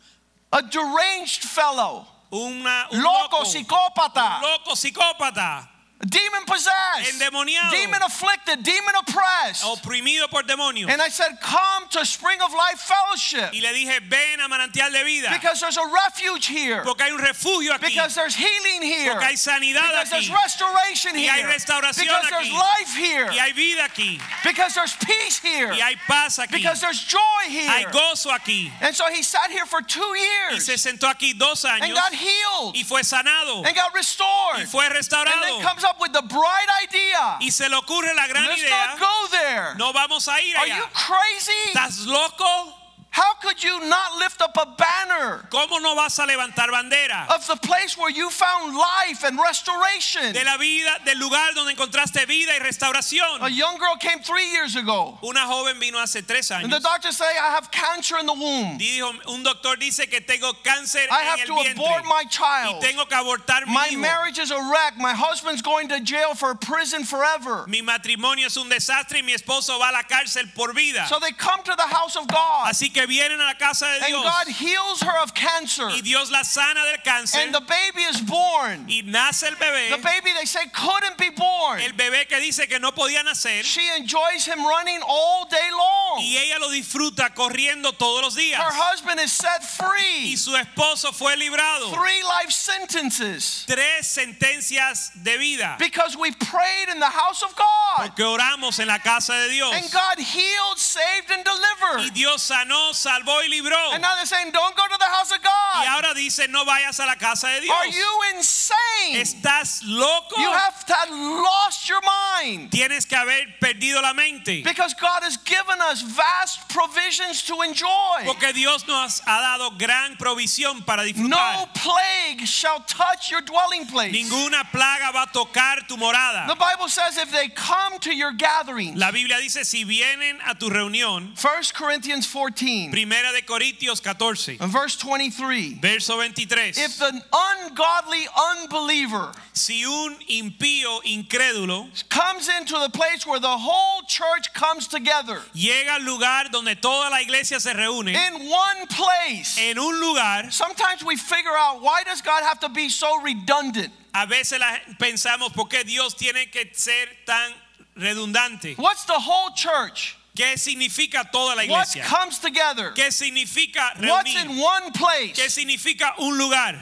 A 0.52 0.62
deranged 0.64 1.44
fellow. 1.44 2.08
una, 2.32 2.88
un 2.92 3.04
Loco, 3.04 3.38
loco, 3.38 3.44
psicópata. 3.46 4.38
un 4.38 4.42
loco 4.42 4.72
psicópata, 4.76 5.68
Demon 6.04 6.44
possessed. 6.46 7.14
Endemoniado. 7.16 7.72
Demon 7.72 8.02
afflicted. 8.04 8.64
Demon 8.64 8.96
oppressed. 9.00 9.64
oprimido 9.64 10.30
por 10.30 10.44
demonios. 10.44 10.90
And 10.90 11.02
I 11.02 11.08
said, 11.08 11.40
Come 11.42 11.88
to 11.92 12.06
Spring 12.06 12.38
of 12.42 12.52
Life 12.54 12.80
Fellowship. 12.80 13.54
Y 13.54 13.62
le 13.62 13.74
dije, 13.74 14.02
ven 14.10 14.42
a 14.42 14.50
manantial 14.50 14.92
de 14.92 15.04
vida. 15.06 15.30
Because 15.32 15.62
there's 15.62 15.78
a 15.78 15.88
refuge 15.88 16.48
here. 16.48 16.82
Porque 16.84 17.02
hay 17.02 17.12
un 17.12 17.22
refugio 17.22 17.72
aquí. 17.74 17.88
Because 17.96 18.14
there's 18.14 18.36
healing 18.36 18.82
here. 18.82 19.12
Porque 19.14 19.26
hay 19.26 19.36
sanidad 19.36 19.88
Because 19.88 20.10
there's 20.10 20.30
aquí. 20.30 20.44
restoration 20.44 21.16
Y 21.16 21.28
hay 21.28 21.40
here. 21.42 21.48
restauración 21.48 22.04
Because 22.04 22.30
there's 22.30 22.52
life 22.52 22.96
here. 22.98 23.28
Y 23.32 23.38
hay 23.40 23.54
vida 23.54 23.86
aquí. 23.88 24.20
Because 24.44 24.74
there's 24.76 24.96
peace 24.98 25.40
here. 25.40 25.72
Y 25.72 25.80
hay 25.80 25.96
paz 26.08 26.40
aquí. 26.40 26.52
Because 26.52 26.82
there's 26.82 27.02
joy 27.06 27.20
Hay 27.48 27.80
here. 27.80 27.90
gozo 27.90 28.32
aquí. 28.32 28.70
And 28.82 28.94
so 28.94 29.06
he 29.10 29.24
sat 29.24 29.50
here 29.50 29.66
for 29.66 29.82
two 29.82 30.02
Y 30.02 30.52
years 30.52 30.66
se 30.66 30.74
sentó 30.76 31.08
aquí 31.08 31.34
dos 31.38 31.64
and 31.64 31.82
got 31.94 32.14
healed 32.14 32.76
y 32.76 32.84
fue 32.84 33.02
sanado 33.02 33.66
and 33.66 33.74
got 33.76 33.94
restored. 33.96 34.58
y 34.60 34.66
fue 34.66 34.86
And 34.86 35.44
then 35.44 35.62
comes 35.62 35.85
up 35.86 36.00
with 36.00 36.12
the 36.14 36.22
bright 36.24 36.68
idea. 36.84 37.38
Y 37.40 37.50
se 37.52 37.70
le 37.70 37.76
ocurre 37.78 38.14
la 38.16 38.28
gran 38.28 38.46
Let's 38.46 38.62
idea. 38.62 38.70
not 38.70 39.00
go 39.00 39.28
there. 39.32 39.76
No 39.78 39.94
vamos 39.94 40.28
a 40.28 40.42
ir 40.42 40.56
Are 40.58 40.68
you 40.68 40.84
crazy? 40.94 41.72
¿Estás 41.74 42.06
loco? 42.06 42.74
How 43.16 43.34
could 43.42 43.64
you 43.64 43.80
not 43.88 44.18
lift 44.20 44.42
up 44.42 44.58
a 44.58 44.66
banner 44.76 45.48
¿Cómo 45.50 45.82
no 45.82 45.96
vas 45.96 46.20
a 46.20 46.24
levantar 46.28 46.68
bandera? 46.70 47.26
of 47.34 47.48
the 47.48 47.56
place 47.56 47.98
where 47.98 48.10
you 48.10 48.30
found 48.30 48.76
life 48.76 49.24
and 49.24 49.40
restoration? 49.40 50.34
De 50.34 50.44
la 50.44 50.58
vida, 50.58 51.00
del 51.06 51.18
lugar 51.20 51.54
donde 51.56 51.72
encontraste 51.74 52.26
vida 52.28 52.52
y 52.52 52.58
A 52.58 52.68
restauración. 52.68 53.56
young 53.56 53.78
girl 53.78 53.96
came 54.02 54.20
three 54.20 54.52
years 54.52 54.76
ago. 54.76 55.18
Una 55.24 55.46
joven 55.48 55.80
vino 55.80 55.98
hace 55.98 56.28
tres 56.28 56.52
And 56.52 56.70
the 56.70 56.76
años. 56.76 56.82
doctors 56.84 57.16
say, 57.16 57.26
I 57.26 57.52
have 57.56 57.72
cancer 57.72 58.18
in 58.20 58.26
the 58.26 58.34
womb. 58.34 58.78
Dijo, 58.78 59.14
un 59.30 59.44
doctor 59.44 59.78
dice 59.78 60.10
que 60.10 60.20
tengo 60.20 60.52
cáncer 60.62 61.08
I 61.10 61.22
en 61.22 61.28
have 61.28 61.40
el 61.40 61.48
to 61.48 61.54
vientre 61.54 61.86
abort 61.86 62.04
my 62.04 62.24
y 62.26 62.30
child. 62.30 62.82
tengo 62.82 63.06
que 63.06 63.16
abortar 63.16 63.66
mi 63.66 63.74
My 63.74 63.88
hijo. 63.92 64.02
marriage 64.02 64.40
is 64.40 64.52
a 64.52 64.58
wreck. 64.60 64.98
My 64.98 65.14
husband's 65.16 65.62
going 65.62 65.88
to 65.88 66.02
jail 66.02 66.36
for 66.36 66.54
prison 66.56 67.06
forever. 67.06 67.64
Mi 67.70 67.82
matrimonio 67.82 68.48
es 68.48 68.58
un 68.58 68.68
desastre 68.68 69.20
y 69.20 69.22
mi 69.22 69.32
esposo 69.34 69.80
va 69.80 69.88
a 69.88 69.94
la 69.94 70.04
cárcel 70.04 70.54
por 70.54 70.74
vida. 70.74 71.08
So 71.08 71.18
they 71.20 71.32
come 71.32 71.64
to 71.64 71.76
the 71.78 71.88
house 71.88 72.18
of 72.18 72.28
God. 72.28 72.68
Así 72.68 72.94
que 72.94 73.05
vienen 73.06 73.40
a 73.42 73.46
la 73.46 73.54
casa 73.56 73.86
de 73.86 74.06
And 74.06 74.14
God 74.24 74.48
heals 74.48 75.02
her 75.02 75.18
of 75.22 75.34
cancer. 75.34 75.88
y 75.90 76.02
Dios 76.02 76.32
la 76.32 76.44
sana 76.44 76.84
del 76.86 76.98
cáncer 77.04 77.42
And 77.44 77.54
the 77.54 77.62
baby 77.62 78.04
is 78.04 78.22
born. 78.22 78.86
y 78.88 79.02
nace 79.06 79.44
el 79.44 79.56
bebé. 79.56 79.90
The 79.92 80.02
baby, 80.02 80.32
they 80.38 80.46
say, 80.46 80.66
couldn't 80.74 81.18
be 81.18 81.30
born. 81.30 81.80
El 81.82 81.94
bebé 81.94 82.28
que 82.28 82.40
dice 82.40 82.68
que 82.68 82.80
no 82.80 82.92
podía 82.92 83.24
nacer 83.24 83.64
She 83.64 83.88
enjoys 83.98 84.46
him 84.46 84.66
running 84.66 85.02
all 85.08 85.46
day 85.50 85.70
long. 85.72 86.20
y 86.22 86.38
ella 86.38 86.60
lo 86.60 86.70
disfruta 86.70 87.34
corriendo 87.34 87.92
todos 87.94 88.22
los 88.22 88.36
días. 88.36 88.60
Her 88.60 88.72
husband 88.74 89.20
is 89.20 89.32
set 89.32 89.64
free. 89.64 90.32
Y 90.34 90.36
su 90.38 90.52
esposo 90.56 91.12
fue 91.14 91.36
librado. 91.36 91.92
Three 91.94 92.24
life 92.24 92.52
sentences. 92.52 93.66
Tres 93.68 94.08
sentencias 94.08 95.12
de 95.24 95.38
vida. 95.38 95.76
Because 95.80 96.16
we 96.18 96.32
prayed 96.32 96.90
in 96.92 97.00
the 97.00 97.10
house 97.10 97.44
of 97.44 97.56
God. 97.56 98.08
Porque 98.10 98.24
oramos 98.24 98.80
en 98.80 98.88
la 98.88 99.00
casa 99.00 99.34
de 99.34 99.50
Dios. 99.50 99.74
And 99.74 99.92
God 99.92 100.20
healed, 100.20 100.78
saved, 100.78 101.32
and 101.32 101.44
delivered. 101.44 102.00
Y. 102.00 102.10
Dios 102.14 102.42
sanó, 102.50 102.94
salvó 102.96 103.42
y 103.44 103.50
libró. 103.50 103.94
And 103.94 104.02
now 104.02 104.16
they're 104.16 104.26
saying, 104.26 104.52
don't 104.52 104.76
go 104.76 104.84
to 104.88 104.98
the 104.98 105.06
house 105.06 105.32
of 105.32 105.40
Y 105.44 105.86
God. 105.86 105.88
ahora 106.04 106.14
dice, 106.16 106.48
no 106.50 106.66
vayas 106.66 107.00
a 107.00 107.06
la 107.06 107.16
casa 107.16 107.48
de 107.48 107.62
Dios. 107.62 107.76
Are 107.76 107.88
you 107.88 108.20
insane? 108.36 109.16
¿Estás 109.22 109.82
loco? 109.86 110.36
You 110.40 110.50
have 110.52 110.86
to 110.86 110.96
lost 111.14 111.88
your 111.90 112.02
mind. 112.02 112.72
Tienes 112.72 113.06
que 113.08 113.18
haber 113.18 113.46
perdido 113.62 114.02
la 114.02 114.14
mente. 114.14 114.64
Because 114.64 114.94
God 114.96 115.24
has 115.24 115.38
given 115.38 115.80
us 115.82 116.02
vast 116.02 116.68
provisions 116.70 117.44
to 117.44 117.62
enjoy. 117.62 118.24
Porque 118.26 118.54
Dios 118.54 118.88
nos 118.88 119.22
ha 119.26 119.40
dado 119.58 119.78
gran 119.78 120.16
provisión 120.18 120.86
para 120.86 121.04
No 121.04 121.12
disfrutar. 121.12 121.74
plague 121.76 122.48
shall 122.48 122.80
touch 122.88 123.30
your 123.32 123.42
dwelling 123.42 123.86
place. 123.88 124.12
Ninguna 124.14 124.64
plaga 124.72 125.12
va 125.14 125.24
a 125.24 125.28
tocar 125.34 125.86
tu 125.88 125.96
morada. 125.98 126.48
The 126.48 126.56
Bible 126.56 126.88
says 126.88 127.18
if 127.18 127.32
they 127.32 127.48
come 127.50 128.00
to 128.00 128.14
your 128.16 128.32
gatherings, 128.32 128.98
La 128.98 129.12
Biblia 129.12 129.38
dice, 129.42 129.64
si 129.66 129.84
vienen 129.84 130.38
a 130.46 130.56
tu 130.56 130.70
reunión, 130.70 131.36
1 131.42 131.64
Corinthians 131.74 132.26
14 132.26 132.85
Primera 132.92 133.32
de 133.34 133.42
Corintios 133.42 134.02
14, 134.02 134.58
and 134.60 134.72
verse 134.72 134.96
23, 134.98 135.80
verso 135.82 136.16
23. 136.16 136.70
if 136.78 136.98
the 136.98 137.22
ungodly 137.34 138.28
unbeliever 138.62 139.32
Si 139.54 139.84
un 139.86 140.16
impío 140.30 141.02
incrédulo 141.04 141.88
comes 142.10 142.50
into 142.60 142.74
the 142.80 142.90
place 142.90 143.26
where 143.26 143.40
the 143.40 143.48
whole 143.58 144.02
church 144.08 144.54
comes 144.54 144.88
together 144.88 145.42
llega 145.54 145.96
al 145.96 146.04
lugar 146.06 146.46
donde 146.52 146.76
toda 146.82 147.10
la 147.10 147.22
iglesia 147.22 147.60
se 147.60 147.74
reúne, 147.74 148.10
in 148.16 148.50
one 148.50 148.88
place, 148.90 149.58
en 149.60 149.78
un 149.78 150.00
lugar, 150.00 150.52
sometimes 150.52 151.04
we 151.04 151.16
figure 151.16 151.56
out 151.58 151.82
why 151.82 152.04
does 152.04 152.22
God 152.22 152.44
have 152.44 152.60
to 152.60 152.70
be 152.70 152.90
so 152.90 153.22
redundant? 153.22 153.92
a 154.14 154.26
veces 154.26 154.60
la- 154.60 154.78
pensamos, 154.98 155.54
¿por 155.54 155.68
qué 155.68 155.84
Dios 155.86 156.14
tiene 156.14 156.50
que 156.52 156.70
ser 156.74 157.08
tan 157.26 157.52
redundante? 157.98 158.78
What's 158.78 159.06
the 159.06 159.14
whole 159.20 159.52
church? 159.56 160.18
¿Qué 160.36 160.58
significa 160.58 161.30
toda 161.32 161.56
la 161.56 161.66
What 161.66 161.96
comes 162.04 162.40
together? 162.40 162.92
¿Qué 162.92 163.12
significa 163.12 163.92
What's 164.02 164.36
in 164.36 164.58
one 164.58 164.92
¿Qué 164.92 164.94
place? 164.94 165.50
significa 165.50 166.14
un 166.20 166.38
lugar? 166.38 166.76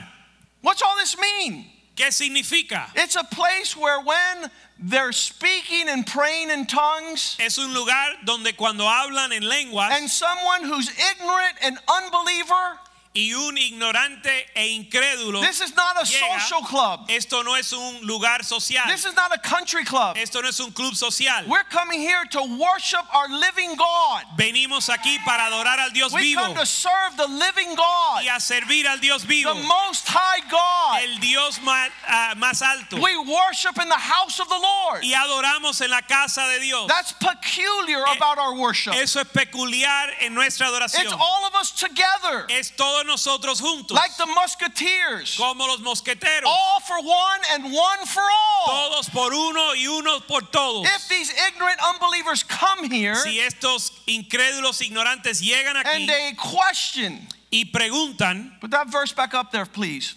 What's 0.60 0.82
all 0.82 0.96
this 0.96 1.16
mean? 1.18 1.66
¿Qué 1.96 2.10
significa? 2.10 2.90
It's 2.96 3.14
a 3.14 3.22
place 3.22 3.76
where 3.76 4.00
when 4.00 4.50
they're 4.80 5.12
speaking 5.12 5.88
and 5.88 6.04
praying 6.04 6.50
in 6.50 6.66
tongues, 6.66 7.36
Es 7.38 7.58
un 7.58 7.72
lugar 7.72 8.16
donde 8.24 8.56
cuando 8.56 8.84
hablan 8.84 9.32
en 9.32 9.42
lenguas 9.48 9.92
and 9.92 10.10
someone 10.10 10.64
who's 10.64 10.88
ignorant 10.88 11.56
and 11.62 11.78
unbeliever, 11.88 12.78
y 13.16 13.32
un 13.32 13.56
ignorante 13.56 14.46
e 14.56 14.66
incrédulo, 14.66 15.40
this 15.40 15.60
is 15.60 15.74
not 15.76 15.96
a 15.96 16.04
llega, 16.04 16.40
social 16.40 16.62
club. 16.62 17.06
esto 17.08 17.42
no 17.42 17.54
es 17.54 17.72
un 17.72 18.04
lugar 18.04 18.42
social, 18.42 18.82
This 18.88 19.04
is 19.04 19.14
not 19.14 19.32
a 19.32 19.38
country 19.38 19.84
club. 19.84 20.16
esto 20.16 20.40
no 20.40 20.48
es 20.48 20.58
un 20.58 20.72
club 20.72 20.96
social. 20.96 21.44
We're 21.46 21.62
coming 21.70 22.00
here 22.00 22.24
to 22.32 22.42
worship 22.42 23.04
our 23.14 23.28
living 23.28 23.76
God. 23.76 24.24
Venimos 24.36 24.88
aquí 24.88 25.18
para 25.24 25.44
adorar 25.44 25.78
al 25.78 25.90
Dios 25.90 26.12
We 26.12 26.22
vivo 26.22 26.40
come 26.40 26.54
to 26.56 26.66
serve 26.66 27.16
the 27.16 27.28
living 27.28 27.76
God, 27.76 28.24
y 28.24 28.28
a 28.28 28.40
servir 28.40 28.84
al 28.86 28.98
Dios 28.98 29.22
vivo, 29.22 29.54
the 29.54 29.62
most 29.62 30.08
high 30.08 30.40
God. 30.50 31.04
el 31.04 31.20
Dios 31.20 31.60
más, 31.60 31.90
ah, 32.08 32.34
más 32.36 32.62
alto. 32.62 33.00
We 33.00 33.16
worship 33.16 33.78
in 33.80 33.88
the 33.88 33.94
house 33.94 34.40
of 34.40 34.48
the 34.48 34.58
Lord. 34.58 35.04
Y 35.04 35.12
adoramos 35.14 35.80
en 35.80 35.90
la 35.90 36.00
casa 36.00 36.48
de 36.52 36.60
Dios. 36.60 36.88
That's 36.88 37.12
peculiar 37.12 38.02
about 38.16 38.38
our 38.38 38.56
worship. 38.56 38.94
Eso 38.94 39.20
es 39.20 39.28
peculiar 39.28 40.10
en 40.20 40.34
nuestra 40.34 40.66
adoración. 40.66 41.04
It's 41.04 41.12
all 41.12 41.46
of 41.46 41.54
us 41.54 41.70
together, 41.70 42.46
Es 42.48 42.70
todos 42.70 43.03
nosotros 43.04 43.60
juntos, 43.60 43.92
like 43.92 44.16
the 44.16 44.26
musketeers, 44.26 45.36
como 45.36 45.66
los 45.66 45.80
mosqueteros, 45.80 46.44
all 46.46 46.80
for 46.80 46.96
one 46.98 47.40
and 47.52 47.64
one 47.64 48.06
for 48.06 48.22
all. 48.22 48.66
todos 48.90 49.08
por 49.10 49.32
uno 49.32 49.74
y 49.74 49.86
uno 49.86 50.20
por 50.20 50.40
todos. 50.42 50.86
If 50.86 51.08
these 51.08 51.32
ignorant 51.48 51.78
unbelievers 51.94 52.42
come 52.42 52.90
here 52.90 53.14
Si 53.14 53.38
estos 53.38 53.92
incrédulos 54.06 54.80
ignorantes 54.80 55.40
llegan 55.40 55.76
aquí 55.76 55.86
and 55.86 56.08
they 56.08 56.34
question, 56.34 57.26
y 57.52 57.70
preguntan, 57.72 58.58
put 58.60 58.70
that 58.72 58.90
verse 58.90 59.12
back 59.12 59.34
up 59.34 59.52
there, 59.52 59.66
please. 59.66 60.16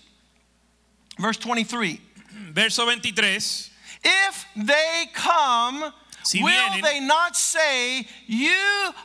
Verse 1.20 1.38
23. 1.38 2.02
verso 2.54 2.86
23, 2.86 3.36
If 4.04 4.46
they 4.56 5.10
come, 5.14 5.94
Si 6.28 6.41
will 6.43 6.51
vienen- 6.51 6.82
they 6.84 6.99
not 6.99 7.36
say, 7.36 8.05
You 8.28 8.53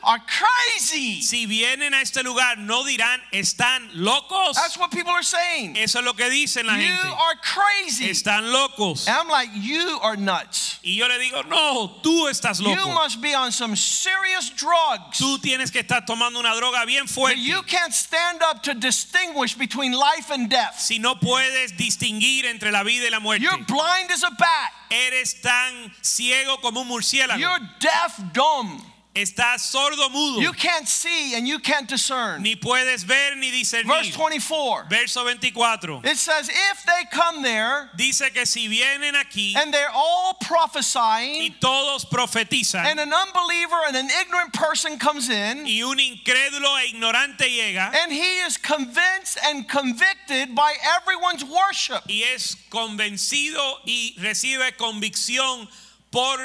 are 0.03 0.19
crazy? 0.19 1.21
si 1.21 1.45
vienen 1.45 1.93
a 1.93 2.01
este 2.01 2.23
lugar, 2.23 2.57
no 2.57 2.83
dirán, 2.83 3.21
¿están 3.31 3.89
locos? 3.93 4.55
That's 4.55 4.77
what 4.77 4.91
people 4.91 5.11
are 5.11 5.23
saying. 5.23 5.77
Eso 5.77 5.99
es 5.99 6.05
lo 6.05 6.13
que 6.13 6.29
dicen 6.29 6.65
la 6.67 6.75
You 6.75 6.87
gente. 6.93 7.07
are 7.17 7.35
crazy. 7.41 8.09
Están 8.09 8.51
locos. 8.51 9.07
And 9.07 9.15
I'm 9.17 9.29
like, 9.29 9.49
You 9.53 9.99
are 10.01 10.17
nuts. 10.17 10.79
Y 10.83 10.97
yo 10.97 11.07
le 11.07 11.17
digo, 11.17 11.43
no, 11.47 11.99
tú 12.03 12.27
estás 12.27 12.59
loco. 12.59 12.75
You 12.75 12.87
must 12.93 13.21
be 13.21 13.33
on 13.33 13.51
some 13.53 13.75
serious 13.77 14.49
drugs. 14.49 15.17
Tú 15.17 15.39
tienes 15.39 15.71
que 15.71 15.79
estar 15.81 16.05
tomando 16.05 16.39
una 16.39 16.53
droga 16.55 16.85
bien 16.85 17.07
fuerte. 17.07 17.39
You 17.39 17.61
can't 17.63 17.93
stand 17.93 18.41
up 18.43 18.61
to 18.63 18.73
distinguish 18.73 19.55
between 19.55 19.93
life 19.93 20.29
and 20.29 20.49
death. 20.49 20.79
Si 20.79 20.99
no 20.99 21.15
puedes 21.15 21.77
distinguir 21.77 22.45
entre 22.45 22.71
la 22.71 22.83
vida 22.83 23.05
y 23.05 23.09
la 23.09 23.19
muerte. 23.21 23.43
You're 23.43 23.63
blind 23.63 24.11
as 24.11 24.23
a 24.23 24.31
bat. 24.31 24.71
Eres 24.91 25.41
tan 25.41 25.91
ciego 26.03 26.57
como 26.61 26.81
un 26.81 26.87
murciélago. 26.89 27.12
You're 27.13 27.59
deaf, 27.79 28.21
dumb. 28.33 28.81
Estás 29.15 29.61
sordo 29.61 30.09
mudo. 30.09 30.41
You 30.41 30.53
can't 30.53 30.87
see 30.87 31.35
and 31.35 31.47
you 31.47 31.59
can't 31.59 31.87
discern. 31.87 32.41
Ni 32.41 32.55
puedes 32.55 33.03
ver 33.03 33.35
ni 33.35 33.51
discernir. 33.51 33.85
Verse 33.85 34.11
24. 34.11 34.87
Verso 34.89 35.21
24. 35.21 36.01
It 36.03 36.17
says, 36.17 36.49
If 36.49 36.83
they 36.85 37.05
come 37.11 37.43
there 37.43 37.91
Dice 37.95 38.23
que 38.33 38.43
si 38.45 38.67
vienen 38.67 39.13
aquí 39.13 39.55
and 39.55 39.71
they're 39.71 39.91
all 39.93 40.33
prophesying 40.41 41.41
y 41.43 41.55
todos 41.59 42.05
profetizan 42.05 42.85
and 42.85 42.99
an 42.99 43.13
unbeliever 43.13 43.79
and 43.87 43.97
an 43.97 44.09
ignorant 44.19 44.51
person 44.53 44.97
comes 44.97 45.29
in, 45.29 45.67
y 45.67 45.83
un 45.83 45.99
incrédulo 45.99 46.75
e 46.81 46.91
ignorante 46.93 47.45
llega 47.45 47.93
and 47.93 48.11
he 48.11 48.39
is 48.39 48.57
convinced 48.57 49.37
and 49.45 49.69
convicted 49.69 50.55
by 50.55 50.73
everyone's 50.97 51.45
worship. 51.45 52.01
y 52.07 52.23
es 52.33 52.55
convencido 52.71 53.77
y 53.85 54.15
recibe 54.19 54.75
convicción 54.75 55.67
por 56.09 56.39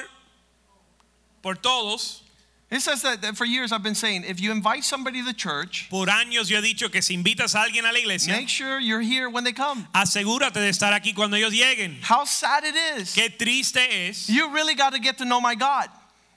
por 1.42 1.54
todos. 1.54 2.22
It 2.70 2.80
says 2.80 3.00
that, 3.00 3.22
that 3.22 3.34
for 3.34 3.46
years 3.46 3.72
I've 3.72 3.82
been 3.82 3.94
saying, 3.94 4.24
if 4.24 4.40
you 4.42 4.52
invite 4.52 4.84
somebody 4.84 5.20
to 5.20 5.24
the 5.24 5.32
church, 5.32 5.88
Por 5.88 6.06
años 6.06 6.50
yo 6.50 6.60
he 6.60 6.74
dicho 6.74 6.92
que 6.92 7.00
si 7.00 7.16
invitas 7.16 7.54
a 7.54 7.64
alguien 7.66 7.88
a 7.88 7.92
la 7.92 7.98
iglesia, 7.98 8.34
make 8.34 8.48
sure 8.50 8.78
you're 8.78 9.00
here 9.00 9.30
when 9.30 9.42
they 9.42 9.52
come. 9.54 9.86
asegúrate 9.94 10.54
de 10.54 10.68
estar 10.68 10.92
aquí 10.92 11.14
cuando 11.14 11.36
ellos 11.38 11.54
lleguen. 11.54 11.96
How 12.02 12.24
sad 12.24 12.64
it 12.64 12.74
is. 12.98 13.14
Qué 13.14 13.30
triste 13.38 13.78
es. 13.78 14.28
You 14.28 14.52
really 14.52 14.74
got 14.74 14.92
to 14.92 14.98
get 14.98 15.16
to 15.18 15.24
know 15.24 15.40
my 15.40 15.54
God. 15.54 15.88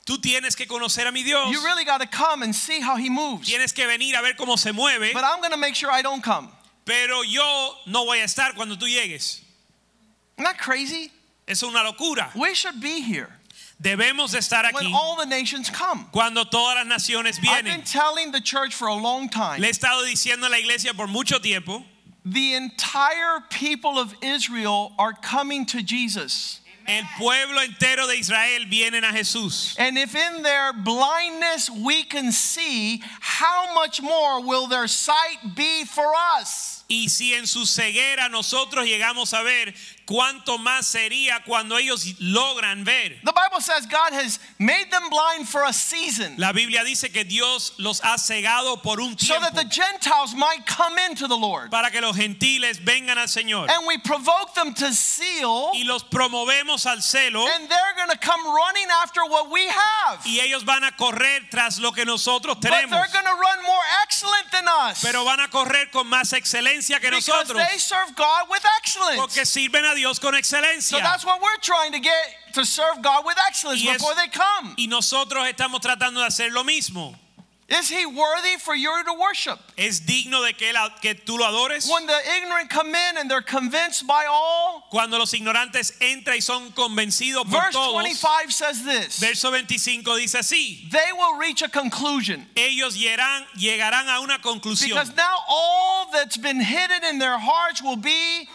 Tú 0.06 0.22
tienes 0.22 0.56
que 0.56 0.66
conocer 0.66 1.06
a 1.06 1.12
mi 1.12 1.24
Dios. 1.24 1.52
You 1.52 1.62
really 1.66 1.84
got 1.84 1.99
to 1.99 2.08
come 2.08 2.43
and 2.43 2.56
see 2.56 2.80
how 2.80 2.95
He 2.95 3.10
moves. 3.10 3.49
Tienes 3.49 3.74
que 3.74 3.86
venir 3.86 4.16
a 4.18 4.22
ver 4.22 4.34
cómo 4.39 4.58
se 4.58 4.72
mueve, 4.72 5.12
But 5.14 5.26
I'm 5.26 5.39
going 5.41 5.52
to 5.52 5.58
make 5.58 5.76
sure 5.76 5.91
I 5.91 6.02
don't 6.02 6.24
come. 6.24 6.47
pero 6.86 7.24
yo 7.24 7.74
no 7.88 8.06
voy 8.06 8.20
a 8.22 8.24
estar 8.24 8.56
cuando 8.56 8.76
tú 8.78 8.88
llegues. 8.88 9.41
Isn't 10.38 10.45
that 10.45 10.58
crazy? 10.58 11.12
Es 11.45 11.62
una 11.62 11.84
locura. 11.84 12.32
We 12.36 12.54
should 12.56 12.80
be 12.80 13.02
here 13.02 13.30
Debemos 13.82 14.32
de 14.32 14.38
estar 14.38 14.71
when 14.73 14.93
all 14.93 15.15
the 15.17 15.25
nations 15.25 15.69
come. 15.69 16.07
cuando 16.11 16.43
todas 16.43 16.75
las 16.75 16.88
naciones 16.88 17.39
I've 17.47 17.65
been 17.65 17.82
telling 17.82 18.32
the 18.32 18.41
church 18.41 18.75
for 18.75 18.88
a 18.88 18.93
long 18.93 19.27
time. 19.27 19.59
Le 19.59 19.67
he 19.67 19.71
estado 19.71 20.05
diciendo 20.05 20.45
a 20.45 20.49
la 20.49 20.57
iglesia 20.57 20.93
por 20.93 21.07
mucho 21.07 21.39
tiempo, 21.39 21.84
The 22.23 22.53
entire 22.53 23.39
people 23.49 23.97
of 23.97 24.13
Israel 24.21 24.93
are 24.99 25.13
coming 25.13 25.65
to 25.67 25.82
Jesus. 25.82 26.59
el 26.88 27.03
pueblo 27.17 27.61
entero 27.61 28.07
de 28.07 28.17
Israel 28.17 28.65
vienen 28.69 29.03
a 29.03 29.11
Jesús. 29.13 29.75
And 29.77 29.97
if 29.97 30.15
in 30.15 30.43
their 30.43 30.73
blindness 30.73 31.69
we 31.69 32.03
can 32.03 32.32
see, 32.32 33.01
how 33.19 33.73
much 33.73 34.01
more 34.01 34.41
will 34.41 34.67
their 34.67 34.88
sight 34.88 35.55
be 35.55 35.86
for 35.86 36.11
us? 36.38 36.84
Y 36.89 37.07
si 37.07 37.34
en 37.34 37.47
su 37.47 37.61
ceguera 37.61 38.29
nosotros 38.29 38.86
llegamos 38.86 39.34
a 39.34 39.43
ver, 39.43 39.73
cuánto 40.06 40.58
más 40.58 40.86
sería 40.86 41.43
cuando 41.45 41.78
ellos 41.78 42.06
logran 42.20 42.84
ver. 42.84 43.20
The 43.24 43.34
Bible 43.34 43.62
says 43.62 43.86
God 43.86 44.14
has 44.14 44.39
made 44.60 44.89
them 44.91 45.10
blind 45.10 45.47
for 45.47 45.64
a 45.64 45.74
season 45.74 46.36
La 46.38 46.52
Biblia 46.52 46.84
dice 46.84 47.12
que 47.12 47.24
Dios 47.24 47.74
los 47.78 47.99
ha 48.02 48.18
cegado 48.18 48.82
por 48.82 48.99
un 48.99 49.16
tiempo. 49.16 49.36
so 49.36 49.39
that 49.39 49.56
the 49.56 49.68
Gentiles 49.70 50.34
might 50.36 50.66
come 50.66 50.97
into 51.10 51.28
the 51.28 51.38
Lord. 51.38 51.72
para 51.72 51.89
que 51.91 52.02
los 52.02 52.16
gentiles 52.16 52.80
vengan 52.84 53.18
al 53.18 53.28
Señor. 53.28 53.70
And 53.70 53.88
we 53.88 53.97
provoke 53.99 54.54
them 54.56 54.74
to 54.76 54.91
zeal, 54.93 55.72
Y 55.74 55.84
los 55.86 56.04
promovemos 56.04 56.86
al 56.86 56.97
celo 57.02 57.45
and 57.47 57.70
they're 57.70 57.95
going 57.95 58.10
to 58.10 58.18
come 58.18 58.41
running 58.45 58.88
after 59.04 59.22
what 59.26 59.49
we 59.49 59.66
have. 59.68 60.20
y 60.26 60.39
ellos 60.41 60.64
van 60.64 60.84
a 60.84 60.91
correr 60.91 61.49
tras 61.49 61.80
lo 61.80 61.91
que 61.91 62.06
nosotros 62.06 62.58
tenemos. 62.60 62.89
But 62.89 63.12
they're 63.12 63.22
going 63.22 63.26
to 63.26 63.39
run 63.41 63.64
more 63.64 63.84
excellent 64.04 64.52
than 64.52 64.68
us 64.68 65.02
Pero 65.02 65.24
van 65.24 65.39
a 65.39 65.47
correr 65.47 65.89
con 65.91 66.08
más 66.08 66.34
excelencia 66.34 66.99
que 66.99 67.10
because 67.10 67.28
nosotros 67.28 67.58
they 67.70 67.78
serve 67.78 68.16
God 68.16 68.49
with 68.49 68.64
excellence. 68.80 69.18
porque 69.20 69.45
sirven 69.45 69.86
a 69.86 69.90
Dios 69.95 70.19
con 70.19 70.33
So 70.43 70.97
that's 70.97 71.25
what 71.25 71.41
we're 71.41 71.57
trying 71.61 71.91
to 71.93 71.99
get 71.99 72.13
to 72.53 72.65
serve 72.65 73.01
God 73.01 73.25
with 73.25 73.37
excellence 73.47 73.85
es- 73.85 73.93
before 73.97 74.15
they 74.15 74.27
come. 74.27 74.75
Y 74.77 74.87
nosotros 74.87 75.47
estamos 75.47 75.81
tratando 75.81 76.19
de 76.21 76.27
hacer 76.27 76.51
lo 76.51 76.63
mismo. 76.63 77.15
Is 77.71 77.87
he 77.87 78.05
worthy 78.05 78.57
for 78.57 78.75
you 78.75 78.91
to 79.05 79.13
worship? 79.13 79.57
¿Es 79.77 80.01
digno 80.01 80.45
de 80.45 80.51
que, 80.51 80.73
él- 80.73 81.01
que 81.01 81.15
tú 81.15 81.37
lo 81.37 81.45
adores? 81.45 81.89
When 81.89 82.05
the 82.05 82.19
ignorant 82.35 82.69
come 82.69 82.93
in 82.93 83.17
and 83.17 83.31
they're 83.31 83.41
convinced 83.41 84.05
by 84.05 84.25
all, 84.29 84.83
Cuando 84.91 85.17
los 85.17 85.31
ignorantes 85.31 85.93
entran 86.01 86.35
y 86.35 86.39
son 86.39 86.73
convencidos 86.73 87.49
por 87.49 87.61
verse 87.61 87.73
todos. 87.73 87.93
25 87.93 88.51
says 88.51 88.83
this 88.83 89.19
Verso 89.19 89.51
25 89.51 90.17
dice 90.17 90.35
así. 90.35 90.89
they 90.91 91.13
will 91.13 91.37
reach 91.37 91.61
a 91.61 91.69
conclusion. 91.69 92.45
Ellos 92.57 92.97
llegarán, 92.97 93.45
llegarán 93.55 94.09
a 94.09 94.19
una 94.19 94.39
conclusión. 94.39 94.89
Because 94.89 95.15
now 95.15 95.37
all 95.47 96.11
that's 96.11 96.35
been 96.35 96.59
hidden 96.59 97.05
in 97.05 97.19
their 97.19 97.37
hearts 97.37 97.81
will 97.81 97.95
be 97.95 98.49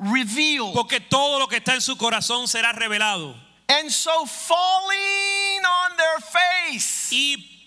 revealed. 0.00 0.72
Porque 0.74 1.00
todo 1.00 1.38
lo 1.38 1.48
que 1.48 1.56
está 1.56 1.74
en 1.74 1.80
su 1.80 1.96
corazón 1.96 2.48
será 2.48 2.72
revelado. 2.72 3.34
And 3.68 3.90
so 3.90 4.24
falling 4.24 5.62
on 5.62 5.96
their 5.96 6.20
face, 6.20 7.08
Y 7.12 7.57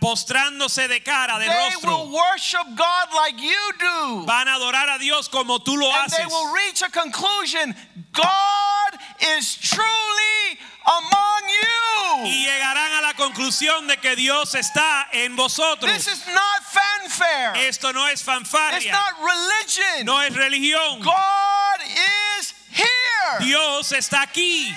postrándose 0.00 0.88
de 0.88 1.00
cara, 1.02 1.38
de 1.38 1.46
they 1.46 1.54
will 1.54 1.70
rostro, 1.70 2.10
worship 2.10 2.66
God 2.76 3.08
like 3.14 3.40
you 3.40 3.72
do. 3.78 4.24
van 4.26 4.48
a 4.48 4.54
adorar 4.56 4.88
a 4.88 4.98
Dios 4.98 5.28
como 5.28 5.58
tú 5.60 5.76
lo 5.76 5.86
And 5.92 6.10
they 6.10 6.22
haces. 6.22 6.32
will 6.32 6.52
reach 6.52 6.82
a 6.82 6.90
conclusion 6.90 7.74
God 8.12 8.98
is 9.38 9.56
truly 9.56 10.58
among 10.86 11.42
Y 12.24 12.44
you. 12.44 12.46
llegarán 12.46 12.92
a 12.98 13.02
la 13.02 13.14
conclusión 13.14 13.86
de 13.86 13.96
que 13.98 14.16
Dios 14.16 14.54
está 14.54 15.06
en 15.12 15.36
vosotros. 15.36 15.92
This 15.92 16.08
is 16.08 16.26
not 16.26 16.62
fanfare, 16.64 17.54
Esto 17.68 17.92
no 17.92 18.06
es 18.06 18.14
it's 18.20 18.22
fanfarria, 18.22 18.90
not 18.92 19.14
religion. 19.20 20.06
no 20.06 20.20
es 20.20 20.34
religión. 20.34 21.00
God 21.02 21.80
is 21.82 22.54
here. 22.70 23.38
Dios 23.40 23.92
está 23.92 24.22
aquí. 24.22 24.74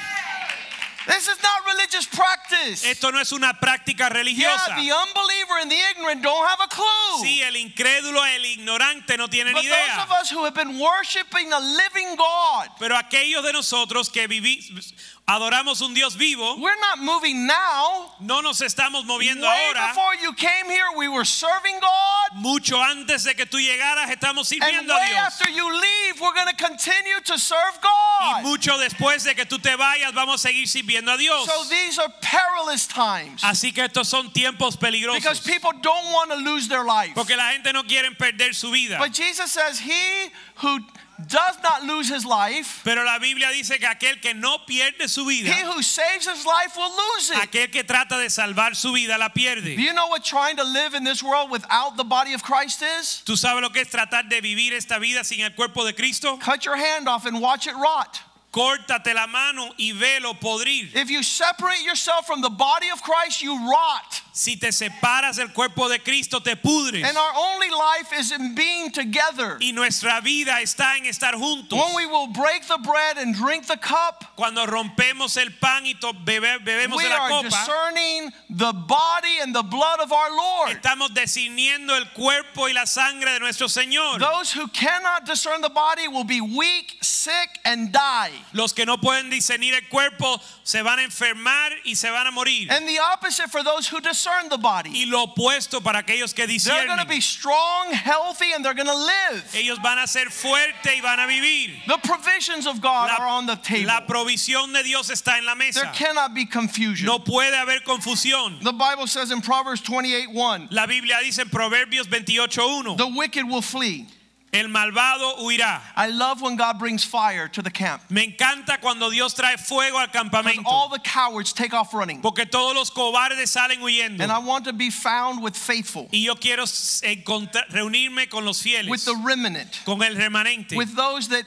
This 1.07 1.27
is 1.27 1.37
not 1.41 1.65
religious 1.67 2.07
practice. 2.07 2.83
Esto 2.83 3.11
no 3.11 3.19
es 3.19 3.31
una 3.31 3.53
práctica 3.53 4.09
Yeah, 4.09 4.09
religiosa. 4.09 4.75
the 4.75 4.91
unbeliever 4.91 5.59
and 5.61 5.69
the 5.71 5.77
ignorant 5.91 6.23
don't 6.23 6.47
have 6.47 6.59
a 6.61 6.67
clue. 6.67 7.21
Sí, 7.23 7.41
el 7.41 7.55
incrédulo, 7.55 8.25
el 8.25 8.43
ignorante 8.45 9.17
no 9.17 9.27
tienen 9.27 9.53
But 9.53 9.63
those 9.63 10.03
of 10.03 10.11
us 10.11 10.29
who 10.31 10.43
have 10.45 10.55
been 10.55 10.79
worshiping 10.79 11.53
a 11.53 11.59
living 11.59 12.15
God, 12.15 12.69
Pero 12.79 12.95
aquellos 12.97 13.43
de 13.43 13.53
nosotros 13.53 14.09
que 14.11 14.27
vivimos 14.27 14.93
Adoramos 15.27 15.81
un 15.81 15.95
Dios 15.95 16.15
vivo. 16.15 16.57
We're 16.59 16.79
not 16.79 16.99
moving 16.99 17.47
now. 17.47 18.11
No 18.19 18.41
nos 18.41 18.61
estamos 18.61 19.05
moviendo 19.05 19.41
Way 19.41 19.73
ahora. 19.73 19.87
before 19.89 20.15
you 20.21 20.33
came 20.33 20.67
here, 20.67 20.85
we 20.95 21.07
were 21.07 21.25
serving 21.25 21.79
God. 21.79 22.37
Mucho 22.37 22.77
antes 22.79 23.23
de 23.23 23.33
que 23.33 23.45
tú 23.45 23.57
llegaras 23.57 24.09
estamos 24.11 24.51
And 24.51 24.61
sirviendo 24.61 24.91
a 24.91 24.99
way 24.99 25.09
Dios. 25.09 25.25
after 25.25 25.49
you 25.49 25.65
leave, 25.71 26.21
we're 26.21 26.33
going 26.33 26.47
to 26.47 26.63
continue 26.63 27.19
to 27.25 27.39
serve 27.39 27.79
Y 28.21 28.41
mucho 28.43 28.77
después 28.77 29.23
de 29.23 29.35
que 29.35 29.45
tú 29.45 29.59
te 29.59 29.75
vayas 29.75 30.13
vamos 30.13 30.43
a 30.45 30.47
seguir 30.47 30.67
sirviendo 30.67 31.11
a 31.13 31.17
Dios. 31.17 31.45
So 31.45 31.63
these 31.69 31.99
are 31.99 32.11
perilous 32.21 32.87
times 32.87 33.41
Así 33.43 33.73
que 33.73 33.83
estos 33.83 34.07
son 34.07 34.31
tiempos 34.31 34.77
because 34.79 35.39
people 35.41 35.71
don't 35.81 36.11
want 36.13 36.31
to 36.31 36.37
lose 36.37 36.67
their 36.67 36.83
life. 36.83 37.13
Porque 37.15 37.35
la 37.35 37.51
gente 37.51 37.73
no 37.73 37.83
quiere 37.83 38.11
perder 38.11 38.53
su 38.53 38.71
vida. 38.71 38.97
But 38.99 39.11
Jesus 39.13 39.51
says, 39.51 39.79
He 39.79 40.31
who 40.61 40.79
does 41.27 41.57
not 41.63 41.83
lose 41.83 42.09
his 42.09 42.25
life, 42.25 42.81
Pero 42.83 43.03
la 43.03 43.17
Biblia 43.19 43.47
dice 43.51 43.79
que 43.79 43.87
aquel 43.87 44.21
que 44.21 44.33
no 44.33 44.59
pierde 44.67 45.07
su 45.07 45.25
vida, 45.25 45.47
he 45.49 45.63
who 45.63 45.81
saves 45.81 46.27
his 46.27 46.45
life 46.45 46.75
will 46.75 46.91
lose 46.91 47.29
it. 47.31 47.37
aquel 47.37 47.71
que 47.71 47.83
trata 47.83 48.17
de 48.17 48.29
salvar 48.29 48.75
su 48.75 48.93
vida 48.93 49.17
la 49.17 49.29
pierde. 49.29 49.75
Do 49.75 49.81
you 49.81 49.93
know 49.93 50.07
what 50.07 50.23
trying 50.23 50.57
to 50.57 50.63
live 50.63 50.93
in 50.93 51.03
this 51.03 51.23
world 51.23 51.49
without 51.49 51.97
the 51.97 52.03
body 52.03 52.33
of 52.33 52.43
Christ 52.43 52.81
is? 52.81 53.21
¿Tú 53.25 53.37
sabes 53.37 53.61
lo 53.61 53.69
que 53.69 53.81
es 53.81 53.87
tratar 53.89 54.29
de 54.29 54.41
vivir 54.41 54.73
esta 54.73 54.99
vida 54.99 55.23
sin 55.23 55.41
el 55.41 55.51
cuerpo 55.51 55.85
de 55.85 55.93
Cristo? 55.93 56.37
Cut 56.37 56.65
your 56.65 56.75
hand 56.77 57.07
off 57.07 57.25
and 57.25 57.41
watch 57.41 57.67
it 57.67 57.75
rot. 57.75 58.19
Córtate 58.51 59.13
la 59.13 59.27
mano 59.27 59.73
y 59.77 59.91
velo 59.93 60.33
podrir. 60.33 60.95
If 60.95 61.09
you 61.09 61.23
separate 61.23 61.83
yourself 61.83 62.25
from 62.25 62.41
the 62.41 62.49
body 62.49 62.87
of 62.89 63.01
Christ, 63.01 63.41
you 63.41 63.69
rot. 63.69 64.21
Si 64.37 64.57
te 64.57 64.73
separas 64.73 65.37
del 65.37 65.53
cuerpo 65.53 65.87
de 65.87 65.99
Cristo, 65.99 66.41
te 66.41 66.57
pudres. 66.57 67.05
And 67.05 67.15
our 67.17 67.31
only 67.37 67.69
life 67.69 68.11
is 68.19 68.33
in 68.33 68.53
being 68.53 68.91
together. 68.91 69.57
Y 69.61 69.71
nuestra 69.71 70.19
vida 70.19 70.59
está 70.59 70.97
en 70.97 71.05
estar 71.05 71.35
juntos. 71.35 71.71
When 71.79 71.95
we 71.95 72.05
will 72.05 72.27
break 72.27 72.67
the 72.67 72.77
bread 72.79 73.17
and 73.17 73.33
drink 73.33 73.65
the 73.65 73.77
cup, 73.77 74.25
Cuando 74.35 74.65
rompemos 74.65 75.37
el 75.37 75.51
pan 75.61 75.85
y 75.85 75.93
bebe- 76.25 76.59
bebemos 76.65 76.97
we 76.97 77.03
de 77.03 77.09
la 77.11 77.15
are 77.15 77.29
copa, 77.29 77.43
discerning 77.49 78.29
the 78.49 78.73
body 78.73 79.39
and 79.41 79.55
the 79.55 79.63
blood 79.63 80.01
of 80.01 80.11
our 80.11 80.29
Lord. 80.35 80.71
estamos 80.81 81.13
discerniendo 81.13 81.95
el 81.95 82.09
cuerpo 82.13 82.67
y 82.67 82.73
la 82.73 82.85
sangre 82.85 83.31
de 83.31 83.39
nuestro 83.39 83.67
Señor. 83.69 84.19
Those 84.19 84.51
who 84.51 84.67
cannot 84.67 85.25
discern 85.25 85.61
the 85.61 85.69
body 85.69 86.09
will 86.09 86.25
be 86.25 86.41
weak, 86.41 86.97
sick, 87.01 87.57
and 87.63 87.93
die. 87.93 88.31
Los 88.51 88.73
que 88.73 88.85
no 88.85 88.97
pueden 88.97 89.29
discernir 89.29 89.75
el 89.75 89.87
cuerpo 89.87 90.41
se 90.65 90.81
van 90.81 90.99
a 90.99 91.03
enfermar 91.03 91.71
y 91.85 91.95
se 91.95 92.09
van 92.09 92.27
a 92.27 92.31
morir. 92.31 92.69
And 92.69 92.85
the 92.85 92.99
opposite 92.99 93.49
for 93.49 93.63
those 93.63 93.87
who 93.87 94.01
discern 94.01 94.24
the 94.49 94.57
body. 94.57 94.89
Y 94.91 95.05
lo 95.09 95.25
opuesto 95.27 95.83
para 95.83 96.01
aquellos 96.01 96.33
que 96.33 96.45
They're 96.47 96.85
going 96.87 96.97
to 96.99 97.05
disciernen. 97.05 97.09
be 97.09 97.21
strong, 97.21 97.91
healthy, 97.91 98.53
and 98.53 98.63
they're 98.63 98.73
going 98.73 98.87
to 98.87 98.93
live. 98.95 99.43
Ellos 99.55 99.77
van 99.81 99.97
a 99.99 100.07
ser 100.07 100.25
fuertes 100.29 100.85
y 100.95 101.01
van 101.01 101.19
a 101.19 101.27
vivir. 101.27 101.71
The 101.87 101.97
provisions 102.03 102.67
of 102.67 102.81
God 102.81 103.09
are 103.17 103.27
on 103.27 103.45
the 103.45 103.55
table. 103.57 103.87
la 103.87 104.01
provisión 104.05 104.73
de 104.73 104.83
Dios 104.83 105.09
está 105.09 105.37
en 105.37 105.45
la 105.45 105.55
There 105.55 105.65
mesa. 105.67 105.91
cannot 105.93 106.33
be 106.33 106.45
confusion. 106.45 107.05
No 107.07 107.19
puede 107.19 107.53
haber 107.55 107.79
confusión. 107.85 108.61
The 108.63 108.73
Bible 108.73 109.07
says 109.07 109.31
in 109.31 109.41
Proverbs 109.41 109.81
28 109.81 110.31
1, 110.31 110.67
La 110.71 110.85
Biblia 110.85 111.17
dice 111.23 111.39
en 111.39 111.49
Proverbios 111.49 112.07
28:1, 112.07 112.97
the 112.97 113.07
wicked 113.07 113.43
will 113.47 113.61
flee. 113.61 114.07
El 114.53 114.67
malvado 114.69 115.37
huirá. 115.39 115.81
I 115.97 116.07
love 116.07 116.41
when 116.41 116.55
God 116.55 116.79
brings 116.79 117.03
fire 117.03 117.47
to 117.49 117.61
the 117.61 117.69
camp. 117.69 118.01
Me 118.09 118.25
encanta 118.27 118.79
cuando 118.79 119.09
Dios 119.09 119.33
trae 119.33 119.57
fuego 119.59 119.97
al 119.97 120.07
Because 120.07 120.29
campamento, 120.29 120.63
all 120.65 120.87
the 120.89 120.99
cowards 120.99 121.51
take 121.51 121.73
off 121.73 121.93
running. 121.93 122.21
porque 122.21 122.45
todos 122.49 122.73
los 122.73 122.89
cobardes 122.89 123.49
salen 123.49 123.79
huyendo. 123.81 124.21
And 124.21 124.31
I 124.31 124.39
want 124.39 124.63
to 124.65 124.73
be 124.73 124.89
found 124.89 125.43
with 125.43 125.55
faithful, 125.57 126.07
Y 126.13 126.19
yo 126.25 126.35
quiero 126.35 126.63
reunirme 126.63 128.29
con 128.29 128.45
los 128.45 128.61
fieles, 128.61 128.89
with 128.89 129.03
the 129.05 129.15
remnant, 129.23 129.81
con 129.85 130.01
el 130.01 130.15
remanente, 130.15 130.75
with 130.77 130.95
those 130.95 131.27
that 131.29 131.43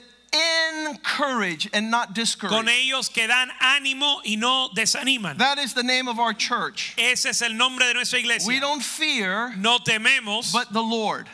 encourage 0.86 1.68
and 1.72 1.90
not 1.90 2.14
discourage. 2.14 2.52
con 2.54 2.68
ellos 2.68 3.08
que 3.08 3.26
dan 3.26 3.48
ánimo 3.62 4.20
y 4.26 4.36
no 4.36 4.68
desaniman. 4.74 5.38
That 5.38 5.58
is 5.58 5.72
the 5.74 5.82
name 5.82 6.08
of 6.08 6.18
our 6.18 6.34
church. 6.34 6.94
Ese 6.98 7.26
es 7.26 7.40
el 7.42 7.54
nombre 7.54 7.86
de 7.86 7.94
nuestra 7.94 8.18
iglesia. 8.18 8.46
We 8.48 8.60
don't 8.60 8.82
fear, 8.82 9.54
No 9.56 9.78
tememos 9.78 10.52
but 10.52 10.72
the 10.72 10.82
Lord. 10.82 11.26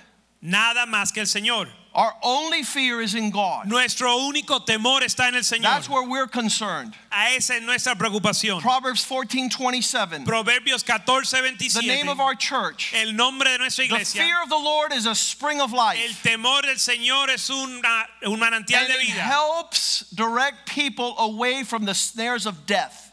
Nada 0.44 0.86
más 0.86 1.12
que 1.12 1.20
el 1.20 1.26
Señor. 1.26 1.68
Our 1.96 2.12
only 2.22 2.64
fear 2.64 3.00
is 3.00 3.14
in 3.14 3.30
God. 3.30 3.66
Nuestro 3.68 4.08
único 4.28 4.66
temor 4.66 5.02
está 5.02 5.28
en 5.28 5.36
el 5.36 5.42
Señor. 5.42 5.62
That's 5.62 5.88
where 5.88 6.02
we're 6.08 6.26
concerned. 6.26 6.92
A 7.12 7.36
esa 7.36 7.54
es 7.54 7.62
nuestra 7.62 7.94
preocupación. 7.94 8.60
Proverbs 8.60 9.04
14 9.04 9.48
27. 9.48 10.24
Proverbios 10.24 10.84
14, 10.84 11.30
The 11.56 11.86
name 11.86 12.08
of 12.08 12.18
our 12.18 12.34
church. 12.34 12.92
El 12.94 13.12
nombre 13.12 13.48
de 13.48 13.58
nuestra 13.58 13.84
iglesia. 13.84 14.20
The 14.20 14.26
fear 14.26 14.42
of 14.42 14.48
the 14.48 14.56
Lord 14.58 14.92
is 14.92 15.06
a 15.06 15.14
spring 15.14 15.60
of 15.60 15.72
life. 15.72 16.00
El 16.04 16.14
temor 16.14 16.62
del 16.62 16.78
Señor 16.78 17.30
es 17.30 17.48
una, 17.48 18.06
un 18.26 18.40
manantial 18.40 18.80
And 18.80 18.88
de 18.88 18.94
it 18.94 19.06
vida 19.06 19.20
helps 19.20 20.10
direct 20.10 20.66
people 20.68 21.14
away 21.18 21.62
from 21.62 21.84
the 21.84 21.94
snares 21.94 22.44
of 22.44 22.66
death. 22.66 23.12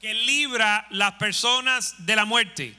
que 0.00 0.14
libra 0.14 0.86
las 0.90 1.12
personas 1.20 1.94
de 2.04 2.16
la 2.16 2.24
muerte. 2.24 2.74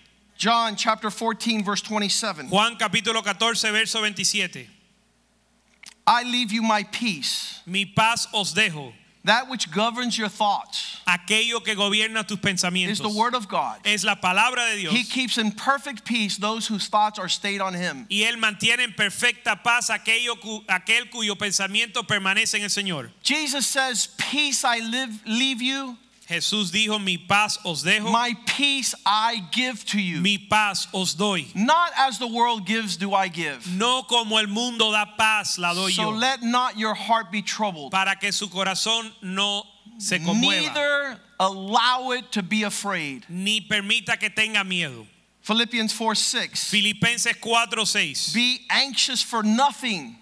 John 0.45 0.75
chapter 0.75 1.09
14, 1.09 1.63
verse 1.63 1.81
27. 1.81 2.49
Juan 2.49 2.75
capítulo 2.77 3.23
14, 3.23 3.71
verso 3.71 3.99
27. 3.99 4.67
I 6.05 6.21
leave 6.21 6.51
you 6.51 6.61
my 6.61 6.83
peace, 6.83 7.61
Mi 7.65 7.83
paz 7.85 8.27
os 8.31 8.53
dejo. 8.53 8.93
that 9.23 9.49
which 9.49 9.71
governs 9.71 10.15
your 10.19 10.29
thoughts 10.29 11.01
Aquello 11.07 11.63
que 11.65 11.73
gobierna 11.73 12.23
tus 12.27 12.37
pensamientos. 12.37 12.91
is 12.91 12.99
the 12.99 13.09
word 13.09 13.33
of 13.33 13.47
God. 13.47 13.79
es 13.85 14.03
la 14.03 14.13
palabra 14.13 14.69
de 14.69 14.81
Dios. 14.81 14.93
He 14.93 15.03
keeps 15.03 15.39
in 15.39 15.49
perfect 15.51 16.05
peace 16.05 16.37
those 16.37 16.67
whose 16.67 16.87
thoughts 16.89 17.17
are 17.17 17.27
stayed 17.27 17.59
on 17.59 17.73
him. 17.73 18.05
Y 18.07 18.17
Él 18.31 18.37
mantiene 18.37 18.81
en 18.83 18.93
perfecta 18.93 19.59
paz 19.63 19.89
aquello, 19.89 20.39
cu- 20.39 20.61
aquel 20.69 21.09
cuyo 21.09 21.33
pensamiento 21.33 22.03
permanece 22.05 22.53
en 22.59 22.61
el 22.65 22.69
Señor. 22.69 23.09
Jesus 23.23 23.65
says, 23.65 24.09
Peace 24.19 24.63
I 24.63 24.77
live, 24.77 25.23
leave 25.25 25.59
you, 25.63 25.97
Jesús 26.29 26.71
dijo, 26.71 26.99
mi 26.99 27.17
paz 27.17 27.59
os 27.63 27.83
dejo, 27.83 28.11
my 28.11 28.33
peace 28.47 28.95
I 29.05 29.43
give 29.51 29.85
to 29.85 29.99
you. 30.01 30.21
mi 30.21 30.37
paz 30.39 30.87
os 30.93 31.13
doy. 31.13 31.45
Not 31.53 31.91
as 31.97 32.17
the 32.17 32.27
world 32.27 32.65
gives, 32.65 32.97
do 32.97 33.13
I 33.13 33.27
give. 33.27 33.67
No 33.77 34.03
como 34.03 34.37
el 34.37 34.47
mundo 34.47 34.91
da 34.91 35.05
paz, 35.17 35.59
la 35.59 35.73
doy 35.73 35.91
So 35.91 36.01
yo. 36.01 36.09
let 36.11 36.41
not 36.41 36.77
your 36.79 36.95
heart 36.95 37.31
be 37.31 37.41
troubled, 37.43 37.91
Para 37.91 38.15
que 38.15 38.31
su 38.31 38.47
corazón 38.47 39.11
no 39.21 39.63
se 39.99 40.17
conmueva. 40.17 40.61
neither 40.63 41.19
allow 41.39 42.11
it 42.11 42.31
to 42.31 42.41
be 42.41 42.63
afraid. 42.63 43.25
Ni 43.29 43.61
permita 43.61 44.19
que 44.19 44.29
tenga 44.29 44.63
miedo. 44.63 45.05
Philippians 45.41 45.93
4 45.93 46.15
6. 46.15 46.69
Filipenses 46.71 47.35
4, 47.39 47.85
6. 47.85 48.33
Be 48.33 48.61
anxious 48.71 49.21
for 49.21 49.43
nothing. 49.43 50.17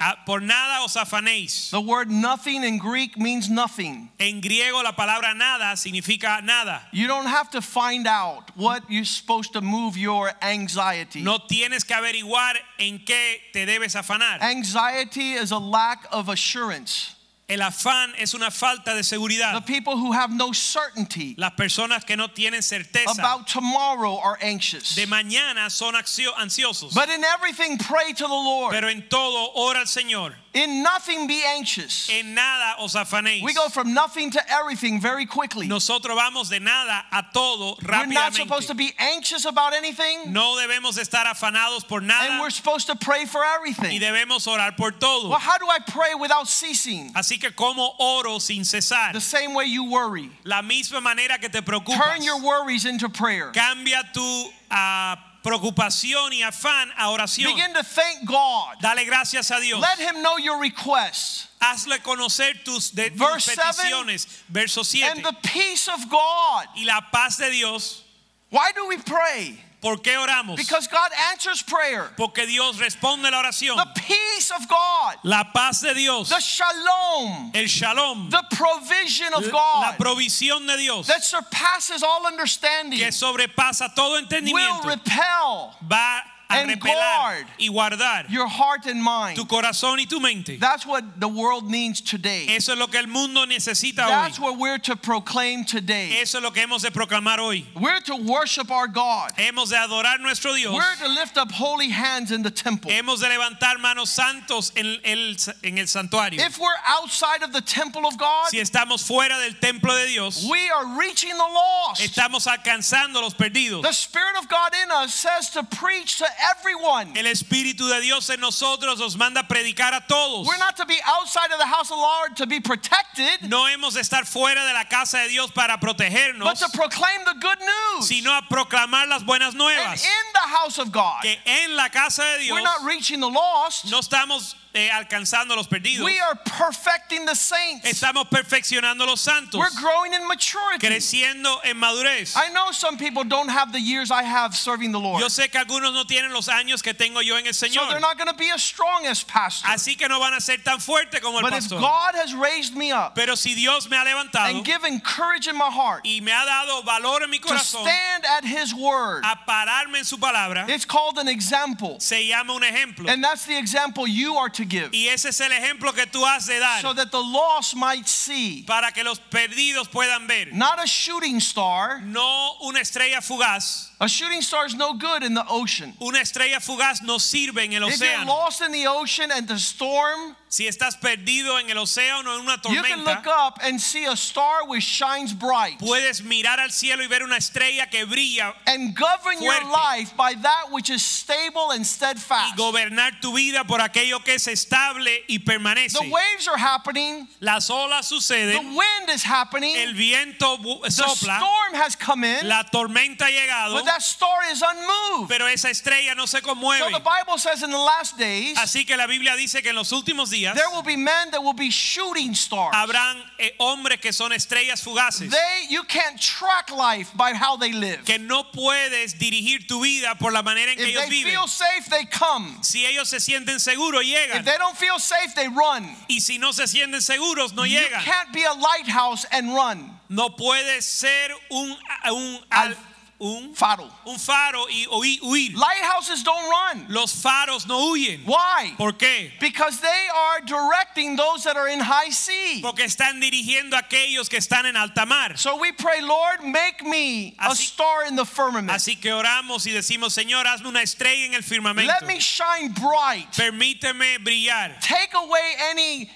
Ah, 0.00 0.16
Por 0.24 0.40
nada 0.40 0.82
os 0.82 0.94
afanéis. 0.96 1.70
The 1.70 1.80
word 1.80 2.10
nothing 2.10 2.64
in 2.64 2.78
Greek 2.78 3.18
means 3.18 3.50
nothing. 3.50 4.08
En 4.18 4.40
griego 4.40 4.82
la 4.82 4.92
palabra 4.92 5.36
nada 5.36 5.76
significa 5.76 6.42
nada. 6.42 6.80
You 6.90 7.06
don't 7.06 7.26
have 7.26 7.50
to 7.50 7.60
find 7.60 8.06
out 8.06 8.50
what 8.56 8.82
you're 8.88 9.04
supposed 9.04 9.52
to 9.52 9.60
move 9.60 9.98
your 9.98 10.32
anxiety. 10.40 11.20
No 11.22 11.38
tienes 11.38 11.86
que 11.86 11.94
averiguar 11.94 12.54
en 12.78 13.00
qué 13.00 13.36
te 13.52 13.66
debes 13.66 13.94
afanar. 13.94 14.40
Anxiety 14.40 15.32
is 15.34 15.50
a 15.50 15.58
lack 15.58 16.06
of 16.10 16.30
assurance. 16.30 17.14
El 17.50 17.60
afán 17.62 18.14
es 18.16 18.32
una 18.34 18.50
falta 18.50 18.94
de 18.94 19.00
The 19.00 19.04
seguridad. 19.04 19.66
people 19.66 19.94
who 19.96 20.12
have 20.12 20.30
no 20.32 20.52
certainty 20.52 21.34
Las 21.36 21.52
personas 21.52 22.04
que 22.04 22.16
no 22.16 22.28
tienen 22.28 22.62
certeza 22.62 23.10
about 23.18 23.46
tomorrow 23.48 24.18
are 24.22 24.38
anxious. 24.40 24.94
de 24.94 25.06
mañana 25.06 25.68
son 25.70 25.94
ansiosos. 25.94 26.94
But 26.94 27.08
in 27.10 27.24
everything, 27.24 27.76
pray 27.76 28.12
to 28.14 28.24
the 28.24 28.28
Lord. 28.28 28.70
Pero 28.72 28.88
en 28.88 29.08
todo 29.08 29.50
ora 29.56 29.80
al 29.80 29.86
Señor. 29.86 30.34
In 30.52 30.82
nothing, 30.82 31.28
be 31.28 31.44
anxious. 31.46 32.10
En 32.10 32.34
nada 32.34 32.74
os 32.80 32.94
afanéis. 32.94 33.42
We 33.44 33.54
go 33.54 33.68
from 33.68 33.94
nothing 33.94 34.32
to 34.32 34.40
everything 34.50 35.00
very 35.00 35.24
quickly. 35.24 35.68
Nosotros 35.68 36.16
vamos 36.16 36.48
de 36.50 36.58
nada 36.58 37.04
a 37.12 37.24
todo 37.32 37.76
rápidamente. 37.76 38.06
We're 38.08 38.12
not 38.14 38.34
supposed 38.34 38.66
to 38.68 38.74
be 38.74 38.92
anxious 38.98 39.44
about 39.44 39.74
anything, 39.74 40.32
No 40.32 40.56
debemos 40.56 40.98
estar 40.98 41.24
afanados 41.26 41.86
por 41.86 42.00
nada. 42.00 42.32
and 42.32 42.40
we're 42.40 42.50
supposed 42.50 42.88
to 42.88 42.96
pray 42.96 43.26
for 43.26 43.44
everything. 43.44 43.92
y 43.92 44.00
debemos 44.00 44.48
orar 44.48 44.76
por 44.76 44.90
todo. 44.90 45.28
Well, 45.28 45.38
how 45.38 45.56
do 45.56 45.66
I 45.68 45.78
pray 45.86 46.14
without 46.16 46.48
ceasing? 46.48 47.12
Así 47.12 47.40
que 47.40 47.52
como 47.52 47.94
oro 48.00 48.38
sin 48.38 48.64
cesar. 48.64 49.12
The 49.12 49.20
same 49.20 49.54
way 49.54 49.66
you 49.66 49.84
worry. 49.84 50.30
La 50.42 50.62
misma 50.62 51.00
manera 51.00 51.38
que 51.38 51.48
te 51.48 51.60
preocupas. 51.60 51.96
Turn 51.96 52.22
your 52.24 52.42
worries 52.42 52.86
into 52.86 53.08
prayer. 53.08 53.52
Cambia 53.52 54.02
tu 54.12 54.50
ah, 54.68 55.16
preocupación 55.42 56.32
y 56.32 56.42
afán 56.42 56.90
a 56.96 57.10
oración. 57.10 57.54
Begin 57.54 57.72
to 57.74 57.82
thank 57.82 58.26
God. 58.26 58.76
Dale 58.80 59.04
gracias 59.04 59.50
a 59.50 59.60
Dios. 59.60 59.80
Let 59.80 59.98
Him 59.98 60.22
know 60.22 60.36
your 60.38 60.60
requests. 60.60 61.48
Hazle 61.60 61.98
conocer 62.02 62.64
tus, 62.64 62.90
de, 62.90 63.10
tus 63.10 63.44
seven, 63.44 63.64
peticiones. 63.64 64.42
Verso 64.48 64.82
7. 64.82 65.10
And 65.10 65.24
the 65.24 65.36
peace 65.42 65.88
of 65.88 66.08
God. 66.10 66.66
Y 66.76 66.84
la 66.84 67.00
paz 67.12 67.36
de 67.38 67.50
Dios. 67.50 68.04
Why 68.50 68.72
do 68.74 68.88
we 68.88 68.98
pray? 68.98 69.58
¿Por 69.80 69.96
qué 70.02 70.16
oramos? 70.18 70.56
Because 70.56 70.86
God 70.88 71.10
answers 71.32 71.62
prayer. 71.62 72.10
Porque 72.16 72.46
Dios 72.46 72.78
responde 72.78 73.30
la 73.30 73.42
oración. 73.42 73.76
The 73.76 74.00
peace 74.00 74.50
of 74.50 74.68
God. 74.68 75.16
La 75.24 75.44
paz 75.54 75.80
de 75.80 75.94
Dios. 75.94 76.28
The 76.28 76.40
shalom. 76.40 77.50
El 77.54 77.66
shalom. 77.66 78.28
The 78.30 78.44
provision 78.50 79.32
of 79.32 79.50
God. 79.50 79.82
La 79.82 79.96
provisión 79.96 80.66
de 80.66 80.76
Dios. 80.76 81.06
that 81.06 81.24
surpasses 81.24 82.02
all 82.02 82.26
understanding 82.26 82.98
Que 82.98 83.10
sobrepasa 83.10 83.94
todo 83.94 84.20
entendimiento. 84.20 84.84
will 84.84 84.90
repel 84.90 85.74
Va 85.88 86.22
a 86.50 86.54
And 86.54 86.70
repelar 86.70 86.94
guard 87.20 87.46
y 87.58 87.68
guardar 87.68 88.28
your 88.30 88.48
heart 88.48 88.86
and 88.86 89.02
mind. 89.02 89.36
tu 89.36 89.44
corazón 89.44 89.98
y 89.98 90.04
tu 90.06 90.20
mente. 90.20 90.58
That's 90.58 90.84
what 90.84 91.20
the 91.20 91.28
world 91.28 91.70
needs 91.70 92.00
today. 92.00 92.46
Eso 92.48 92.72
es 92.72 92.78
lo 92.78 92.86
que 92.88 92.98
el 92.98 93.06
mundo 93.06 93.44
necesita 93.46 93.96
That's 94.06 94.38
hoy. 94.38 94.44
what 94.44 94.58
we're 94.58 94.78
to 94.78 94.96
proclaim 94.96 95.64
today. 95.64 96.18
Eso 96.20 96.38
es 96.38 96.42
lo 96.42 96.50
que 96.50 96.62
hemos 96.62 96.82
de 96.82 96.90
proclamar 96.90 97.38
hoy. 97.38 97.64
We're 97.80 98.00
to 98.00 98.16
worship 98.16 98.70
our 98.70 98.88
God. 98.88 99.32
Hemos 99.36 99.70
de 99.70 99.76
adorar 99.76 100.18
nuestro 100.20 100.54
Dios. 100.54 100.74
We're 100.74 100.96
to 101.06 101.08
lift 101.08 101.36
up 101.38 101.50
holy 101.52 101.88
hands 101.90 102.32
in 102.32 102.42
the 102.42 102.50
temple. 102.50 102.90
Hemos 102.90 103.20
de 103.20 103.26
levantar 103.28 103.78
manos 103.78 104.08
santos 104.10 104.72
en 104.76 104.98
el, 105.04 105.36
en 105.62 105.78
el 105.78 105.86
santuario. 105.86 106.40
If 106.40 106.58
we're 106.58 106.66
outside 106.88 107.42
of 107.42 107.52
the 107.52 107.60
temple 107.60 108.06
of 108.06 108.18
God, 108.18 108.48
Si 108.48 108.58
estamos 108.58 109.06
fuera 109.06 109.38
del 109.38 109.54
templo 109.60 109.94
de 109.94 110.06
Dios, 110.08 110.46
we 110.50 110.68
are 110.70 110.98
reaching 110.98 111.30
the 111.30 111.36
lost. 111.36 112.00
estamos 112.02 112.46
alcanzando 112.46 113.20
los 113.20 113.34
perdidos. 113.34 113.82
The 113.82 113.92
Spirit 113.92 114.36
of 114.38 114.48
God 114.48 114.72
in 114.82 114.90
us 114.90 115.14
says 115.14 115.50
to 115.50 115.62
preach 115.62 116.18
to 116.18 116.26
everyone. 116.58 117.16
El 117.16 117.26
Espíritu 117.26 117.88
de 117.88 118.00
Dios 118.00 118.28
en 118.30 118.40
nosotros 118.40 118.98
nos 118.98 119.16
manda 119.16 119.40
a 119.40 119.44
predicar 119.44 119.92
a 119.94 120.00
todos. 120.08 120.46
We're 120.46 120.58
not 120.58 120.76
to 120.76 120.86
be 120.86 120.98
outside 121.06 121.52
of 121.52 121.58
the 121.58 121.66
house 121.66 121.90
of 121.90 121.96
the 121.96 122.02
Lord 122.02 122.36
to 122.36 122.46
be 122.46 122.60
protected, 122.60 123.48
No 123.48 123.66
hemos 123.66 123.94
de 123.94 124.00
estar 124.00 124.24
fuera 124.26 124.64
de 124.66 124.72
la 124.72 124.84
casa 124.84 125.18
de 125.18 125.28
Dios 125.28 125.50
para 125.50 125.78
protegernos. 125.78 126.44
but 126.44 126.56
to 126.56 126.68
proclaim 126.76 127.24
the 127.24 127.34
good 127.40 127.58
news. 127.60 128.08
sino 128.08 128.30
a 128.36 128.42
proclamar 128.42 129.08
las 129.08 129.22
buenas 129.22 129.50
And 129.50 129.58
nuevas. 129.58 130.04
in 130.04 130.32
the 130.34 130.48
house 130.48 130.78
of 130.78 130.90
God, 130.92 131.22
Que 131.22 131.36
en 131.46 131.76
la 131.76 131.88
casa 131.88 132.22
de 132.36 132.44
Dios 132.44 132.54
we're 132.54 132.62
not 132.62 132.84
reaching 132.84 133.20
the 133.20 133.28
lost. 133.28 133.90
no 133.90 133.98
estamos 134.00 134.54
eh, 134.74 134.88
alcanzando 134.90 135.54
a 135.54 135.56
los 135.56 135.66
perdidos, 135.66 136.04
We 136.04 136.18
are 136.20 136.36
perfecting 136.44 137.26
the 137.26 137.34
saints. 137.34 137.84
estamos 137.86 138.28
perfeccionando 138.28 139.06
los 139.06 139.20
santos, 139.20 139.58
We're 139.58 139.80
growing 139.80 140.14
in 140.14 140.26
maturity. 140.28 140.86
creciendo 140.86 141.60
en 141.64 141.76
madurez. 141.76 142.36
I 142.36 142.50
know 142.50 142.70
some 142.72 142.96
people 142.96 143.24
don't 143.24 143.48
have 143.48 143.72
the 143.72 143.80
years 143.80 144.10
I 144.10 144.22
have 144.22 144.54
serving 144.54 144.92
the 144.92 145.00
Lord. 145.00 145.20
Yo 145.20 145.28
sé 145.28 145.50
que 145.50 145.58
algunos 145.58 145.92
no 145.92 146.04
tienen 146.04 146.32
los 146.32 146.48
años 146.48 146.82
que 146.82 146.94
tengo 146.94 147.20
yo 147.20 147.36
en 147.36 147.46
el 147.46 147.52
Señor. 147.52 147.84
So 147.84 147.88
they're 147.88 148.00
not 148.00 148.16
going 148.16 148.28
to 148.28 148.36
be 148.36 148.50
as 148.50 148.62
strong 148.62 149.06
as 149.06 149.24
pastor. 149.24 149.68
así 149.68 149.96
que 149.98 150.08
no 150.08 150.20
van 150.20 150.34
a 150.34 150.40
ser 150.40 150.58
tan 150.58 150.78
fuertes 150.78 151.20
como 151.20 151.38
el 151.38 151.42
But 151.42 151.54
if. 151.54 151.68
God 151.68 152.14
has 152.14 152.34
raised 152.34 152.76
me 152.76 152.92
up 152.92 153.14
Pero 153.14 153.34
si 153.34 153.54
Dios 153.54 153.88
me 153.88 153.96
ha 153.96 154.04
levantado 154.04 154.50
and 154.50 154.64
given 154.64 155.00
courage 155.00 155.48
in 155.48 155.56
my 155.56 155.70
heart 155.70 156.02
y 156.04 156.20
me 156.22 156.30
ha 156.30 156.44
dado 156.44 156.82
valor 156.82 157.22
en 157.22 157.30
mi 157.30 157.38
to 157.38 157.58
stand 157.58 158.24
at 158.24 158.44
his 158.44 158.74
word, 158.74 159.24
a 159.24 159.38
pararme 159.48 159.98
en 159.98 160.04
su 160.04 160.16
palabra, 160.16 160.68
it's 160.68 160.84
called 160.84 161.18
an 161.18 161.28
example. 161.28 161.98
se 161.98 162.28
llama 162.28 162.54
un 162.54 162.62
ejemplo. 162.62 163.08
And 163.08 163.24
that's 163.24 163.46
the 163.46 163.58
example 163.58 164.06
you 164.06 164.36
are 164.36 164.48
to 164.60 164.66
give. 164.66 164.90
Y 164.92 165.08
ese 165.08 165.28
es 165.30 165.40
el 165.40 165.52
ejemplo 165.52 165.92
que 165.94 166.06
tú 166.06 166.24
has 166.24 166.46
de 166.46 166.58
dar 166.58 166.80
So 166.80 166.94
that 166.94 167.10
the 167.10 167.20
lost 167.22 167.74
might 167.74 168.06
see 168.06 168.64
para 168.66 168.92
que 168.92 169.02
los 169.02 169.18
perdidos 169.18 169.88
puedan 169.88 170.26
ver. 170.26 170.52
not 170.52 170.78
a 170.82 170.86
shooting 170.86 171.40
star. 171.40 172.00
No 172.02 172.56
una 172.62 172.80
estrella 172.80 173.20
fugaz. 173.20 173.89
A 174.02 174.08
shooting 174.08 174.40
star 174.40 174.64
is 174.64 174.74
no 174.74 174.94
good 174.94 175.22
in 175.22 175.34
the 175.34 175.44
ocean. 175.46 175.92
Una 176.00 176.20
estrella 176.20 176.58
fugaz 176.58 177.02
no 177.02 177.18
sirve 177.18 177.58
en 177.64 177.74
el 177.74 177.82
océano. 177.82 177.92
If 177.92 178.00
you're 178.00 178.24
lost 178.24 178.62
in 178.62 178.72
the 178.72 178.86
ocean 178.86 179.30
and 179.30 179.46
the 179.46 179.58
storm, 179.58 180.36
Si 180.52 180.66
estás 180.66 180.96
perdido 181.00 181.60
en 181.60 181.70
el 181.70 181.76
océano 181.76 182.26
o 182.26 182.34
en 182.34 182.40
una 182.40 182.56
tormenta, 182.56 182.74
you 182.74 182.82
can 182.82 183.04
look 183.04 183.24
up 183.28 183.60
and 183.62 183.80
see 183.80 184.04
a 184.06 184.16
star 184.16 184.66
which 184.66 184.82
shines 184.82 185.32
bright. 185.32 185.78
puedes 185.78 186.22
mirar 186.22 186.58
al 186.58 186.70
cielo 186.70 187.02
y 187.04 187.06
ver 187.06 187.22
una 187.22 187.36
estrella 187.36 187.88
que 187.88 188.04
brilla 188.04 188.52
and 188.66 188.96
govern 188.96 189.40
your 189.40 189.62
life 189.70 190.16
by 190.16 190.34
that 190.34 190.72
which 190.72 190.90
is 190.90 191.04
stable 191.04 191.70
and 191.70 191.86
steadfast. 191.86 192.52
y 192.52 192.56
gobernar 192.56 193.20
tu 193.20 193.32
vida 193.36 193.62
por 193.64 193.78
aquello 193.80 194.24
que 194.24 194.34
es 194.34 194.48
estable 194.48 195.22
y 195.28 195.38
permanece. 195.38 195.92
The 196.00 196.08
waves 196.10 196.48
are 196.48 196.58
happening, 196.58 197.28
Las 197.40 197.68
olas 197.70 198.10
suceden. 198.10 198.54
the 198.60 198.76
wind 198.76 199.08
is 199.10 199.22
happening, 199.22 199.76
el 199.76 199.92
viento 199.94 200.56
bu- 200.56 200.80
the 200.82 200.90
storm 200.90 201.74
has 201.74 201.94
come 201.94 202.24
in, 202.24 202.48
la 202.48 202.64
tormenta 202.64 203.26
ha 203.26 203.30
llegado, 203.30 203.74
that 203.92 204.02
star 204.02 204.38
is 204.50 204.62
unmoved. 204.62 205.28
pero 205.28 205.46
esa 205.46 205.68
estrella 205.70 206.14
no 206.14 206.26
se 206.26 206.40
conmueve. 206.40 206.78
So 206.80 206.90
the 206.90 207.00
Bible 207.04 207.38
says 207.38 207.62
in 207.62 207.70
the 207.70 207.78
last 207.78 208.16
days, 208.18 208.56
Así 208.58 208.86
que 208.86 208.96
la 208.96 209.06
Biblia 209.06 209.34
dice 209.36 209.62
que 209.62 209.70
en 209.70 209.76
los 209.76 209.90
últimos 209.92 210.30
días 210.30 210.54
there 210.54 210.68
will 210.72 210.82
be 210.82 210.96
men 210.96 211.30
that 211.32 211.42
will 211.42 211.54
be 211.54 211.70
shooting 211.70 212.34
stars. 212.34 212.74
habrán 212.74 213.22
eh, 213.38 213.52
hombres 213.58 214.00
que 214.00 214.12
son 214.12 214.32
estrellas 214.32 214.82
fugaces. 214.82 215.30
They 215.30 215.66
you 215.68 215.82
can't 215.84 216.20
track 216.20 216.70
life 216.70 217.10
by 217.16 217.32
how 217.34 217.56
they 217.56 217.72
live. 217.72 218.04
que 218.04 218.18
no 218.18 218.44
puedes 218.52 219.18
dirigir 219.18 219.66
tu 219.66 219.80
vida 219.82 220.14
por 220.18 220.32
la 220.32 220.42
manera 220.42 220.70
en 220.72 220.76
que 220.78 220.84
If 220.84 220.90
ellos 220.90 221.02
they 221.04 221.10
viven. 221.10 221.32
feel 221.32 221.48
safe, 221.48 221.90
they 221.90 222.04
come. 222.06 222.56
Si 222.62 222.84
ellos 222.86 223.08
se 223.08 223.18
sienten 223.18 223.58
seguros, 223.60 224.02
llegan. 224.04 224.38
If 224.38 224.44
they 224.44 224.58
don't 224.58 224.76
feel 224.76 224.98
safe, 224.98 225.34
they 225.34 225.48
run. 225.48 225.88
Y 226.08 226.20
si 226.20 226.38
no 226.38 226.52
se 226.52 226.64
sienten 226.66 227.00
seguros, 227.02 227.52
no 227.54 227.64
llegan. 227.64 228.00
You 228.00 228.04
can't 228.12 228.32
be 228.32 228.44
a 228.44 228.52
lighthouse 228.52 229.24
and 229.32 229.54
run. 229.54 229.98
No 230.08 230.30
puedes 230.30 230.84
ser 230.84 231.30
un, 231.50 231.76
un, 232.10 232.40
Al- 232.50 232.76
un, 233.20 233.54
Faro. 233.54 233.86
un 234.06 234.18
faro 234.18 234.66
y 234.70 234.86
huir-. 235.22 235.54
Lighthouses 235.54 236.24
don't 236.24 236.48
run. 236.48 236.86
Los 236.88 237.12
faros 237.22 237.66
no 237.66 237.92
huyen. 237.92 238.24
Why? 238.24 238.74
¿Por 238.78 238.92
qué? 238.92 239.32
Because 239.38 239.80
they 239.80 240.08
are 240.14 240.40
directing 240.40 241.16
those 241.16 241.44
that 241.44 241.56
are 241.56 241.68
in 241.68 241.80
high 241.80 242.10
sea. 242.10 242.62
Porque 242.62 242.84
están 242.84 243.20
dirigiendo 243.20 243.74
a 243.74 243.82
aquellos 243.82 244.28
que 244.28 244.38
están 244.38 244.64
en 244.64 244.76
alta 244.76 245.04
mar. 245.04 245.36
So 245.36 245.56
we 245.56 245.72
pray, 245.72 246.00
Lord, 246.00 246.44
make 246.44 246.82
me 246.82 247.34
a 247.38 247.54
star 247.54 248.06
in 248.08 248.16
the 248.16 248.24
firmament. 248.24 248.70
Así 248.70 248.98
que 248.98 249.12
oramos 249.12 249.66
y 249.66 249.72
decimos, 249.72 250.14
Señor, 250.14 250.46
hazme 250.46 250.68
una 250.68 250.82
estrella 250.82 251.26
en 251.26 251.34
el 251.34 251.42
firmamento. 251.42 251.86
Let 251.88 252.06
me 252.06 252.18
shine 252.18 252.72
bright. 252.72 253.30
Permíteme 253.32 254.18
brillar. 254.24 254.80
Take 254.80 255.12
away 255.14 255.56
any 255.70 256.10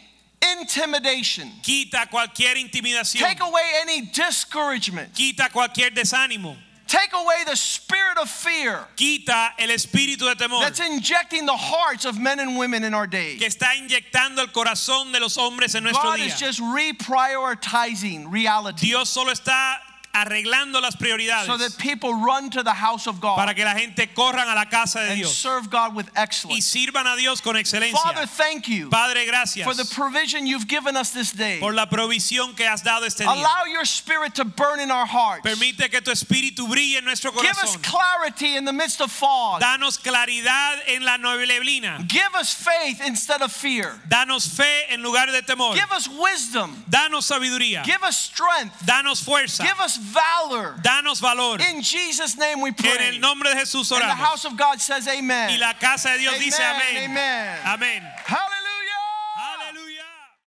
intimidation. 0.58 1.50
Quita 1.62 2.06
cualquier 2.10 2.56
intimidación. 2.56 3.20
Take 3.20 3.40
away 3.40 3.62
any 3.82 4.02
discouragement. 4.06 5.14
Quita 5.14 5.50
cualquier 5.52 5.90
desánimo. 5.90 6.56
Take 6.86 7.12
away 7.14 7.44
the 7.46 7.56
spirit 7.56 8.18
of 8.18 8.28
fear 8.28 8.86
Quita 8.96 9.50
el 9.58 9.68
espíritu 9.68 10.20
de 10.20 10.34
temor. 10.34 10.60
that's 10.60 10.80
injecting 10.80 11.46
the 11.46 11.56
hearts 11.56 12.04
of 12.04 12.18
men 12.18 12.40
and 12.40 12.56
women 12.58 12.84
in 12.84 12.92
our 12.94 13.06
day. 13.06 13.36
que 13.36 13.46
está 13.46 13.74
inyectando 13.74 14.38
el 14.38 14.48
corazón 14.48 15.12
de 15.12 15.20
los 15.20 15.36
hombres 15.36 15.74
en 15.74 15.84
nuestro 15.84 16.02
God 16.10 16.18
día. 16.18 16.26
is 16.26 16.38
just 16.38 16.60
reprioritizing 16.60 18.30
reality 18.30 18.86
Dios 18.88 19.08
solo 19.08 19.30
está 19.32 19.76
arreglando 20.14 20.80
las 20.80 20.96
prioridades 20.96 21.46
so 21.46 21.56
that 21.56 21.76
people 21.78 22.14
run 22.14 22.50
to 22.50 22.62
the 22.62 22.72
house 22.72 23.06
of 23.06 23.20
God 23.20 23.36
para 23.36 23.54
que 23.54 23.64
la 23.64 23.74
gente 23.74 24.06
corran 24.14 24.48
a 24.48 24.54
la 24.54 24.64
casa 24.66 25.00
de 25.00 25.08
and 25.10 25.16
Dios 25.16 25.36
serve 25.36 25.68
God 25.70 25.94
with 25.94 26.08
excellence. 26.16 26.56
y 26.56 26.60
sirvan 26.60 27.06
a 27.06 27.16
Dios 27.16 27.40
con 27.40 27.56
excelencia. 27.56 27.92
Father, 27.92 28.26
thank 28.26 28.68
you 28.68 28.88
Padre, 28.88 29.26
gracias 29.26 29.66
for 29.66 29.74
the 29.74 29.88
provision 29.94 30.46
you've 30.46 30.68
given 30.68 30.96
us 30.96 31.10
this 31.10 31.32
day. 31.32 31.58
por 31.60 31.72
la 31.72 31.86
provisión 31.86 32.56
que 32.56 32.64
has 32.64 32.82
dado 32.82 33.04
este 33.04 33.24
día. 33.24 33.32
Allow 33.32 33.64
your 33.70 33.84
spirit 33.84 34.34
to 34.36 34.44
burn 34.44 34.80
in 34.80 34.90
our 34.90 35.06
hearts. 35.06 35.42
Permite 35.42 35.90
que 35.90 36.00
tu 36.00 36.10
espíritu 36.10 36.68
brille 36.68 36.98
en 36.98 37.04
nuestro 37.04 37.30
corazón. 37.30 37.42
Give 37.42 37.58
us 37.64 37.76
clarity 37.78 38.56
in 38.56 38.64
the 38.64 38.72
midst 38.72 39.00
of 39.00 39.10
fog. 39.10 39.60
Danos 39.60 39.98
claridad 39.98 40.78
en 40.86 41.04
la 41.04 41.16
neblina. 41.18 42.08
Give 42.08 42.34
us 42.34 42.54
faith 42.54 43.00
instead 43.04 43.42
of 43.42 43.52
fear. 43.52 44.00
Danos 44.08 44.48
fe 44.48 44.86
en 44.90 45.02
lugar 45.02 45.26
de 45.26 45.42
temor. 45.42 45.74
Give 45.74 45.90
us 45.92 46.08
wisdom. 46.08 46.84
Danos 46.88 47.30
sabiduría. 47.30 47.82
Give 47.84 48.02
us 48.02 48.18
strength. 48.18 48.84
Danos 48.84 49.22
fuerza. 49.22 49.64
Give 49.64 49.80
us 49.80 49.96
valor. 50.04 50.74
Danos 50.82 51.20
valor. 51.20 51.60
In 51.60 51.80
Jesus' 51.82 52.36
name 52.36 52.60
we 52.60 52.68
En 52.70 52.74
pray. 52.74 53.08
el 53.08 53.20
nombre 53.20 53.48
de 53.50 53.56
Jesús 53.60 53.90
And 53.92 54.02
the 54.02 54.14
house 54.14 54.44
of 54.44 54.56
God 54.56 54.80
says 54.80 55.06
amen. 55.08 55.50
Y 55.50 55.56
la 55.58 55.74
casa 55.74 56.10
de 56.12 56.18
Dios 56.18 56.34
dice 56.38 56.60
amén. 56.60 57.04
amen. 57.10 57.58
Amén. 57.64 58.02
Hallelujah. 58.26 58.93